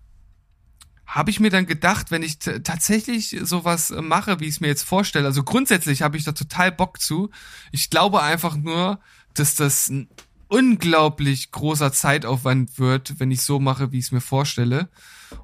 [1.06, 4.82] habe ich mir dann gedacht, wenn ich tatsächlich sowas mache, wie ich es mir jetzt
[4.82, 7.30] vorstelle, also grundsätzlich habe ich da total Bock zu.
[7.72, 9.00] Ich glaube einfach nur,
[9.36, 9.94] dass das
[10.56, 14.88] unglaublich großer Zeitaufwand wird, wenn ich so mache, wie ich es mir vorstelle.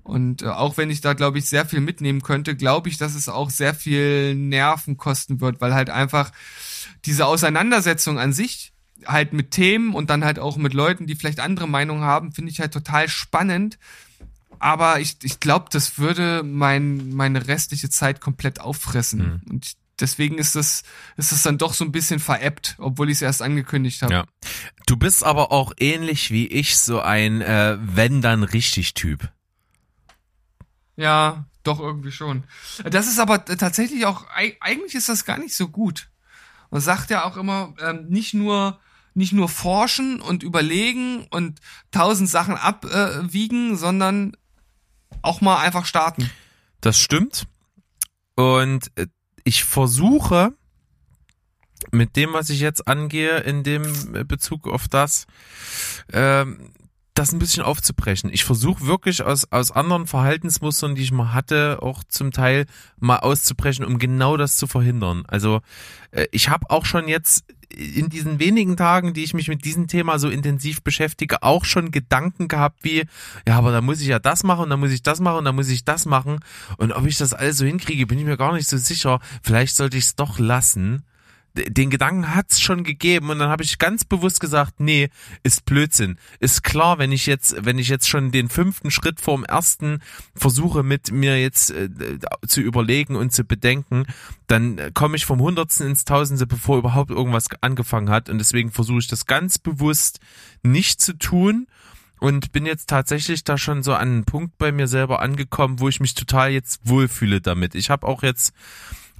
[0.03, 3.13] Und äh, auch wenn ich da, glaube ich, sehr viel mitnehmen könnte, glaube ich, dass
[3.13, 6.31] es auch sehr viel Nerven kosten wird, weil halt einfach
[7.03, 8.71] diese Auseinandersetzung an sich
[9.05, 12.51] halt mit Themen und dann halt auch mit Leuten, die vielleicht andere Meinungen haben, finde
[12.51, 13.79] ich halt total spannend.
[14.59, 19.41] aber ich, ich glaube, das würde mein, meine restliche Zeit komplett auffressen.
[19.43, 19.51] Mhm.
[19.51, 20.83] Und deswegen ist das,
[21.17, 24.13] ist dann doch so ein bisschen veräppt, obwohl ich es erst angekündigt habe.
[24.13, 24.25] Ja.
[24.85, 29.31] Du bist aber auch ähnlich wie ich so ein äh, wenn dann richtig Typ.
[30.97, 32.43] Ja, doch irgendwie schon.
[32.83, 34.25] Das ist aber tatsächlich auch,
[34.59, 36.09] eigentlich ist das gar nicht so gut.
[36.69, 38.79] Man sagt ja auch immer, ähm, nicht nur
[39.13, 41.59] nicht nur forschen und überlegen und
[41.91, 44.37] tausend Sachen abwiegen, sondern
[45.21, 46.29] auch mal einfach starten.
[46.79, 47.45] Das stimmt.
[48.35, 49.07] Und äh,
[49.43, 50.53] ich versuche
[51.91, 53.83] mit dem, was ich jetzt angehe, in dem
[54.27, 55.25] Bezug auf das,
[56.13, 56.71] ähm,
[57.13, 58.31] das ein bisschen aufzubrechen.
[58.31, 62.65] Ich versuche wirklich aus, aus anderen Verhaltensmustern, die ich mal hatte, auch zum Teil
[62.99, 65.23] mal auszubrechen, um genau das zu verhindern.
[65.27, 65.61] Also
[66.11, 69.87] äh, ich habe auch schon jetzt in diesen wenigen Tagen, die ich mich mit diesem
[69.87, 73.03] Thema so intensiv beschäftige, auch schon Gedanken gehabt wie,
[73.47, 75.69] ja, aber da muss ich ja das machen, da muss ich das machen, da muss
[75.69, 76.39] ich das machen.
[76.77, 79.19] Und ob ich das alles so hinkriege, bin ich mir gar nicht so sicher.
[79.41, 81.03] Vielleicht sollte ich es doch lassen
[81.53, 85.09] den Gedanken hat's schon gegeben und dann habe ich ganz bewusst gesagt, nee,
[85.43, 86.17] ist Blödsinn.
[86.39, 89.99] Ist klar, wenn ich jetzt, wenn ich jetzt schon den fünften Schritt vorm ersten
[90.35, 91.89] versuche mit mir jetzt äh,
[92.47, 94.05] zu überlegen und zu bedenken,
[94.47, 98.99] dann komme ich vom Hundertsten ins Tausendste, bevor überhaupt irgendwas angefangen hat und deswegen versuche
[98.99, 100.19] ich das ganz bewusst
[100.63, 101.67] nicht zu tun
[102.21, 105.89] und bin jetzt tatsächlich da schon so an einen Punkt bei mir selber angekommen, wo
[105.89, 107.73] ich mich total jetzt wohlfühle damit.
[107.73, 108.53] Ich habe auch jetzt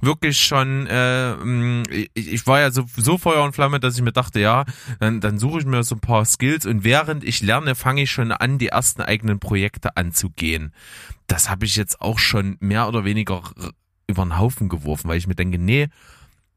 [0.02, 4.02] wirklich schon, äh, mm, ich, ich war ja so, so Feuer und Flamme, dass ich
[4.02, 4.64] mir dachte, ja,
[5.00, 8.10] dann, dann suche ich mir so ein paar Skills und während ich lerne, fange ich
[8.10, 10.74] schon an, die ersten eigenen Projekte anzugehen.
[11.26, 13.42] Das habe ich jetzt auch schon mehr oder weniger
[14.06, 15.88] über den Haufen geworfen, weil ich mir denke, nee,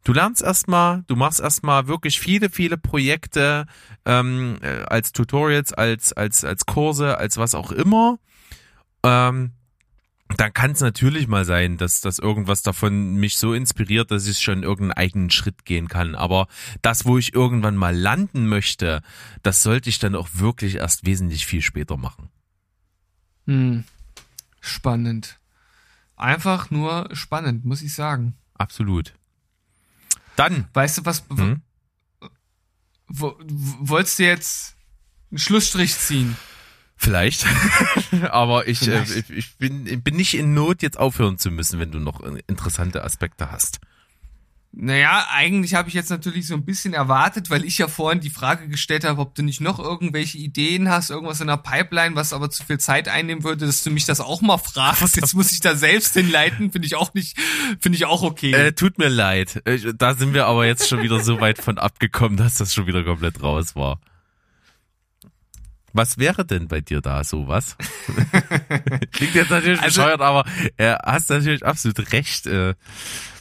[0.06, 3.66] Du lernst erstmal, du machst erstmal wirklich viele, viele Projekte
[4.06, 8.20] ähm, äh, als Tutorials, als, als, als Kurse, als was auch immer.
[9.02, 9.54] Ähm,
[10.28, 14.40] dann kann es natürlich mal sein, dass dass irgendwas davon mich so inspiriert, dass ich
[14.40, 16.16] schon irgendeinen eigenen Schritt gehen kann.
[16.16, 16.48] Aber
[16.82, 19.02] das, wo ich irgendwann mal landen möchte,
[19.44, 22.30] das sollte ich dann auch wirklich erst wesentlich viel später machen.
[23.46, 23.84] Hm.
[24.60, 25.40] Spannend.
[26.16, 28.36] Einfach nur spannend, muss ich sagen.
[28.56, 29.14] Absolut.
[30.36, 30.68] Dann.
[30.74, 31.24] Weißt du was?
[31.30, 31.62] Hm?
[33.08, 34.76] Wolltest du jetzt
[35.30, 36.36] einen Schlussstrich ziehen?
[36.98, 37.46] Vielleicht.
[38.32, 39.30] Aber ich, äh, Vielleicht.
[39.30, 43.04] Äh, ich, bin, bin nicht in Not, jetzt aufhören zu müssen, wenn du noch interessante
[43.04, 43.80] Aspekte hast.
[44.78, 48.30] Naja, eigentlich habe ich jetzt natürlich so ein bisschen erwartet, weil ich ja vorhin die
[48.30, 52.34] Frage gestellt habe, ob du nicht noch irgendwelche Ideen hast, irgendwas in der Pipeline, was
[52.34, 55.16] aber zu viel Zeit einnehmen würde, dass du mich das auch mal fragst.
[55.16, 57.38] Jetzt muss ich da selbst hinleiten, finde ich auch nicht,
[57.80, 58.52] finde ich auch okay.
[58.52, 59.62] Äh, tut mir leid.
[59.64, 62.86] Äh, da sind wir aber jetzt schon wieder so weit von abgekommen, dass das schon
[62.86, 64.02] wieder komplett raus war.
[65.96, 67.78] Was wäre denn bei dir da sowas?
[69.14, 70.44] Klingt jetzt natürlich also, bescheuert, aber
[70.76, 72.48] äh, hast natürlich absolut recht.
[72.48, 72.76] Äh,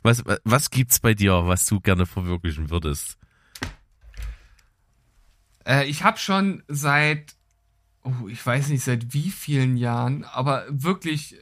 [0.04, 3.18] was, was gibt's bei dir, was du gerne verwirklichen würdest?
[5.66, 7.34] Äh, ich habe schon seit,
[8.04, 11.36] oh, ich weiß nicht seit wie vielen Jahren, aber wirklich,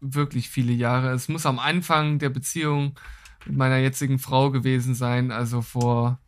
[0.00, 1.12] wirklich viele Jahre.
[1.12, 3.00] Es muss am Anfang der Beziehung
[3.46, 6.20] mit meiner jetzigen Frau gewesen sein, also vor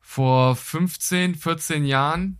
[0.00, 2.38] vor 15, 14 Jahren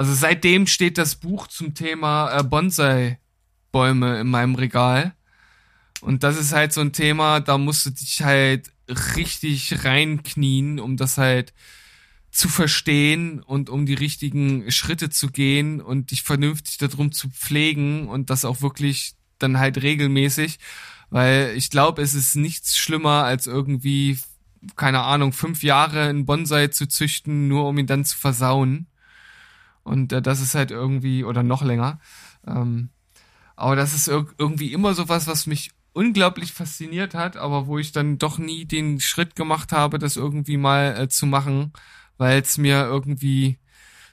[0.00, 5.14] also seitdem steht das Buch zum Thema äh, Bonsai-Bäume in meinem Regal.
[6.00, 10.96] Und das ist halt so ein Thema, da musst du dich halt richtig reinknien, um
[10.96, 11.52] das halt
[12.30, 18.08] zu verstehen und um die richtigen Schritte zu gehen und dich vernünftig darum zu pflegen
[18.08, 20.60] und das auch wirklich dann halt regelmäßig,
[21.10, 24.18] weil ich glaube, es ist nichts schlimmer als irgendwie,
[24.76, 28.86] keine Ahnung, fünf Jahre einen Bonsai zu züchten, nur um ihn dann zu versauen.
[29.82, 32.00] Und äh, das ist halt irgendwie, oder noch länger.
[32.46, 32.90] Ähm,
[33.56, 37.78] aber das ist ir irgendwie immer so was, was mich unglaublich fasziniert hat, aber wo
[37.78, 41.72] ich dann doch nie den Schritt gemacht habe, das irgendwie mal äh, zu machen,
[42.16, 43.58] weil es mir irgendwie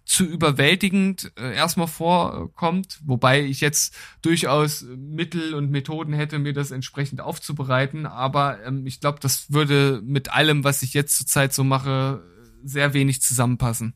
[0.08, 6.72] zu überwältigend äh, erstmal vorkommt, wobei ich jetzt durchaus Mittel und Methoden hätte, mir das
[6.72, 11.66] entsprechend aufzubereiten, aber ähm, ich glaube, das würde mit allem, was ich jetzt zurzeit so
[11.66, 12.24] mache,
[12.64, 13.96] sehr wenig zusammenpassen.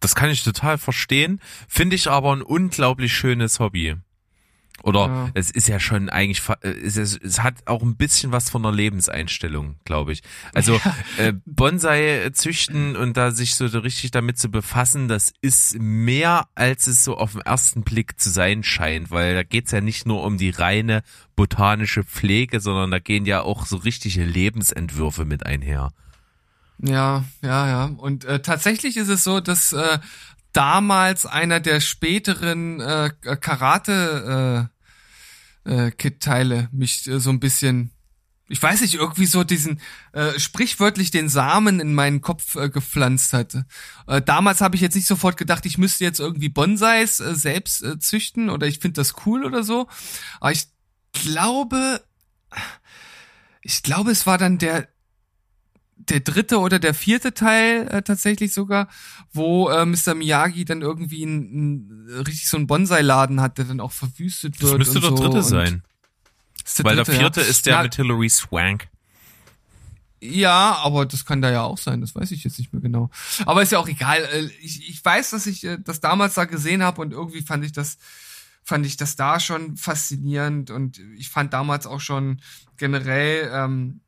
[0.00, 3.96] Das kann ich total verstehen, finde ich aber ein unglaublich schönes Hobby.
[4.82, 5.30] Oder ja.
[5.34, 8.72] es ist ja schon eigentlich, es, ist, es hat auch ein bisschen was von der
[8.72, 10.22] Lebenseinstellung, glaube ich.
[10.52, 10.78] Also
[11.18, 16.86] äh, Bonsai züchten und da sich so richtig damit zu befassen, das ist mehr, als
[16.86, 20.22] es so auf den ersten Blick zu sein scheint, weil da geht's ja nicht nur
[20.22, 21.02] um die reine
[21.36, 25.90] botanische Pflege, sondern da gehen ja auch so richtige Lebensentwürfe mit einher.
[26.78, 27.84] Ja, ja, ja.
[27.84, 29.98] Und äh, tatsächlich ist es so, dass äh,
[30.52, 34.68] damals einer der späteren äh, Karate
[35.64, 37.92] äh, äh, Kit-Teile mich äh, so ein bisschen
[38.48, 39.80] ich weiß nicht, irgendwie so diesen
[40.12, 43.66] äh, sprichwörtlich den Samen in meinen Kopf äh, gepflanzt hatte.
[44.06, 47.82] Äh, damals habe ich jetzt nicht sofort gedacht, ich müsste jetzt irgendwie Bonsais äh, selbst
[47.82, 49.88] äh, züchten oder ich finde das cool oder so.
[50.40, 50.68] Aber ich
[51.12, 52.02] glaube,
[53.62, 54.88] ich glaube, es war dann der
[55.96, 58.88] der dritte oder der vierte Teil äh, tatsächlich sogar,
[59.32, 60.14] wo äh, Mr.
[60.14, 64.72] Miyagi dann irgendwie ein, ein, richtig so einen Bonsai-Laden hat, der dann auch verwüstet wird.
[64.72, 65.16] Das müsste der so.
[65.16, 65.82] dritte sein.
[66.78, 67.46] Der Weil dritte, der vierte ja.
[67.46, 68.88] ist der ja, mit Hilary Swank.
[70.20, 73.10] Ja, aber das kann da ja auch sein, das weiß ich jetzt nicht mehr genau.
[73.44, 74.22] Aber ist ja auch egal.
[74.32, 77.64] Äh, Ich, ich weiß, dass ich äh, das damals da gesehen habe und irgendwie fand
[77.64, 77.98] ich das
[78.62, 82.40] fand ich das da schon faszinierend und ich fand damals auch schon
[82.76, 84.00] generell ähm,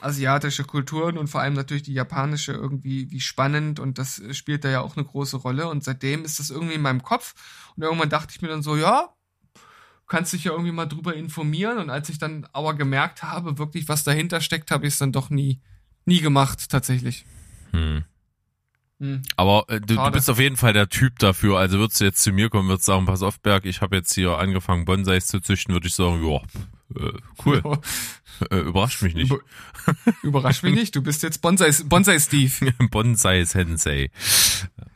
[0.00, 4.68] asiatische Kulturen und vor allem natürlich die japanische irgendwie wie spannend und das spielt da
[4.68, 7.34] ja auch eine große Rolle und seitdem ist das irgendwie in meinem Kopf
[7.76, 9.14] und irgendwann dachte ich mir dann so, ja,
[10.06, 13.88] kannst dich ja irgendwie mal drüber informieren und als ich dann aber gemerkt habe, wirklich
[13.88, 15.60] was dahinter steckt, habe ich es dann doch nie
[16.04, 17.26] nie gemacht tatsächlich.
[17.72, 18.04] Hm.
[18.98, 19.22] Hm.
[19.36, 21.58] Aber äh, du, du bist auf jeden Fall der Typ dafür.
[21.58, 24.14] Also würdest du jetzt zu mir kommen, würdest sagen, pass auf, Berg, ich habe jetzt
[24.14, 26.40] hier angefangen, Bonsais zu züchten, würde ich sagen, ja,
[26.94, 27.12] äh,
[27.44, 27.80] cool,
[28.50, 29.30] äh, überrascht mich nicht.
[29.30, 29.40] Über,
[30.22, 32.72] überrasch mich nicht, du bist jetzt Bonsai Bonsai Steve.
[32.90, 34.10] Bonsai Sensei.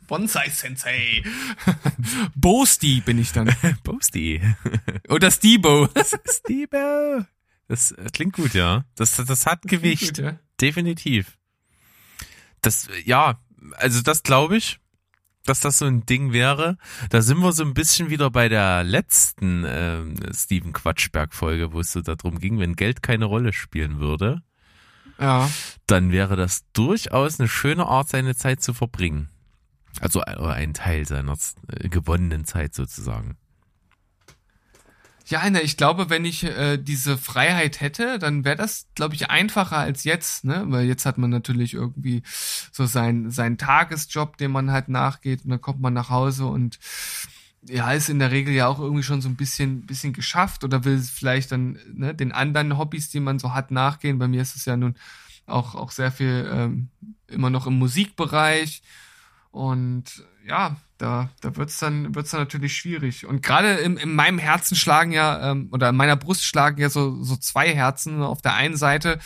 [0.06, 1.22] Bonsai Sensei.
[2.34, 3.54] Bosti bin ich dann.
[3.84, 4.40] Boasty.
[5.08, 5.88] Oder Stebo.
[6.28, 7.26] Steve.
[7.68, 8.84] Das äh, klingt gut, ja.
[8.96, 10.16] Das, das hat Gewicht.
[10.16, 10.38] Gut, ja.
[10.60, 11.38] Definitiv.
[12.62, 13.40] Das, ja,
[13.76, 14.79] also das glaube ich,
[15.50, 16.78] dass das so ein Ding wäre.
[17.10, 21.90] Da sind wir so ein bisschen wieder bei der letzten ähm, Steven Quatschberg-Folge, wo es
[21.90, 24.42] so darum ging, wenn Geld keine Rolle spielen würde,
[25.18, 25.50] ja.
[25.86, 29.28] dann wäre das durchaus eine schöne Art, seine Zeit zu verbringen.
[30.00, 31.36] Also äh, oder ein Teil seiner
[31.66, 33.36] äh, gewonnenen Zeit sozusagen.
[35.30, 39.30] Ja, ne, ich glaube, wenn ich äh, diese Freiheit hätte, dann wäre das, glaube ich,
[39.30, 40.64] einfacher als jetzt, ne?
[40.66, 42.22] Weil jetzt hat man natürlich irgendwie
[42.72, 46.80] so sein seinen Tagesjob, dem man halt nachgeht, und dann kommt man nach Hause und
[47.62, 50.84] ja, ist in der Regel ja auch irgendwie schon so ein bisschen bisschen geschafft oder
[50.84, 54.18] will vielleicht dann ne, den anderen Hobbys, die man so hat, nachgehen.
[54.18, 54.96] Bei mir ist es ja nun
[55.46, 56.88] auch auch sehr viel ähm,
[57.28, 58.82] immer noch im Musikbereich
[59.52, 63.24] und ja, da, da wird's dann, wird's dann natürlich schwierig.
[63.24, 66.90] Und gerade in, in meinem Herzen schlagen ja, ähm, oder in meiner Brust schlagen ja
[66.90, 68.22] so, so zwei Herzen.
[68.22, 69.18] Auf der einen Seite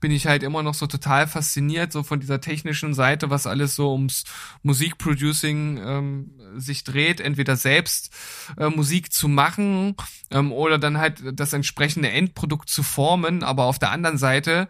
[0.00, 3.74] bin ich halt immer noch so total fasziniert, so von dieser technischen Seite, was alles
[3.74, 4.24] so ums
[4.62, 8.12] Musikproducing ähm, sich dreht, entweder selbst
[8.58, 9.96] äh, Musik zu machen
[10.30, 13.42] ähm, oder dann halt das entsprechende Endprodukt zu formen.
[13.42, 14.68] Aber auf der anderen Seite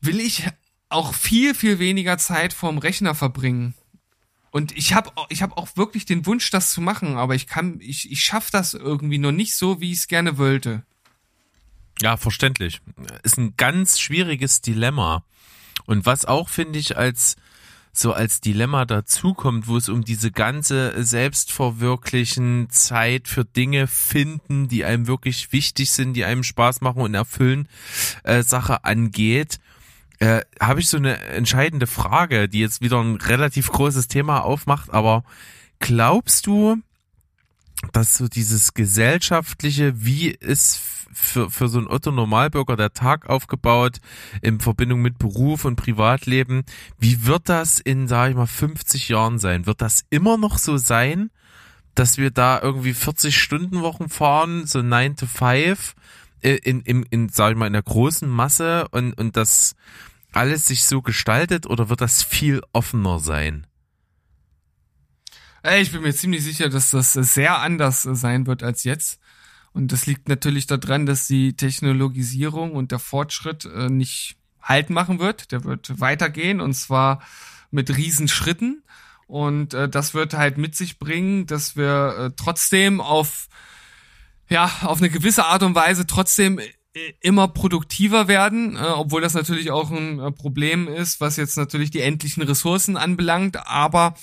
[0.00, 0.48] will ich
[0.88, 3.74] auch viel, viel weniger Zeit vorm Rechner verbringen.
[4.56, 7.78] Und ich habe ich hab auch wirklich den Wunsch, das zu machen, aber ich kann,
[7.82, 10.82] ich, ich schaffe das irgendwie noch nicht so, wie ich es gerne wollte.
[12.00, 12.80] Ja, verständlich.
[13.22, 15.24] Ist ein ganz schwieriges Dilemma.
[15.84, 17.36] Und was auch, finde ich, als
[17.92, 24.86] so als Dilemma dazukommt, wo es um diese ganze Selbstverwirklichen, Zeit für Dinge finden, die
[24.86, 27.68] einem wirklich wichtig sind, die einem Spaß machen und erfüllen,
[28.22, 29.58] äh, Sache angeht,
[30.18, 34.92] äh, habe ich so eine entscheidende Frage, die jetzt wieder ein relativ großes Thema aufmacht,
[34.92, 35.24] aber
[35.78, 36.78] glaubst du,
[37.92, 40.80] dass so dieses gesellschaftliche, wie ist
[41.12, 44.00] für, für so einen Otto Normalbürger der Tag aufgebaut
[44.42, 46.64] in Verbindung mit Beruf und Privatleben,
[46.98, 49.66] wie wird das in, sage ich mal, 50 Jahren sein?
[49.66, 51.30] Wird das immer noch so sein,
[51.94, 55.94] dass wir da irgendwie 40 Stunden Wochen fahren, so 9 to 5, äh,
[56.54, 59.74] in, in, in, sag ich mal, in der großen Masse und, und das
[60.32, 63.66] alles sich so gestaltet oder wird das viel offener sein?
[65.80, 69.20] Ich bin mir ziemlich sicher, dass das sehr anders sein wird als jetzt.
[69.72, 75.18] Und das liegt natürlich daran, dass die Technologisierung und der Fortschritt äh, nicht Halt machen
[75.18, 75.52] wird.
[75.52, 77.22] Der wird weitergehen und zwar
[77.70, 78.82] mit Riesenschritten.
[79.26, 83.48] Und äh, das wird halt mit sich bringen, dass wir äh, trotzdem auf,
[84.48, 86.64] ja, auf eine gewisse Art und Weise trotzdem äh,
[87.20, 91.90] immer produktiver werden, äh, obwohl das natürlich auch ein äh, Problem ist, was jetzt natürlich
[91.90, 93.66] die endlichen Ressourcen anbelangt.
[93.66, 94.14] Aber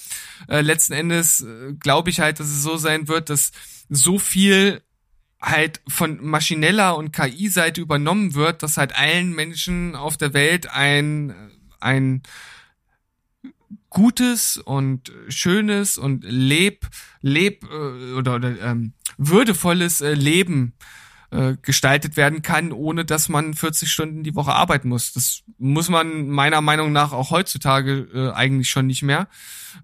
[0.47, 3.51] äh, letzten Endes äh, glaube ich halt, dass es so sein wird, dass
[3.89, 4.81] so viel
[5.41, 11.35] halt von maschineller und KI-Seite übernommen wird, dass halt allen Menschen auf der Welt ein,
[11.81, 12.23] ein
[13.93, 16.87] gutes und schönes und leb,
[17.21, 20.73] leb äh, oder, oder ähm, würdevolles äh, Leben
[21.31, 25.13] äh, gestaltet werden kann, ohne dass man 40 Stunden die Woche arbeiten muss.
[25.13, 29.27] Das muss man meiner Meinung nach auch heutzutage äh, eigentlich schon nicht mehr.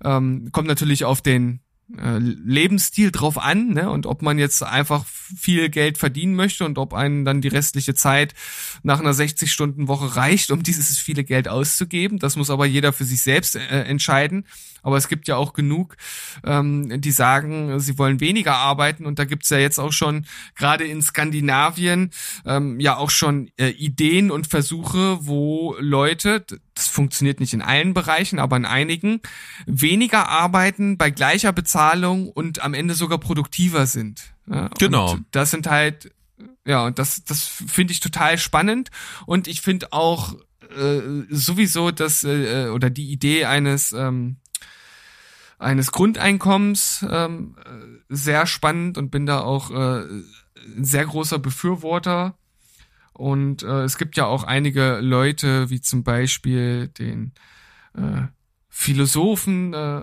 [0.04, 1.62] Ähm, kommt natürlich auf den
[1.98, 3.90] Lebensstil drauf an, ne?
[3.90, 7.96] Und ob man jetzt einfach viel Geld verdienen möchte und ob einen dann die restliche
[7.96, 8.36] Zeit
[8.84, 12.20] nach einer 60-Stunden-Woche reicht, um dieses viele Geld auszugeben.
[12.20, 14.46] Das muss aber jeder für sich selbst äh, entscheiden.
[14.84, 15.96] Aber es gibt ja auch genug,
[16.44, 19.06] ähm, die sagen, sie wollen weniger arbeiten.
[19.06, 20.26] Und da gibt's ja jetzt auch schon,
[20.56, 22.12] gerade in Skandinavien,
[22.46, 27.94] ähm, ja auch schon äh, Ideen und Versuche, wo Leute, das funktioniert nicht in allen
[27.94, 29.22] Bereichen, aber in einigen,
[29.66, 34.34] weniger arbeiten bei gleicher Bezahlung und am Ende sogar produktiver sind.
[34.50, 35.18] Ja, genau.
[35.32, 36.12] das sind halt,
[36.66, 38.90] ja, und das, das finde ich total spannend.
[39.26, 40.36] Und ich finde auch
[40.76, 44.38] äh, sowieso das, äh, oder die Idee eines, ähm,
[45.60, 47.56] eines Grundeinkommens ähm,
[48.08, 52.36] sehr spannend und bin da auch äh, ein sehr großer Befürworter.
[53.14, 57.34] Und äh, es gibt ja auch einige Leute, wie zum Beispiel den
[57.94, 58.28] äh,
[58.70, 60.02] Philosophen, äh,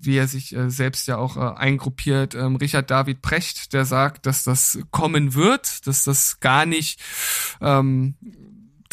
[0.00, 4.26] wie er sich äh, selbst ja auch äh, eingruppiert, ähm, Richard David Precht, der sagt,
[4.26, 7.00] dass das kommen wird, dass das gar nicht
[7.60, 8.16] ähm,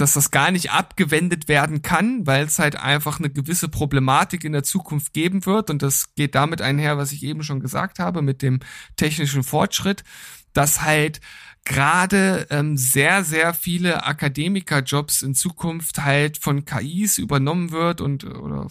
[0.02, 4.52] dass das gar nicht abgewendet werden kann, weil es halt einfach eine gewisse Problematik in
[4.52, 5.70] der Zukunft geben wird.
[5.70, 8.60] Und das geht damit einher, was ich eben schon gesagt habe, mit dem
[8.98, 10.04] technischen Fortschritt,
[10.54, 11.22] dass halt
[11.64, 18.68] gerade ähm, sehr, sehr viele Akademikerjobs in Zukunft halt von KIs übernommen wird und oder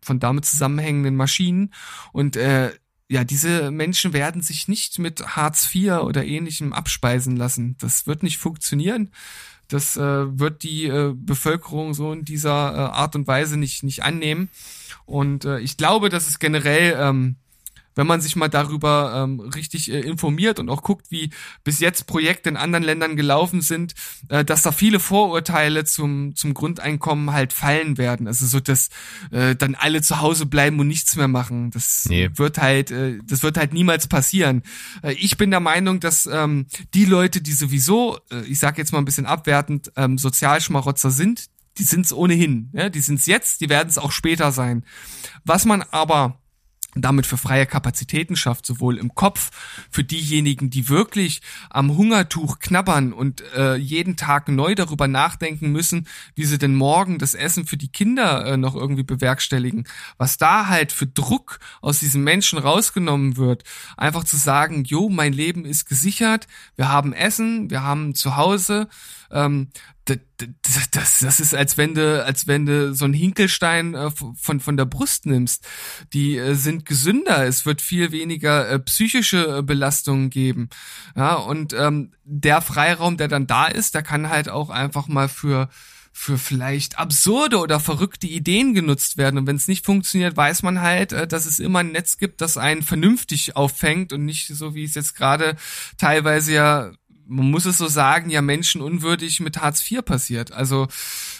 [0.00, 1.74] von damit zusammenhängenden Maschinen.
[2.12, 2.70] Und äh,
[3.08, 7.76] ja, diese Menschen werden sich nicht mit Hartz IV oder ähnlichem abspeisen lassen.
[7.80, 9.10] Das wird nicht funktionieren.
[9.68, 14.02] Das äh, wird die äh, Bevölkerung so in dieser äh, Art und Weise nicht, nicht
[14.02, 14.48] annehmen.
[15.04, 17.36] Und äh, ich glaube, dass es generell ähm,
[17.98, 21.30] wenn man sich mal darüber ähm, richtig äh, informiert und auch guckt, wie
[21.64, 23.94] bis jetzt Projekte in anderen Ländern gelaufen sind,
[24.28, 28.28] äh, dass da viele Vorurteile zum, zum Grundeinkommen halt fallen werden.
[28.28, 28.90] Also so, dass
[29.32, 31.72] äh, dann alle zu Hause bleiben und nichts mehr machen.
[31.72, 32.30] Das nee.
[32.36, 34.62] wird halt, äh, das wird halt niemals passieren.
[35.02, 38.92] Äh, ich bin der Meinung, dass ähm, die Leute, die sowieso, äh, ich sage jetzt
[38.92, 41.46] mal ein bisschen abwertend, ähm, Sozialschmarotzer sind,
[41.78, 42.70] die sind's ohnehin.
[42.74, 42.90] Ja?
[42.90, 44.84] Die sind's jetzt, die werden es auch später sein.
[45.44, 46.38] Was man aber
[46.94, 49.50] damit für freie Kapazitäten schafft, sowohl im Kopf
[49.90, 56.08] für diejenigen, die wirklich am Hungertuch knabbern und äh, jeden Tag neu darüber nachdenken müssen,
[56.34, 59.86] wie sie denn morgen das Essen für die Kinder äh, noch irgendwie bewerkstelligen.
[60.16, 63.64] Was da halt für Druck aus diesen Menschen rausgenommen wird,
[63.96, 66.46] einfach zu sagen, jo, mein Leben ist gesichert,
[66.76, 68.88] wir haben Essen, wir haben zu Hause,
[69.30, 69.68] ähm,
[70.08, 74.60] das, das, das ist, als wenn du, als wenn du so einen Hinkelstein äh, von,
[74.60, 75.66] von der Brust nimmst.
[76.12, 80.68] Die äh, sind gesünder, es wird viel weniger äh, psychische Belastungen geben.
[81.16, 85.28] Ja, und ähm, der Freiraum, der dann da ist, der kann halt auch einfach mal
[85.28, 85.68] für
[86.10, 89.38] für vielleicht absurde oder verrückte Ideen genutzt werden.
[89.38, 92.56] Und wenn es nicht funktioniert, weiß man halt, dass es immer ein Netz gibt, das
[92.56, 95.54] einen vernünftig auffängt und nicht so, wie es jetzt gerade
[95.96, 96.90] teilweise ja
[97.28, 100.52] man muss es so sagen, ja menschenunwürdig mit Hartz IV passiert.
[100.52, 100.88] Also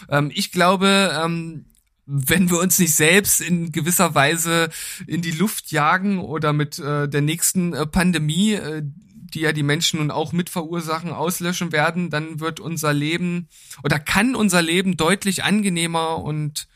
[0.07, 1.65] ähm, ich glaube, ähm,
[2.05, 4.69] wenn wir uns nicht selbst in gewisser Weise
[5.05, 9.63] in die Luft jagen oder mit äh, der nächsten äh, Pandemie, äh, die ja die
[9.63, 13.47] Menschen nun auch mit verursachen, auslöschen werden, dann wird unser Leben
[13.83, 16.67] oder kann unser Leben deutlich angenehmer und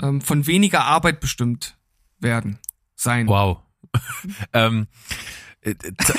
[0.00, 1.76] ähm, von weniger Arbeit bestimmt
[2.20, 2.58] werden
[2.94, 3.26] sein.
[3.26, 3.58] Wow.
[4.52, 5.41] ähm, äh,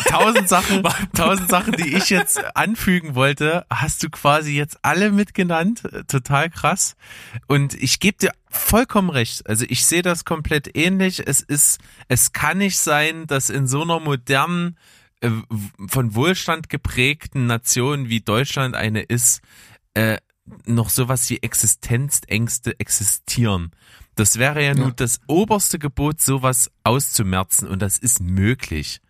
[0.06, 0.84] tausend Sachen,
[1.14, 5.84] tausend Sachen, die ich jetzt anfügen wollte, hast du quasi jetzt alle mitgenannt.
[6.08, 6.96] Total krass.
[7.48, 9.48] Und ich gebe dir vollkommen recht.
[9.48, 11.28] Also ich sehe das komplett ähnlich.
[11.28, 14.78] Es ist, es kann nicht sein, dass in so einer modernen,
[15.20, 15.30] äh,
[15.88, 19.42] von Wohlstand geprägten Nation wie Deutschland eine ist,
[19.94, 20.18] äh,
[20.66, 23.72] noch sowas wie Existenzängste existieren.
[24.16, 24.76] Das wäre ja, ja.
[24.76, 29.02] nur das oberste Gebot, sowas auszumerzen und das ist möglich.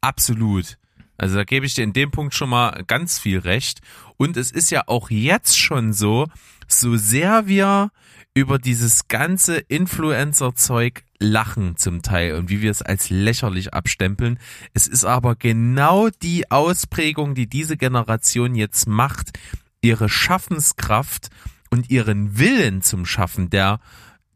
[0.00, 0.78] Absolut.
[1.16, 3.80] Also da gebe ich dir in dem Punkt schon mal ganz viel recht.
[4.16, 6.26] Und es ist ja auch jetzt schon so,
[6.66, 7.90] so sehr wir
[8.32, 14.38] über dieses ganze Influencer-Zeug lachen zum Teil und wie wir es als lächerlich abstempeln.
[14.72, 19.38] Es ist aber genau die Ausprägung, die diese Generation jetzt macht,
[19.82, 21.28] ihre Schaffenskraft
[21.70, 23.80] und ihren Willen zum Schaffen, der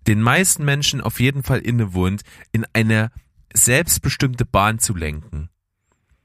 [0.06, 2.22] den meisten Menschen auf jeden Fall innewohnt,
[2.52, 3.10] in eine
[3.54, 5.48] selbstbestimmte Bahn zu lenken.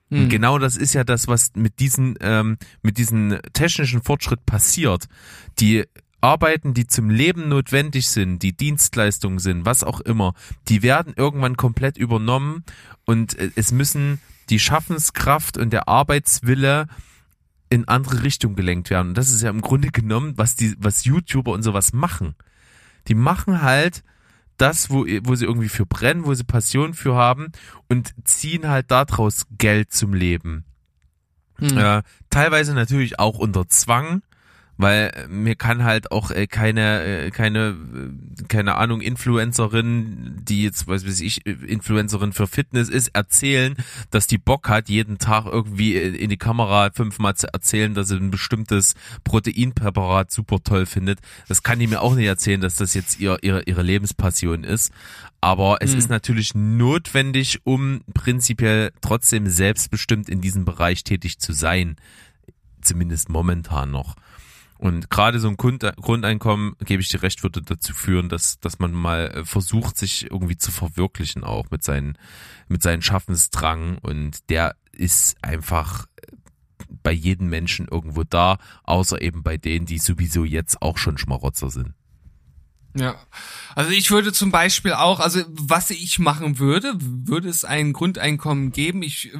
[0.10, 0.30] Und hm.
[0.30, 5.08] genau das ist ja das, was mit diesen, ähm, mit diesen technischen Fortschritt passiert.
[5.60, 5.86] Die
[6.22, 10.34] Arbeiten, die zum Leben notwendig sind, die Dienstleistungen sind, was auch immer,
[10.68, 12.64] die werden irgendwann komplett übernommen
[13.06, 14.20] und äh, es müssen
[14.50, 16.88] die Schaffenskraft und der Arbeitswille
[17.70, 19.10] in andere Richtung gelenkt werden.
[19.10, 22.36] Und das ist ja im Grunde genommen, was die, was YouTuber und sowas machen.
[23.08, 24.04] Die machen halt
[24.62, 27.52] das, wo, wo sie irgendwie für brennen, wo sie Passion für haben
[27.88, 30.66] und ziehen halt daraus Geld zum Leben.
[31.56, 31.78] Hm.
[31.78, 34.22] Äh, teilweise natürlich auch unter Zwang,
[34.80, 37.76] weil mir kann halt auch äh, keine äh, keine
[38.40, 43.76] äh, keine Ahnung Influencerin, die jetzt was weiß ich Influencerin für Fitness ist, erzählen,
[44.10, 48.16] dass die Bock hat, jeden Tag irgendwie in die Kamera fünfmal zu erzählen, dass sie
[48.16, 48.96] ein bestimmtes
[49.26, 51.20] Proteinpräparat super toll findet.
[51.50, 54.94] Das kann die mir auch nicht erzählen, dass das jetzt ihr ihre ihre Lebenspassion ist.
[55.42, 55.98] Aber es mhm.
[55.98, 61.98] ist natürlich notwendig, um prinzipiell trotzdem selbstbestimmt in diesem Bereich tätig zu sein.
[62.82, 64.16] Zumindest momentan noch.
[64.80, 68.94] Und gerade so ein Grundeinkommen, gebe ich dir recht, würde dazu führen, dass, dass man
[68.94, 72.18] mal äh, versucht, sich irgendwie zu verwirklichen auch mit seinen,
[72.70, 73.98] mit seinen Schaffensdrang.
[73.98, 76.28] Und der ist einfach äh,
[77.04, 81.70] bei jedem Menschen irgendwo da, außer eben bei denen, die sowieso jetzt auch schon Schmarotzer
[81.70, 81.94] sind.
[82.96, 83.20] Ja,
[83.76, 88.72] also ich würde zum Beispiel auch, also was ich machen würde, würde es ein Grundeinkommen
[88.72, 89.04] geben.
[89.04, 89.32] Ich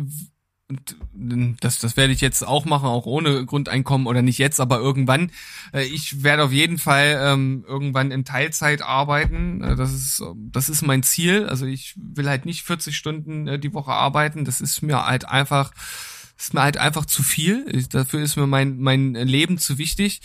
[1.14, 5.32] das, das werde ich jetzt auch machen, auch ohne Grundeinkommen oder nicht jetzt, aber irgendwann.
[5.74, 9.64] Äh, ich werde auf jeden Fall ähm, irgendwann in Teilzeit arbeiten.
[9.64, 11.48] Äh, das ist, das ist mein Ziel.
[11.48, 14.46] Also ich will halt nicht 40 Stunden äh, die Woche arbeiten.
[14.46, 15.72] Das ist mir halt einfach,
[16.38, 17.66] ist mir halt einfach zu viel.
[17.90, 20.22] Dafür ist mir mein, mein Leben zu wichtig.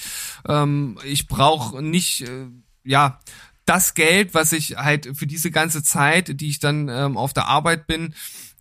[0.47, 2.49] Ähm, ich brauche nicht, äh,
[2.85, 3.19] ja,
[3.65, 7.47] das Geld, was ich halt für diese ganze Zeit, die ich dann ähm, auf der
[7.47, 8.15] Arbeit bin,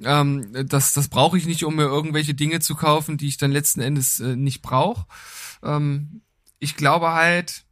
[0.06, 3.52] ähm, das, das brauche ich nicht, um mir irgendwelche Dinge zu kaufen, die ich dann
[3.52, 5.06] letzten Endes äh, nicht brauche.
[5.64, 6.22] Ähm,
[6.60, 7.66] ich glaube halt,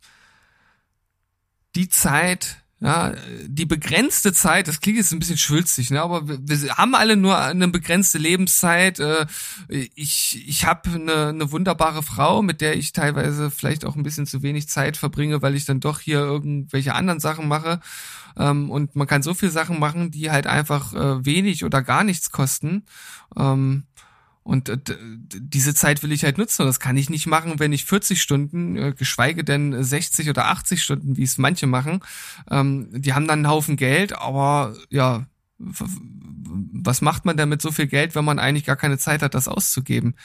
[1.76, 3.14] die Zeit, ja,
[3.46, 7.16] die begrenzte Zeit, das klingt jetzt ein bisschen schwülzig, ne, aber wir, wir haben alle
[7.16, 9.00] nur eine begrenzte Lebenszeit.
[9.00, 9.28] Äh,
[9.70, 14.26] ich ich habe eine, eine wunderbare Frau, mit der ich teilweise vielleicht auch ein bisschen
[14.26, 17.80] zu wenig Zeit verbringe, weil ich dann doch hier irgendwelche anderen Sachen mache.
[18.38, 22.04] Ähm, und man kann so viel Sachen machen, die halt einfach äh, wenig oder gar
[22.04, 22.84] nichts kosten.
[23.38, 23.84] Ähm,
[24.44, 24.78] und äh,
[25.36, 26.64] diese Zeit will ich halt nutzen.
[26.64, 30.48] Und das kann ich nicht machen, wenn ich 40 Stunden, äh, geschweige denn 60 oder
[30.48, 32.00] 80 Stunden, wie es manche machen.
[32.50, 35.26] Ähm, die haben dann einen Haufen Geld, aber ja,
[35.60, 39.36] was macht man denn mit so viel Geld, wenn man eigentlich gar keine Zeit hat,
[39.36, 40.16] das auszugeben?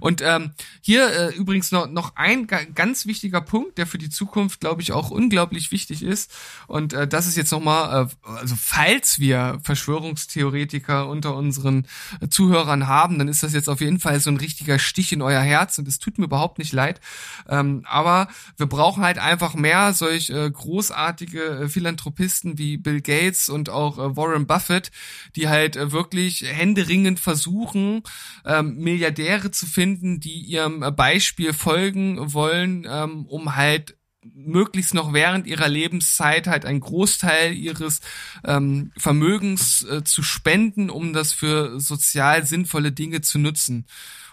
[0.00, 4.60] Und ähm, hier äh, übrigens noch, noch ein ganz wichtiger Punkt, der für die Zukunft,
[4.60, 6.32] glaube ich, auch unglaublich wichtig ist.
[6.66, 11.86] Und äh, das ist jetzt nochmal, äh, also falls wir Verschwörungstheoretiker unter unseren
[12.20, 15.22] äh, Zuhörern haben, dann ist das jetzt auf jeden Fall so ein richtiger Stich in
[15.22, 17.00] euer Herz und es tut mir überhaupt nicht leid.
[17.48, 23.48] Ähm, aber wir brauchen halt einfach mehr solch äh, großartige äh, Philanthropisten wie Bill Gates
[23.48, 24.90] und auch äh, Warren Buffett,
[25.36, 28.02] die halt äh, wirklich händeringend versuchen,
[28.44, 29.83] äh, Milliardäre zu finden,
[30.20, 33.96] die ihrem Beispiel folgen wollen, ähm, um halt
[34.32, 38.00] möglichst noch während ihrer Lebenszeit halt einen Großteil ihres
[38.44, 43.86] ähm, Vermögens äh, zu spenden, um das für sozial sinnvolle Dinge zu nutzen.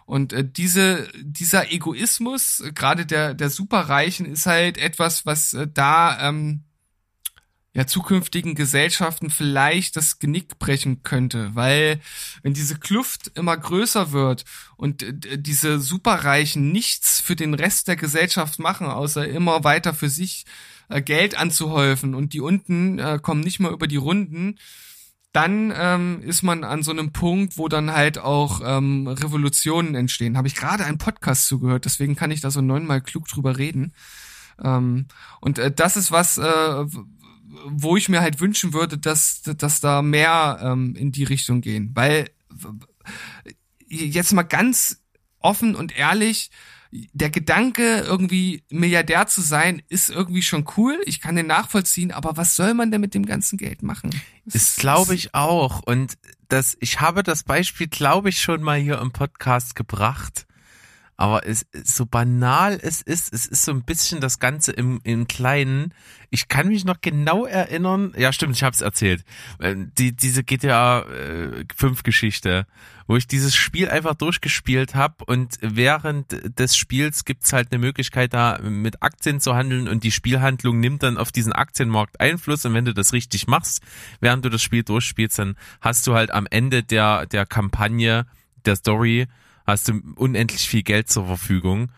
[0.06, 5.68] Und äh, diese, dieser Egoismus, äh, gerade der, der Superreichen, ist halt etwas, was äh,
[5.72, 6.64] da ähm,
[7.74, 12.02] ja zukünftigen Gesellschaften vielleicht das Genick brechen könnte, weil
[12.44, 14.44] wenn diese Kluft immer größer wird
[14.76, 20.10] und äh, diese Superreichen nichts für den Rest der Gesellschaft machen, außer immer weiter für
[20.10, 20.46] sich
[20.90, 24.58] äh, Geld anzuhäufen und die unten äh, kommen nicht mal über die Runden,
[25.32, 30.36] dann ähm, ist man an so einem Punkt, wo dann halt auch ähm, Revolutionen entstehen.
[30.36, 33.94] Habe ich gerade einen Podcast zugehört, deswegen kann ich da so neunmal klug drüber reden.
[34.62, 35.06] Ähm,
[35.40, 36.86] und äh, das ist was, äh,
[37.66, 41.92] wo ich mir halt wünschen würde, dass, dass da mehr ähm, in die Richtung gehen.
[41.94, 42.30] Weil
[43.88, 45.02] jetzt mal ganz
[45.40, 46.52] offen und ehrlich,
[46.92, 51.00] der Gedanke, irgendwie Milliardär zu sein, ist irgendwie schon cool.
[51.06, 54.10] Ich kann den nachvollziehen, aber was soll man denn mit dem ganzen Geld machen?
[54.46, 55.82] Das glaube ich auch.
[55.84, 56.18] Und
[56.50, 60.46] das, ich habe das Beispiel, glaube ich, schon mal hier im Podcast gebracht.
[61.22, 65.28] Aber es so banal es ist, es ist so ein bisschen das Ganze im, im
[65.28, 65.94] Kleinen.
[66.32, 69.24] Ich kann mich noch genau erinnern, ja stimmt, ich habe es erzählt,
[69.60, 72.66] äh, die, diese GTA äh, 5 Geschichte,
[73.06, 78.34] wo ich dieses Spiel einfach durchgespielt habe und während des Spiels gibt's halt eine Möglichkeit
[78.34, 82.74] da mit Aktien zu handeln und die Spielhandlung nimmt dann auf diesen Aktienmarkt Einfluss und
[82.74, 83.84] wenn du das richtig machst,
[84.22, 88.26] während du das Spiel durchspielst, dann hast du halt am Ende der, der Kampagne,
[88.66, 89.28] der Story,
[89.66, 91.92] hast du unendlich viel Geld zur Verfügung.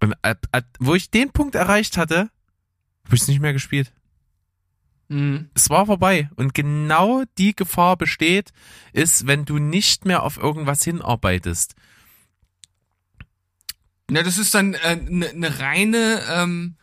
[0.00, 2.30] Und ab, ab, wo ich den Punkt erreicht hatte,
[3.04, 3.92] habe ich es nicht mehr gespielt.
[5.08, 5.50] Mhm.
[5.54, 6.28] Es war vorbei.
[6.36, 8.52] Und genau die Gefahr besteht,
[8.92, 11.74] ist, wenn du nicht mehr auf irgendwas hinarbeitest.
[14.10, 16.76] Ja, das ist dann eine äh, ne, ne reine, ähm,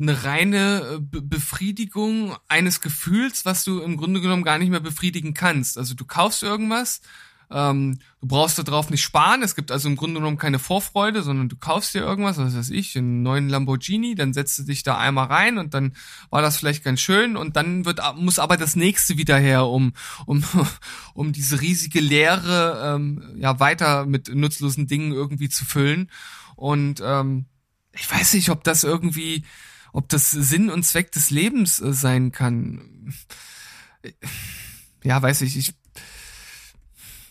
[0.00, 4.80] eine reine äh, Be Befriedigung eines Gefühls, was du im Grunde genommen gar nicht mehr
[4.80, 5.78] befriedigen kannst.
[5.78, 7.00] Also du kaufst irgendwas,
[7.52, 9.42] ähm, du brauchst darauf nicht sparen.
[9.42, 12.70] Es gibt also im Grunde genommen keine Vorfreude, sondern du kaufst dir irgendwas, was weiß
[12.70, 15.94] ich, einen neuen Lamborghini, dann setzt du dich da einmal rein und dann
[16.30, 19.92] war das vielleicht ganz schön und dann wird muss aber das nächste wieder her, um
[20.26, 20.42] um
[21.14, 26.10] um diese riesige Leere ähm, ja weiter mit nutzlosen Dingen irgendwie zu füllen
[26.56, 27.46] und ähm,
[27.92, 29.44] ich weiß nicht, ob das irgendwie
[29.92, 33.12] ob das Sinn und Zweck des Lebens äh, sein kann.
[35.04, 35.74] Ja, weiß ich, ich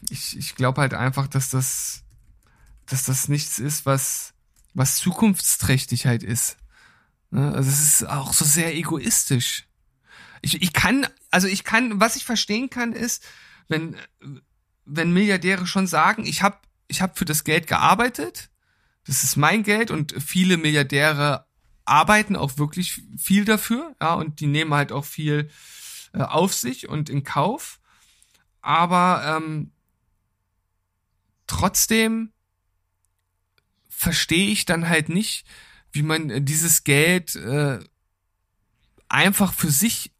[0.09, 2.03] ich, ich glaube halt einfach, dass das,
[2.85, 4.33] dass das nichts ist, was,
[4.73, 6.57] was zukunftsträchtig halt ist.
[7.29, 7.53] Ne?
[7.53, 9.67] Also es ist auch so sehr egoistisch.
[10.41, 13.23] Ich, ich kann, also ich kann, was ich verstehen kann, ist,
[13.67, 13.95] wenn,
[14.85, 16.57] wenn Milliardäre schon sagen, ich habe
[16.87, 18.49] ich hab für das Geld gearbeitet,
[19.05, 21.45] das ist mein Geld und viele Milliardäre
[21.85, 25.49] arbeiten auch wirklich viel dafür, ja, und die nehmen halt auch viel
[26.13, 27.79] äh, auf sich und in Kauf.
[28.61, 29.70] Aber ähm,
[31.51, 32.31] trotzdem
[33.89, 35.45] verstehe ich dann halt nicht,
[35.91, 37.79] wie man äh, dieses Geld äh,
[39.09, 40.11] einfach für sich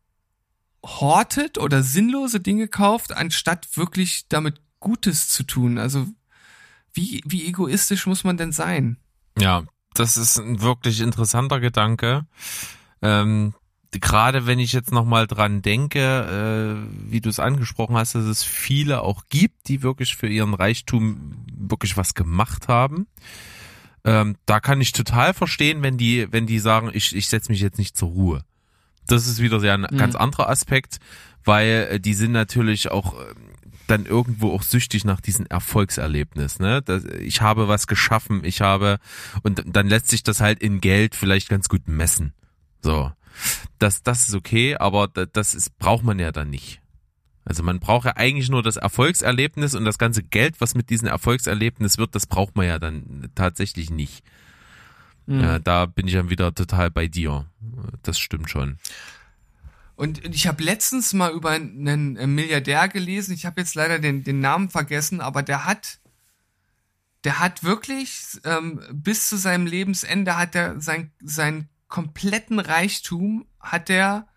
[0.86, 5.78] hortet oder sinnlose Dinge kauft, anstatt wirklich damit Gutes zu tun.
[5.78, 6.06] Also
[6.94, 8.98] wie, wie egoistisch muss man denn sein?
[9.40, 9.64] Ja,
[9.94, 12.26] das ist ein wirklich interessanter Gedanke.
[13.02, 13.54] Ähm,
[14.00, 18.44] gerade wenn ich jetzt nochmal dran denke, äh, wie du es angesprochen hast, dass es
[18.44, 23.08] viele auch gibt, die wirklich für ihren Reichtum wirklich was gemacht haben.
[24.06, 27.60] Ähm, da kann ich total verstehen, wenn die, wenn die sagen, ich, ich setze mich
[27.60, 28.46] jetzt nicht zur Ruhe.
[29.08, 29.98] Das ist wieder sehr ein mhm.
[29.98, 31.00] ganz anderer Aspekt,
[31.44, 33.34] weil äh, die sind natürlich auch äh,
[33.88, 36.60] dann irgendwo auch süchtig nach diesem Erfolgserlebnis.
[36.60, 36.82] Ne?
[36.82, 39.00] Das, ich habe was geschaffen, ich habe
[39.44, 42.34] und dann lässt sich das halt in Geld vielleicht ganz gut messen.
[42.82, 43.12] So
[43.80, 46.82] das, das ist okay, aber das ist, braucht man ja dann nicht.
[47.44, 51.08] Also man braucht ja eigentlich nur das Erfolgserlebnis und das ganze Geld, was mit diesem
[51.08, 54.24] Erfolgserlebnis wird, das braucht man ja dann tatsächlich nicht.
[55.26, 55.42] Mhm.
[55.42, 57.46] Ja, da bin ich dann wieder total bei dir.
[58.04, 58.78] Das stimmt schon.
[59.96, 64.40] Und ich habe letztens mal über einen Milliardär gelesen, ich habe jetzt leider den, den
[64.40, 66.00] Namen vergessen, aber der hat,
[67.24, 73.92] der hat wirklich ähm, bis zu seinem Lebensende hat er sein, sein kompletten Reichtum hat
[73.92, 74.28] er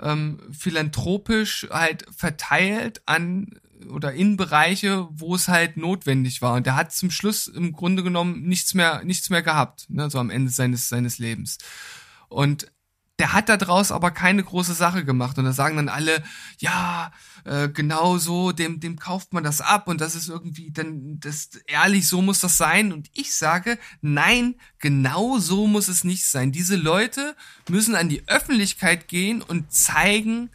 [0.00, 3.58] ähm, philanthropisch halt verteilt an
[3.90, 6.54] oder in Bereiche, wo es halt notwendig war.
[6.54, 10.18] Und der hat zum Schluss im Grunde genommen nichts mehr, nichts mehr gehabt, ne, so
[10.18, 11.58] am Ende seines, seines Lebens.
[12.28, 12.70] Und
[13.18, 15.38] der hat da draus aber keine große Sache gemacht.
[15.38, 16.22] Und da sagen dann alle,
[16.58, 17.10] ja,
[17.44, 21.50] äh, genau so, dem, dem kauft man das ab und das ist irgendwie dann, das
[21.66, 22.92] ehrlich, so muss das sein.
[22.92, 26.52] Und ich sage, nein, genau so muss es nicht sein.
[26.52, 27.34] Diese Leute
[27.68, 30.50] müssen an die Öffentlichkeit gehen und zeigen,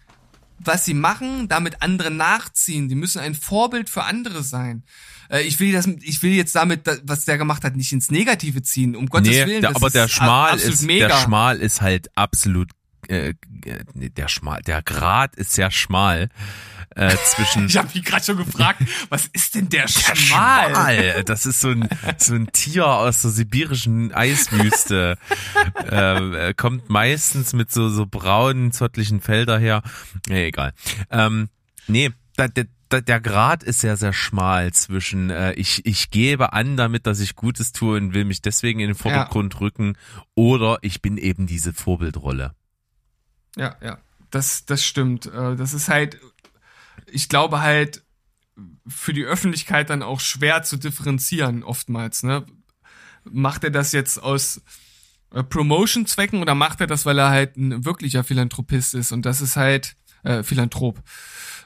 [0.65, 2.90] was sie machen, damit andere nachziehen.
[2.90, 4.84] Die müssen ein Vorbild für andere sein.
[5.30, 8.61] Äh, ich will das, ich will jetzt damit, was der gemacht hat, nicht ins Negative
[8.61, 8.95] ziehen.
[8.95, 9.61] Um Gottes nee, Willen.
[9.61, 11.07] Der, aber der Schmal ist, mega.
[11.07, 12.72] der Schmal ist halt absolut,
[13.07, 13.34] äh,
[13.64, 16.30] der Schmal, der Grad ist sehr schmal.
[16.95, 20.70] Äh, zwischen ich habe mich gerade schon gefragt, was ist denn der, Schmal?
[20.70, 21.24] Schmal?
[21.24, 25.18] Das ist so ein so ein Tier aus der sibirischen Eiswüste.
[25.90, 29.82] äh, kommt meistens mit so so braunen zottlichen Felder her.
[30.28, 30.74] Nee, egal.
[31.10, 31.49] Ähm,
[31.88, 32.68] nee, da, der,
[33.02, 37.36] der Grad ist sehr, sehr schmal zwischen äh, ich, ich gebe an damit, dass ich
[37.36, 39.60] Gutes tue und will mich deswegen in den Vordergrund ja.
[39.60, 39.98] rücken
[40.36, 42.53] oder ich bin eben diese Vorbildrolle.
[43.56, 43.98] Ja, ja,
[44.32, 45.26] das, das stimmt.
[45.28, 46.20] Äh, das ist halt,
[47.07, 48.03] ich glaube halt,
[48.88, 52.24] für die Öffentlichkeit dann auch schwer zu differenzieren oftmals.
[52.24, 52.45] Ne?
[53.24, 54.61] Macht er das jetzt aus
[55.32, 59.11] äh, Promotion-Zwecken oder macht er das, weil er halt ein wirklicher Philanthropist ist?
[59.11, 61.02] Und das ist halt äh, Philanthrop.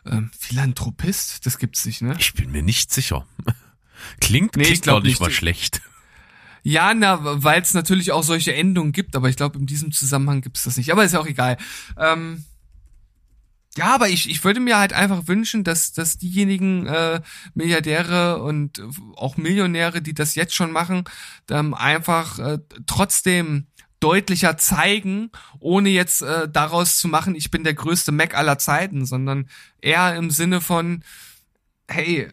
[0.05, 1.45] Ähm, Philanthropist?
[1.45, 2.15] Das gibt's nicht, ne?
[2.19, 3.25] Ich bin mir nicht sicher.
[4.21, 5.81] Klingt, nee, klingt doch nicht mal schlecht.
[6.61, 10.41] Ja, na, weil es natürlich auch solche Endungen gibt, aber ich glaube, in diesem Zusammenhang
[10.41, 10.91] gibt's das nicht.
[10.91, 11.57] Aber ist ja auch egal.
[11.97, 12.45] Ähm,
[13.77, 17.21] ja, aber ich, ich würde mir halt einfach wünschen, dass, dass diejenigen äh,
[17.53, 18.81] Milliardäre und
[19.15, 21.03] auch Millionäre, die das jetzt schon machen,
[21.49, 23.67] ähm, einfach äh, trotzdem
[23.99, 29.05] deutlicher zeigen, ohne jetzt äh, daraus zu machen, ich bin der größte Mac aller Zeiten,
[29.05, 29.49] sondern
[29.81, 31.03] eher im Sinne von,
[31.87, 32.29] hey,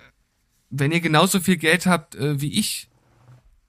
[0.71, 2.89] wenn ihr genauso viel Geld habt äh, wie ich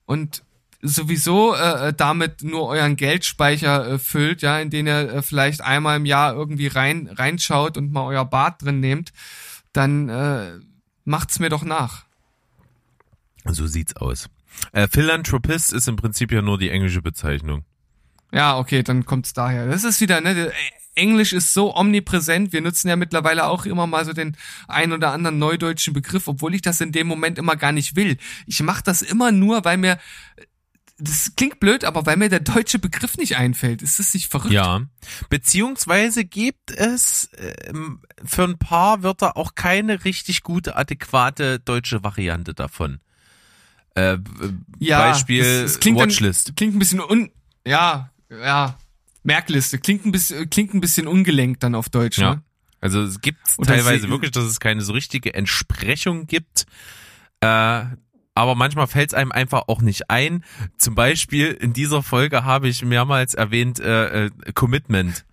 [0.04, 0.42] und
[0.88, 5.96] sowieso äh, damit nur euren Geldspeicher äh, füllt, ja, in den ihr äh, vielleicht einmal
[5.96, 9.12] im Jahr irgendwie rein reinschaut und mal euer Bad drin nehmt,
[9.72, 10.58] dann äh,
[11.04, 12.04] macht's mir doch nach.
[13.44, 14.28] So sieht's aus.
[14.72, 17.64] Äh, Philanthropist ist im Prinzip ja nur die englische Bezeichnung.
[18.32, 19.68] Ja, okay, dann kommt's daher.
[19.68, 20.52] Das ist wieder, ne?
[20.96, 22.52] Englisch ist so omnipräsent.
[22.52, 24.36] Wir nutzen ja mittlerweile auch immer mal so den
[24.66, 28.16] ein oder anderen neudeutschen Begriff, obwohl ich das in dem Moment immer gar nicht will.
[28.46, 29.98] Ich mache das immer nur, weil mir
[30.98, 33.82] das klingt blöd, aber weil mir der deutsche Begriff nicht einfällt.
[33.82, 34.52] Ist das nicht verrückt?
[34.52, 34.82] Ja.
[35.28, 37.28] Beziehungsweise gibt es
[37.66, 43.00] ähm, für ein paar Wörter auch keine richtig gute, adäquate deutsche Variante davon.
[43.94, 44.18] Äh,
[44.78, 46.48] ja, Beispiel es, es klingt Watchlist.
[46.48, 47.30] Dann, klingt ein bisschen un,
[47.66, 48.78] ja, ja,
[49.22, 49.78] Merkliste.
[49.78, 52.36] Klingt ein bisschen, klingt ein bisschen ungelenkt dann auf Deutsch, ja.
[52.36, 52.42] ne?
[52.80, 56.66] Also es gibt teilweise wirklich, dass es keine so richtige Entsprechung gibt.
[57.40, 57.84] Äh,
[58.36, 60.44] aber manchmal fällt es einem einfach auch nicht ein.
[60.78, 65.24] Zum Beispiel in dieser Folge habe ich mehrmals erwähnt äh, äh, Commitment.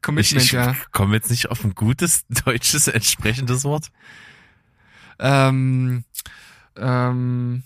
[0.00, 0.74] Commitment, ich ich ja.
[0.92, 3.88] komme jetzt nicht auf ein gutes deutsches entsprechendes Wort.
[5.18, 6.04] Ähm,
[6.76, 7.62] ähm,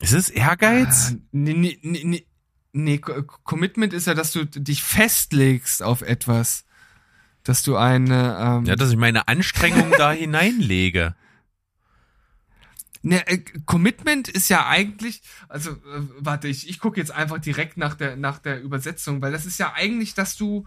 [0.00, 1.12] Ist es Ehrgeiz?
[1.12, 2.26] äh, nee, nee, nee, nee,
[2.72, 6.64] nee, Co- Commitment ist ja, dass du dich festlegst auf etwas.
[7.44, 11.14] Dass du eine, ähm, Ja, dass ich meine Anstrengung da hineinlege.
[13.06, 13.36] Ne, äh,
[13.66, 15.20] Commitment ist ja eigentlich,
[15.50, 19.30] also äh, warte, ich, ich gucke jetzt einfach direkt nach der nach der Übersetzung, weil
[19.30, 20.64] das ist ja eigentlich, dass du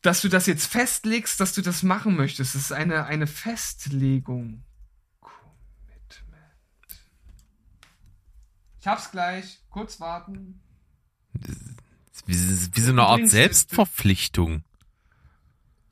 [0.00, 2.56] dass du das jetzt festlegst, dass du das machen möchtest.
[2.56, 4.64] Das ist eine eine Festlegung.
[5.20, 6.50] Commitment.
[8.80, 9.60] Ich hab's gleich.
[9.70, 10.60] Kurz warten.
[12.26, 14.64] Wie, wie so eine Art Selbstverpflichtung.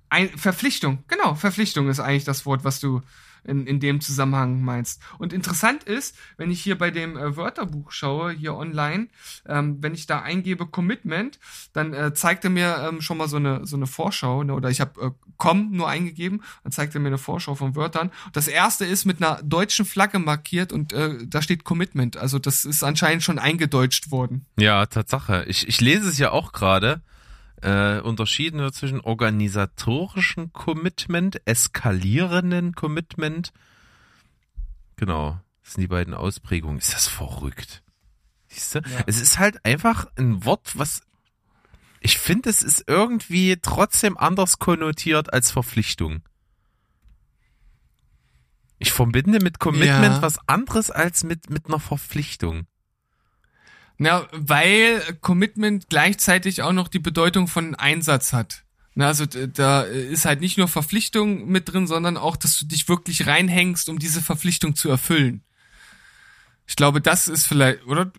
[0.08, 3.02] Ein, Verpflichtung, genau, Verpflichtung ist eigentlich das Wort, was du
[3.44, 5.00] in, in dem Zusammenhang meinst.
[5.18, 9.08] Und interessant ist, wenn ich hier bei dem äh, Wörterbuch schaue, hier online,
[9.46, 11.38] ähm, wenn ich da eingebe Commitment,
[11.72, 14.70] dann äh, zeigt er mir ähm, schon mal so eine, so eine Vorschau, ne, oder
[14.70, 18.10] ich habe äh, com nur eingegeben, dann zeigt er mir eine Vorschau von Wörtern.
[18.32, 22.16] Das erste ist mit einer deutschen Flagge markiert und äh, da steht Commitment.
[22.16, 24.46] Also das ist anscheinend schon eingedeutscht worden.
[24.58, 25.44] Ja, Tatsache.
[25.48, 27.02] Ich, ich lese es ja auch gerade.
[27.62, 33.52] Äh, unterschieden wird zwischen organisatorischen Commitment, eskalierenden Commitment.
[34.96, 35.40] Genau.
[35.62, 36.78] Das sind die beiden Ausprägungen.
[36.78, 37.82] Ist das verrückt?
[38.48, 38.78] Siehst du?
[38.80, 39.04] Ja.
[39.06, 41.02] Es ist halt einfach ein Wort, was
[42.00, 46.22] ich finde, es ist irgendwie trotzdem anders konnotiert als Verpflichtung.
[48.78, 50.22] Ich verbinde mit Commitment Ja.
[50.22, 52.66] was anderes als mit, mit einer Verpflichtung.
[54.02, 58.62] Na, weil Commitment gleichzeitig auch noch die Bedeutung von Einsatz hat.
[58.94, 62.88] Na, also da ist halt nicht nur Verpflichtung mit drin, sondern auch, dass du dich
[62.88, 65.42] wirklich reinhängst, um diese Verpflichtung zu erfüllen.
[66.66, 68.10] Ich glaube, das ist vielleicht, oder?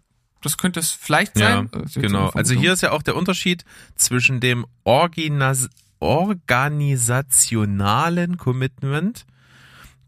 [0.44, 1.66] Das könnte es vielleicht Ja, sein.
[1.84, 2.30] Ist jetzt genau.
[2.30, 5.68] Also hier ist ja auch der Unterschied zwischen dem Orginas
[6.00, 9.26] organisationalen Commitment,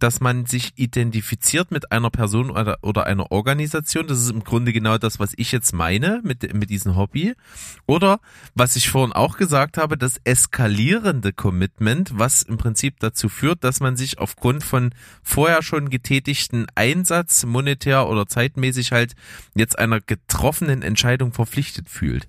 [0.03, 4.05] dass man sich identifiziert mit einer Person oder, oder einer Organisation.
[4.05, 7.35] Das ist im Grunde genau das, was ich jetzt meine mit, mit diesem Hobby.
[7.85, 8.19] Oder
[8.53, 13.80] was ich vorhin auch gesagt habe, das eskalierende Commitment, was im Prinzip dazu führt, dass
[13.80, 14.93] man sich aufgrund von
[15.23, 19.13] vorher schon getätigten Einsatz, monetär oder zeitmäßig halt
[19.55, 22.27] jetzt einer getroffenen Entscheidung verpflichtet fühlt.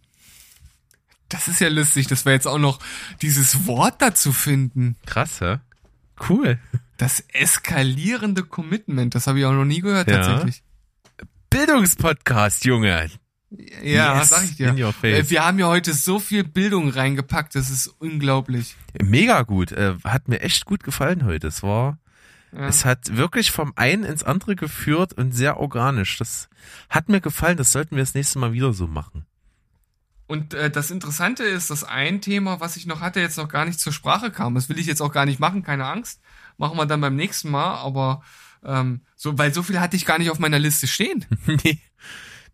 [1.28, 2.78] Das ist ja lustig, dass wir jetzt auch noch
[3.20, 4.94] dieses Wort dazu finden.
[5.06, 5.58] Krass, hä?
[6.28, 6.60] Cool.
[6.96, 10.16] Das eskalierende Commitment, das habe ich auch noch nie gehört Ja.
[10.18, 10.62] tatsächlich.
[11.50, 13.10] Bildungspodcast, Junge.
[13.82, 14.74] Ja, Yes, sag ich dir.
[15.02, 18.74] Äh, Wir haben ja heute so viel Bildung reingepackt, das ist unglaublich.
[19.00, 19.70] Mega gut.
[19.70, 21.46] Äh, hat mir echt gut gefallen heute.
[21.46, 21.98] Es war,
[22.52, 22.66] Ja.
[22.66, 26.18] es hat wirklich vom einen ins andere geführt und sehr organisch.
[26.18, 26.48] Das
[26.90, 27.56] hat mir gefallen.
[27.56, 29.24] Das sollten wir das nächste Mal wieder so machen.
[30.26, 33.66] Und äh, das Interessante ist, dass ein Thema, was ich noch hatte, jetzt noch gar
[33.66, 34.54] nicht zur Sprache kam.
[34.56, 36.20] Das will ich jetzt auch gar nicht machen, keine Angst.
[36.56, 38.22] Machen wir dann beim nächsten Mal, aber
[38.64, 41.24] ähm, so, weil so viel hatte ich gar nicht auf meiner Liste stehen.
[41.46, 41.78] nee.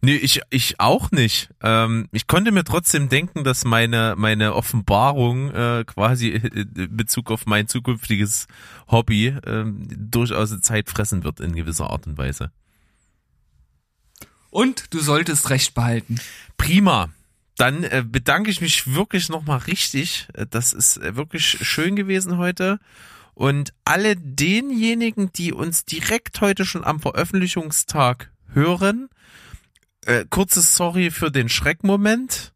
[0.02, 1.50] Nee, ich, ich auch nicht.
[1.62, 7.44] Ähm, ich konnte mir trotzdem denken, dass meine, meine Offenbarung äh, quasi in Bezug auf
[7.44, 8.46] mein zukünftiges
[8.88, 12.50] Hobby ähm, durchaus Zeit fressen wird in gewisser Art und Weise.
[14.48, 16.18] Und du solltest Recht behalten.
[16.56, 17.10] Prima.
[17.58, 20.28] Dann äh, bedanke ich mich wirklich nochmal richtig.
[20.32, 22.80] Äh, Das ist äh, wirklich schön gewesen heute.
[23.40, 29.08] Und alle denjenigen, die uns direkt heute schon am Veröffentlichungstag hören,
[30.04, 32.52] äh, kurzes Sorry für den Schreckmoment,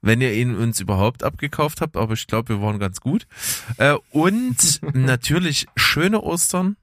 [0.00, 3.28] wenn ihr ihn uns überhaupt abgekauft habt, aber ich glaube, wir waren ganz gut.
[3.76, 6.76] Äh, und natürlich schöne Ostern,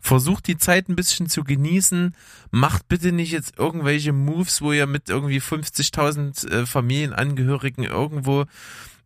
[0.00, 2.16] versucht die Zeit ein bisschen zu genießen.
[2.50, 8.46] Macht bitte nicht jetzt irgendwelche Moves, wo ihr mit irgendwie 50.000 äh, Familienangehörigen irgendwo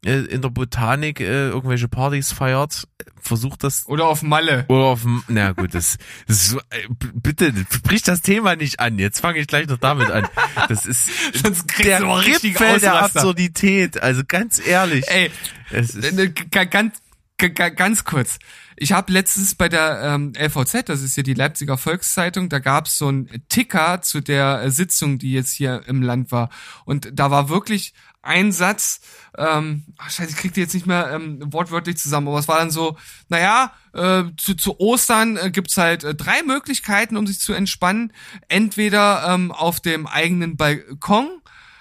[0.05, 2.87] äh, in der Botanik äh, irgendwelche Partys feiert.
[3.21, 3.87] Versucht das.
[3.89, 4.65] Oder auf Malle.
[4.69, 5.99] Oder auf, na gut, das,
[6.29, 8.99] das ist äh, bitte, sprich das Thema nicht an.
[8.99, 10.29] Jetzt fange ich gleich noch damit an.
[10.69, 11.09] Das ist
[11.43, 13.03] Sonst der Gipfel der.
[13.03, 14.01] Absurdität.
[14.01, 15.05] Also ganz ehrlich.
[15.09, 15.31] Ey,
[15.71, 17.03] es ist, Äh, g- ganz,
[17.39, 18.39] ganz kurz.
[18.77, 22.99] Ich habe letztens bei der ähm, LVZ, das ist ja die Leipziger Volkszeitung, da gab's
[22.99, 26.51] so einen Ticker zu der äh, Sitzung, die jetzt hier im Land war.
[26.85, 27.95] Und da war wirklich
[28.27, 29.01] ein Satz,
[29.39, 32.59] ähm, ach scheiße, ich krieg die jetzt nicht mehr ähm, wortwörtlich zusammen, aber es war
[32.59, 32.97] dann so,
[33.29, 38.13] naja, äh, zu, zu Ostern äh, gibt's halt äh, drei Möglichkeiten, um sich zu entspannen.
[38.49, 41.41] Entweder ähm, auf dem eigenen Balkon,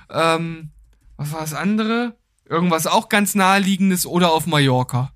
[0.09, 0.71] ähm,
[1.17, 2.17] was war das andere?
[2.47, 5.11] Irgendwas auch ganz naheliegendes oder auf Mallorca.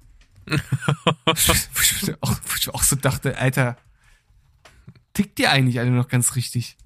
[0.47, 3.77] ich auch, ich auch so dachte, Alter,
[5.13, 6.77] tickt ihr eigentlich alle noch ganz richtig?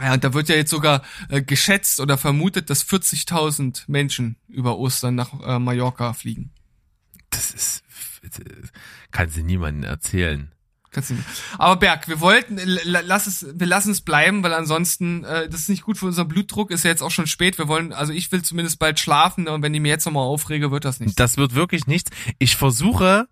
[0.00, 4.78] Ja, und da wird ja jetzt sogar äh, geschätzt oder vermutet, dass 40.000 Menschen über
[4.78, 6.52] Ostern nach äh, Mallorca fliegen.
[7.30, 7.82] das ist,
[9.10, 10.52] kann sie niemandem erzählen.
[10.90, 11.22] Kannst nicht.
[11.58, 15.60] Aber Berg, wir wollten, l- lass es, wir lassen es bleiben, weil ansonsten, äh, das
[15.60, 17.58] ist nicht gut für unseren Blutdruck, ist ja jetzt auch schon spät.
[17.58, 20.70] Wir wollen, also ich will zumindest bald schlafen und wenn ich mir jetzt nochmal aufrege,
[20.70, 21.20] wird das nicht.
[21.20, 22.10] Das wird wirklich nichts.
[22.38, 23.28] Ich versuche,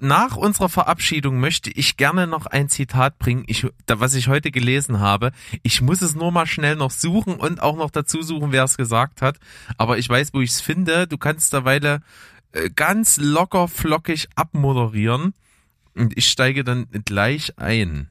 [0.00, 4.50] nach unserer Verabschiedung möchte ich gerne noch ein Zitat bringen, ich, da, was ich heute
[4.50, 5.30] gelesen habe.
[5.62, 8.76] Ich muss es nur mal schnell noch suchen und auch noch dazu suchen, wer es
[8.76, 9.38] gesagt hat.
[9.78, 11.06] Aber ich weiß, wo ich es finde.
[11.06, 12.00] Du kannst derweile
[12.52, 15.34] äh, ganz locker flockig abmoderieren.
[16.00, 18.08] Und ich steige dann gleich ein.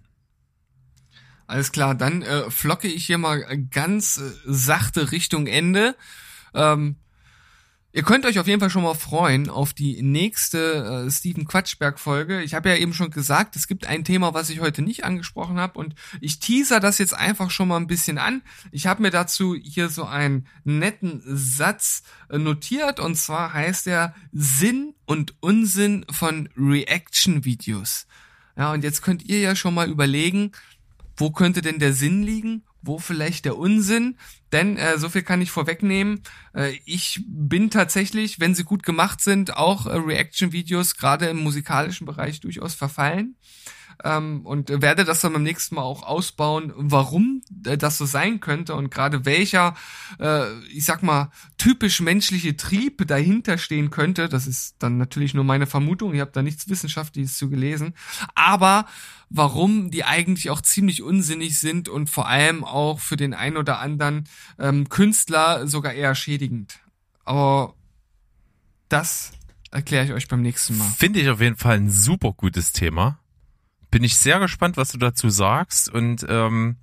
[1.47, 5.95] Alles klar, dann äh, flocke ich hier mal ganz äh, sachte Richtung Ende.
[6.53, 6.97] Ähm,
[7.91, 11.97] ihr könnt euch auf jeden Fall schon mal freuen auf die nächste äh, Steven Quatschberg
[11.99, 12.43] Folge.
[12.43, 15.59] Ich habe ja eben schon gesagt, es gibt ein Thema, was ich heute nicht angesprochen
[15.59, 18.43] habe und ich teaser das jetzt einfach schon mal ein bisschen an.
[18.71, 24.13] Ich habe mir dazu hier so einen netten Satz äh, notiert und zwar heißt er
[24.31, 28.05] Sinn und Unsinn von Reaction-Videos.
[28.55, 30.51] Ja, und jetzt könnt ihr ja schon mal überlegen,
[31.17, 32.61] wo könnte denn der Sinn liegen?
[32.83, 34.17] Wo vielleicht der Unsinn?
[34.51, 36.21] Denn äh, so viel kann ich vorwegnehmen.
[36.53, 42.05] Äh, ich bin tatsächlich, wenn sie gut gemacht sind, auch äh, Reaction-Videos gerade im musikalischen
[42.05, 43.35] Bereich durchaus verfallen.
[44.03, 48.39] Ähm, und werde das dann beim nächsten Mal auch ausbauen, warum äh, das so sein
[48.39, 49.75] könnte und gerade welcher,
[50.19, 54.29] äh, ich sag mal, typisch menschliche Trieb dahinter stehen könnte.
[54.29, 56.13] Das ist dann natürlich nur meine Vermutung.
[56.13, 57.93] Ich habe da nichts Wissenschaftliches zu gelesen.
[58.35, 58.85] Aber
[59.29, 63.79] warum die eigentlich auch ziemlich unsinnig sind und vor allem auch für den ein oder
[63.79, 64.27] anderen
[64.57, 66.79] ähm, Künstler sogar eher schädigend.
[67.25, 67.75] Aber
[68.87, 69.33] das
[69.71, 70.89] erkläre ich euch beim nächsten Mal.
[70.97, 73.18] Finde ich auf jeden Fall ein super gutes Thema.
[73.91, 75.89] Bin ich sehr gespannt, was du dazu sagst.
[75.89, 76.77] Und ähm,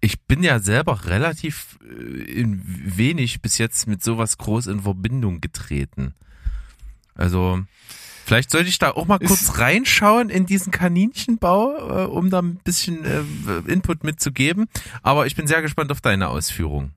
[0.00, 6.14] ich bin ja selber relativ äh, wenig bis jetzt mit sowas groß in Verbindung getreten.
[7.14, 7.60] Also
[8.24, 12.40] vielleicht sollte ich da auch mal Ist- kurz reinschauen in diesen Kaninchenbau, äh, um da
[12.40, 13.22] ein bisschen äh,
[13.66, 14.66] Input mitzugeben.
[15.02, 16.92] Aber ich bin sehr gespannt auf deine Ausführung.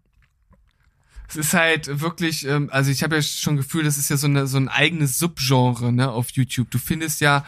[1.28, 4.28] Es ist halt wirklich, ähm, also ich habe ja schon Gefühl, das ist ja so,
[4.28, 6.70] eine, so ein eigenes Subgenre ne, auf YouTube.
[6.70, 7.46] Du findest ja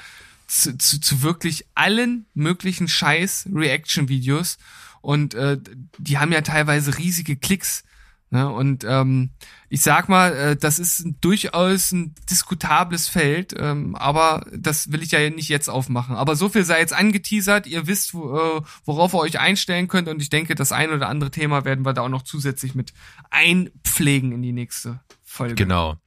[0.47, 4.57] zu, zu, zu wirklich allen möglichen Scheiß Reaction-Videos
[5.01, 5.59] und äh,
[5.97, 7.83] die haben ja teilweise riesige Klicks.
[8.29, 8.49] Ne?
[8.49, 9.29] Und ähm,
[9.69, 15.11] ich sag mal, äh, das ist durchaus ein diskutables Feld, ähm, aber das will ich
[15.11, 16.15] ja nicht jetzt aufmachen.
[16.15, 20.07] Aber so viel sei jetzt angeteasert, ihr wisst, wo, äh, worauf ihr euch einstellen könnt
[20.07, 22.93] und ich denke, das ein oder andere Thema werden wir da auch noch zusätzlich mit
[23.29, 25.55] einpflegen in die nächste Folge.
[25.55, 25.97] Genau.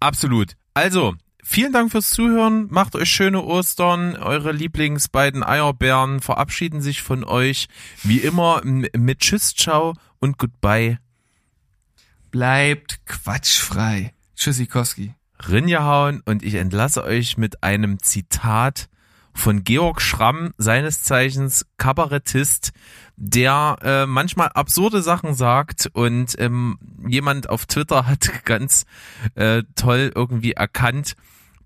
[0.00, 0.56] Absolut.
[0.74, 2.68] Also, vielen Dank fürs Zuhören.
[2.70, 4.16] Macht euch schöne Ostern.
[4.16, 7.68] Eure Lieblings beiden Eierbären verabschieden sich von euch.
[8.02, 10.98] Wie immer mit Tschüss, Ciao und Goodbye.
[12.30, 14.14] Bleibt quatschfrei.
[14.36, 15.14] Tschüssikowski.
[15.48, 18.88] Rinjahauen und ich entlasse euch mit einem Zitat
[19.34, 22.72] von Georg Schramm, seines Zeichens Kabarettist,
[23.16, 28.84] der äh, manchmal absurde Sachen sagt und ähm, jemand auf Twitter hat ganz
[29.34, 31.14] äh, toll irgendwie erkannt,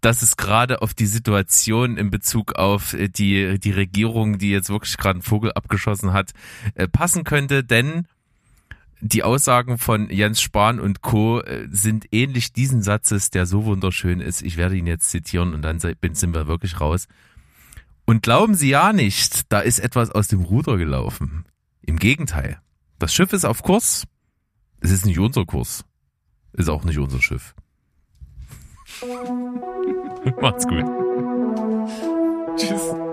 [0.01, 4.69] dass es gerade auf die Situation in Bezug auf äh, die, die Regierung, die jetzt
[4.69, 6.33] wirklich gerade einen Vogel abgeschossen hat,
[6.75, 8.07] äh, passen könnte, denn
[9.01, 11.41] die Aussagen von Jens Spahn und Co.
[11.41, 14.43] äh, sind ähnlich diesen Satzes, der so wunderschön ist.
[14.43, 17.09] Ich werde ihn jetzt zitieren und dann sind wir wirklich raus.
[18.07, 21.45] Und glauben Sie ja nicht, da ist etwas aus dem Ruder gelaufen.
[21.83, 22.61] Im Gegenteil.
[22.99, 24.05] Das Schiff ist auf Kurs.
[24.81, 25.85] Es ist nicht unser Kurs.
[26.53, 27.55] Ist auch nicht unser Schiff.
[30.41, 30.85] Macht's gut.
[32.57, 33.06] Tschüss.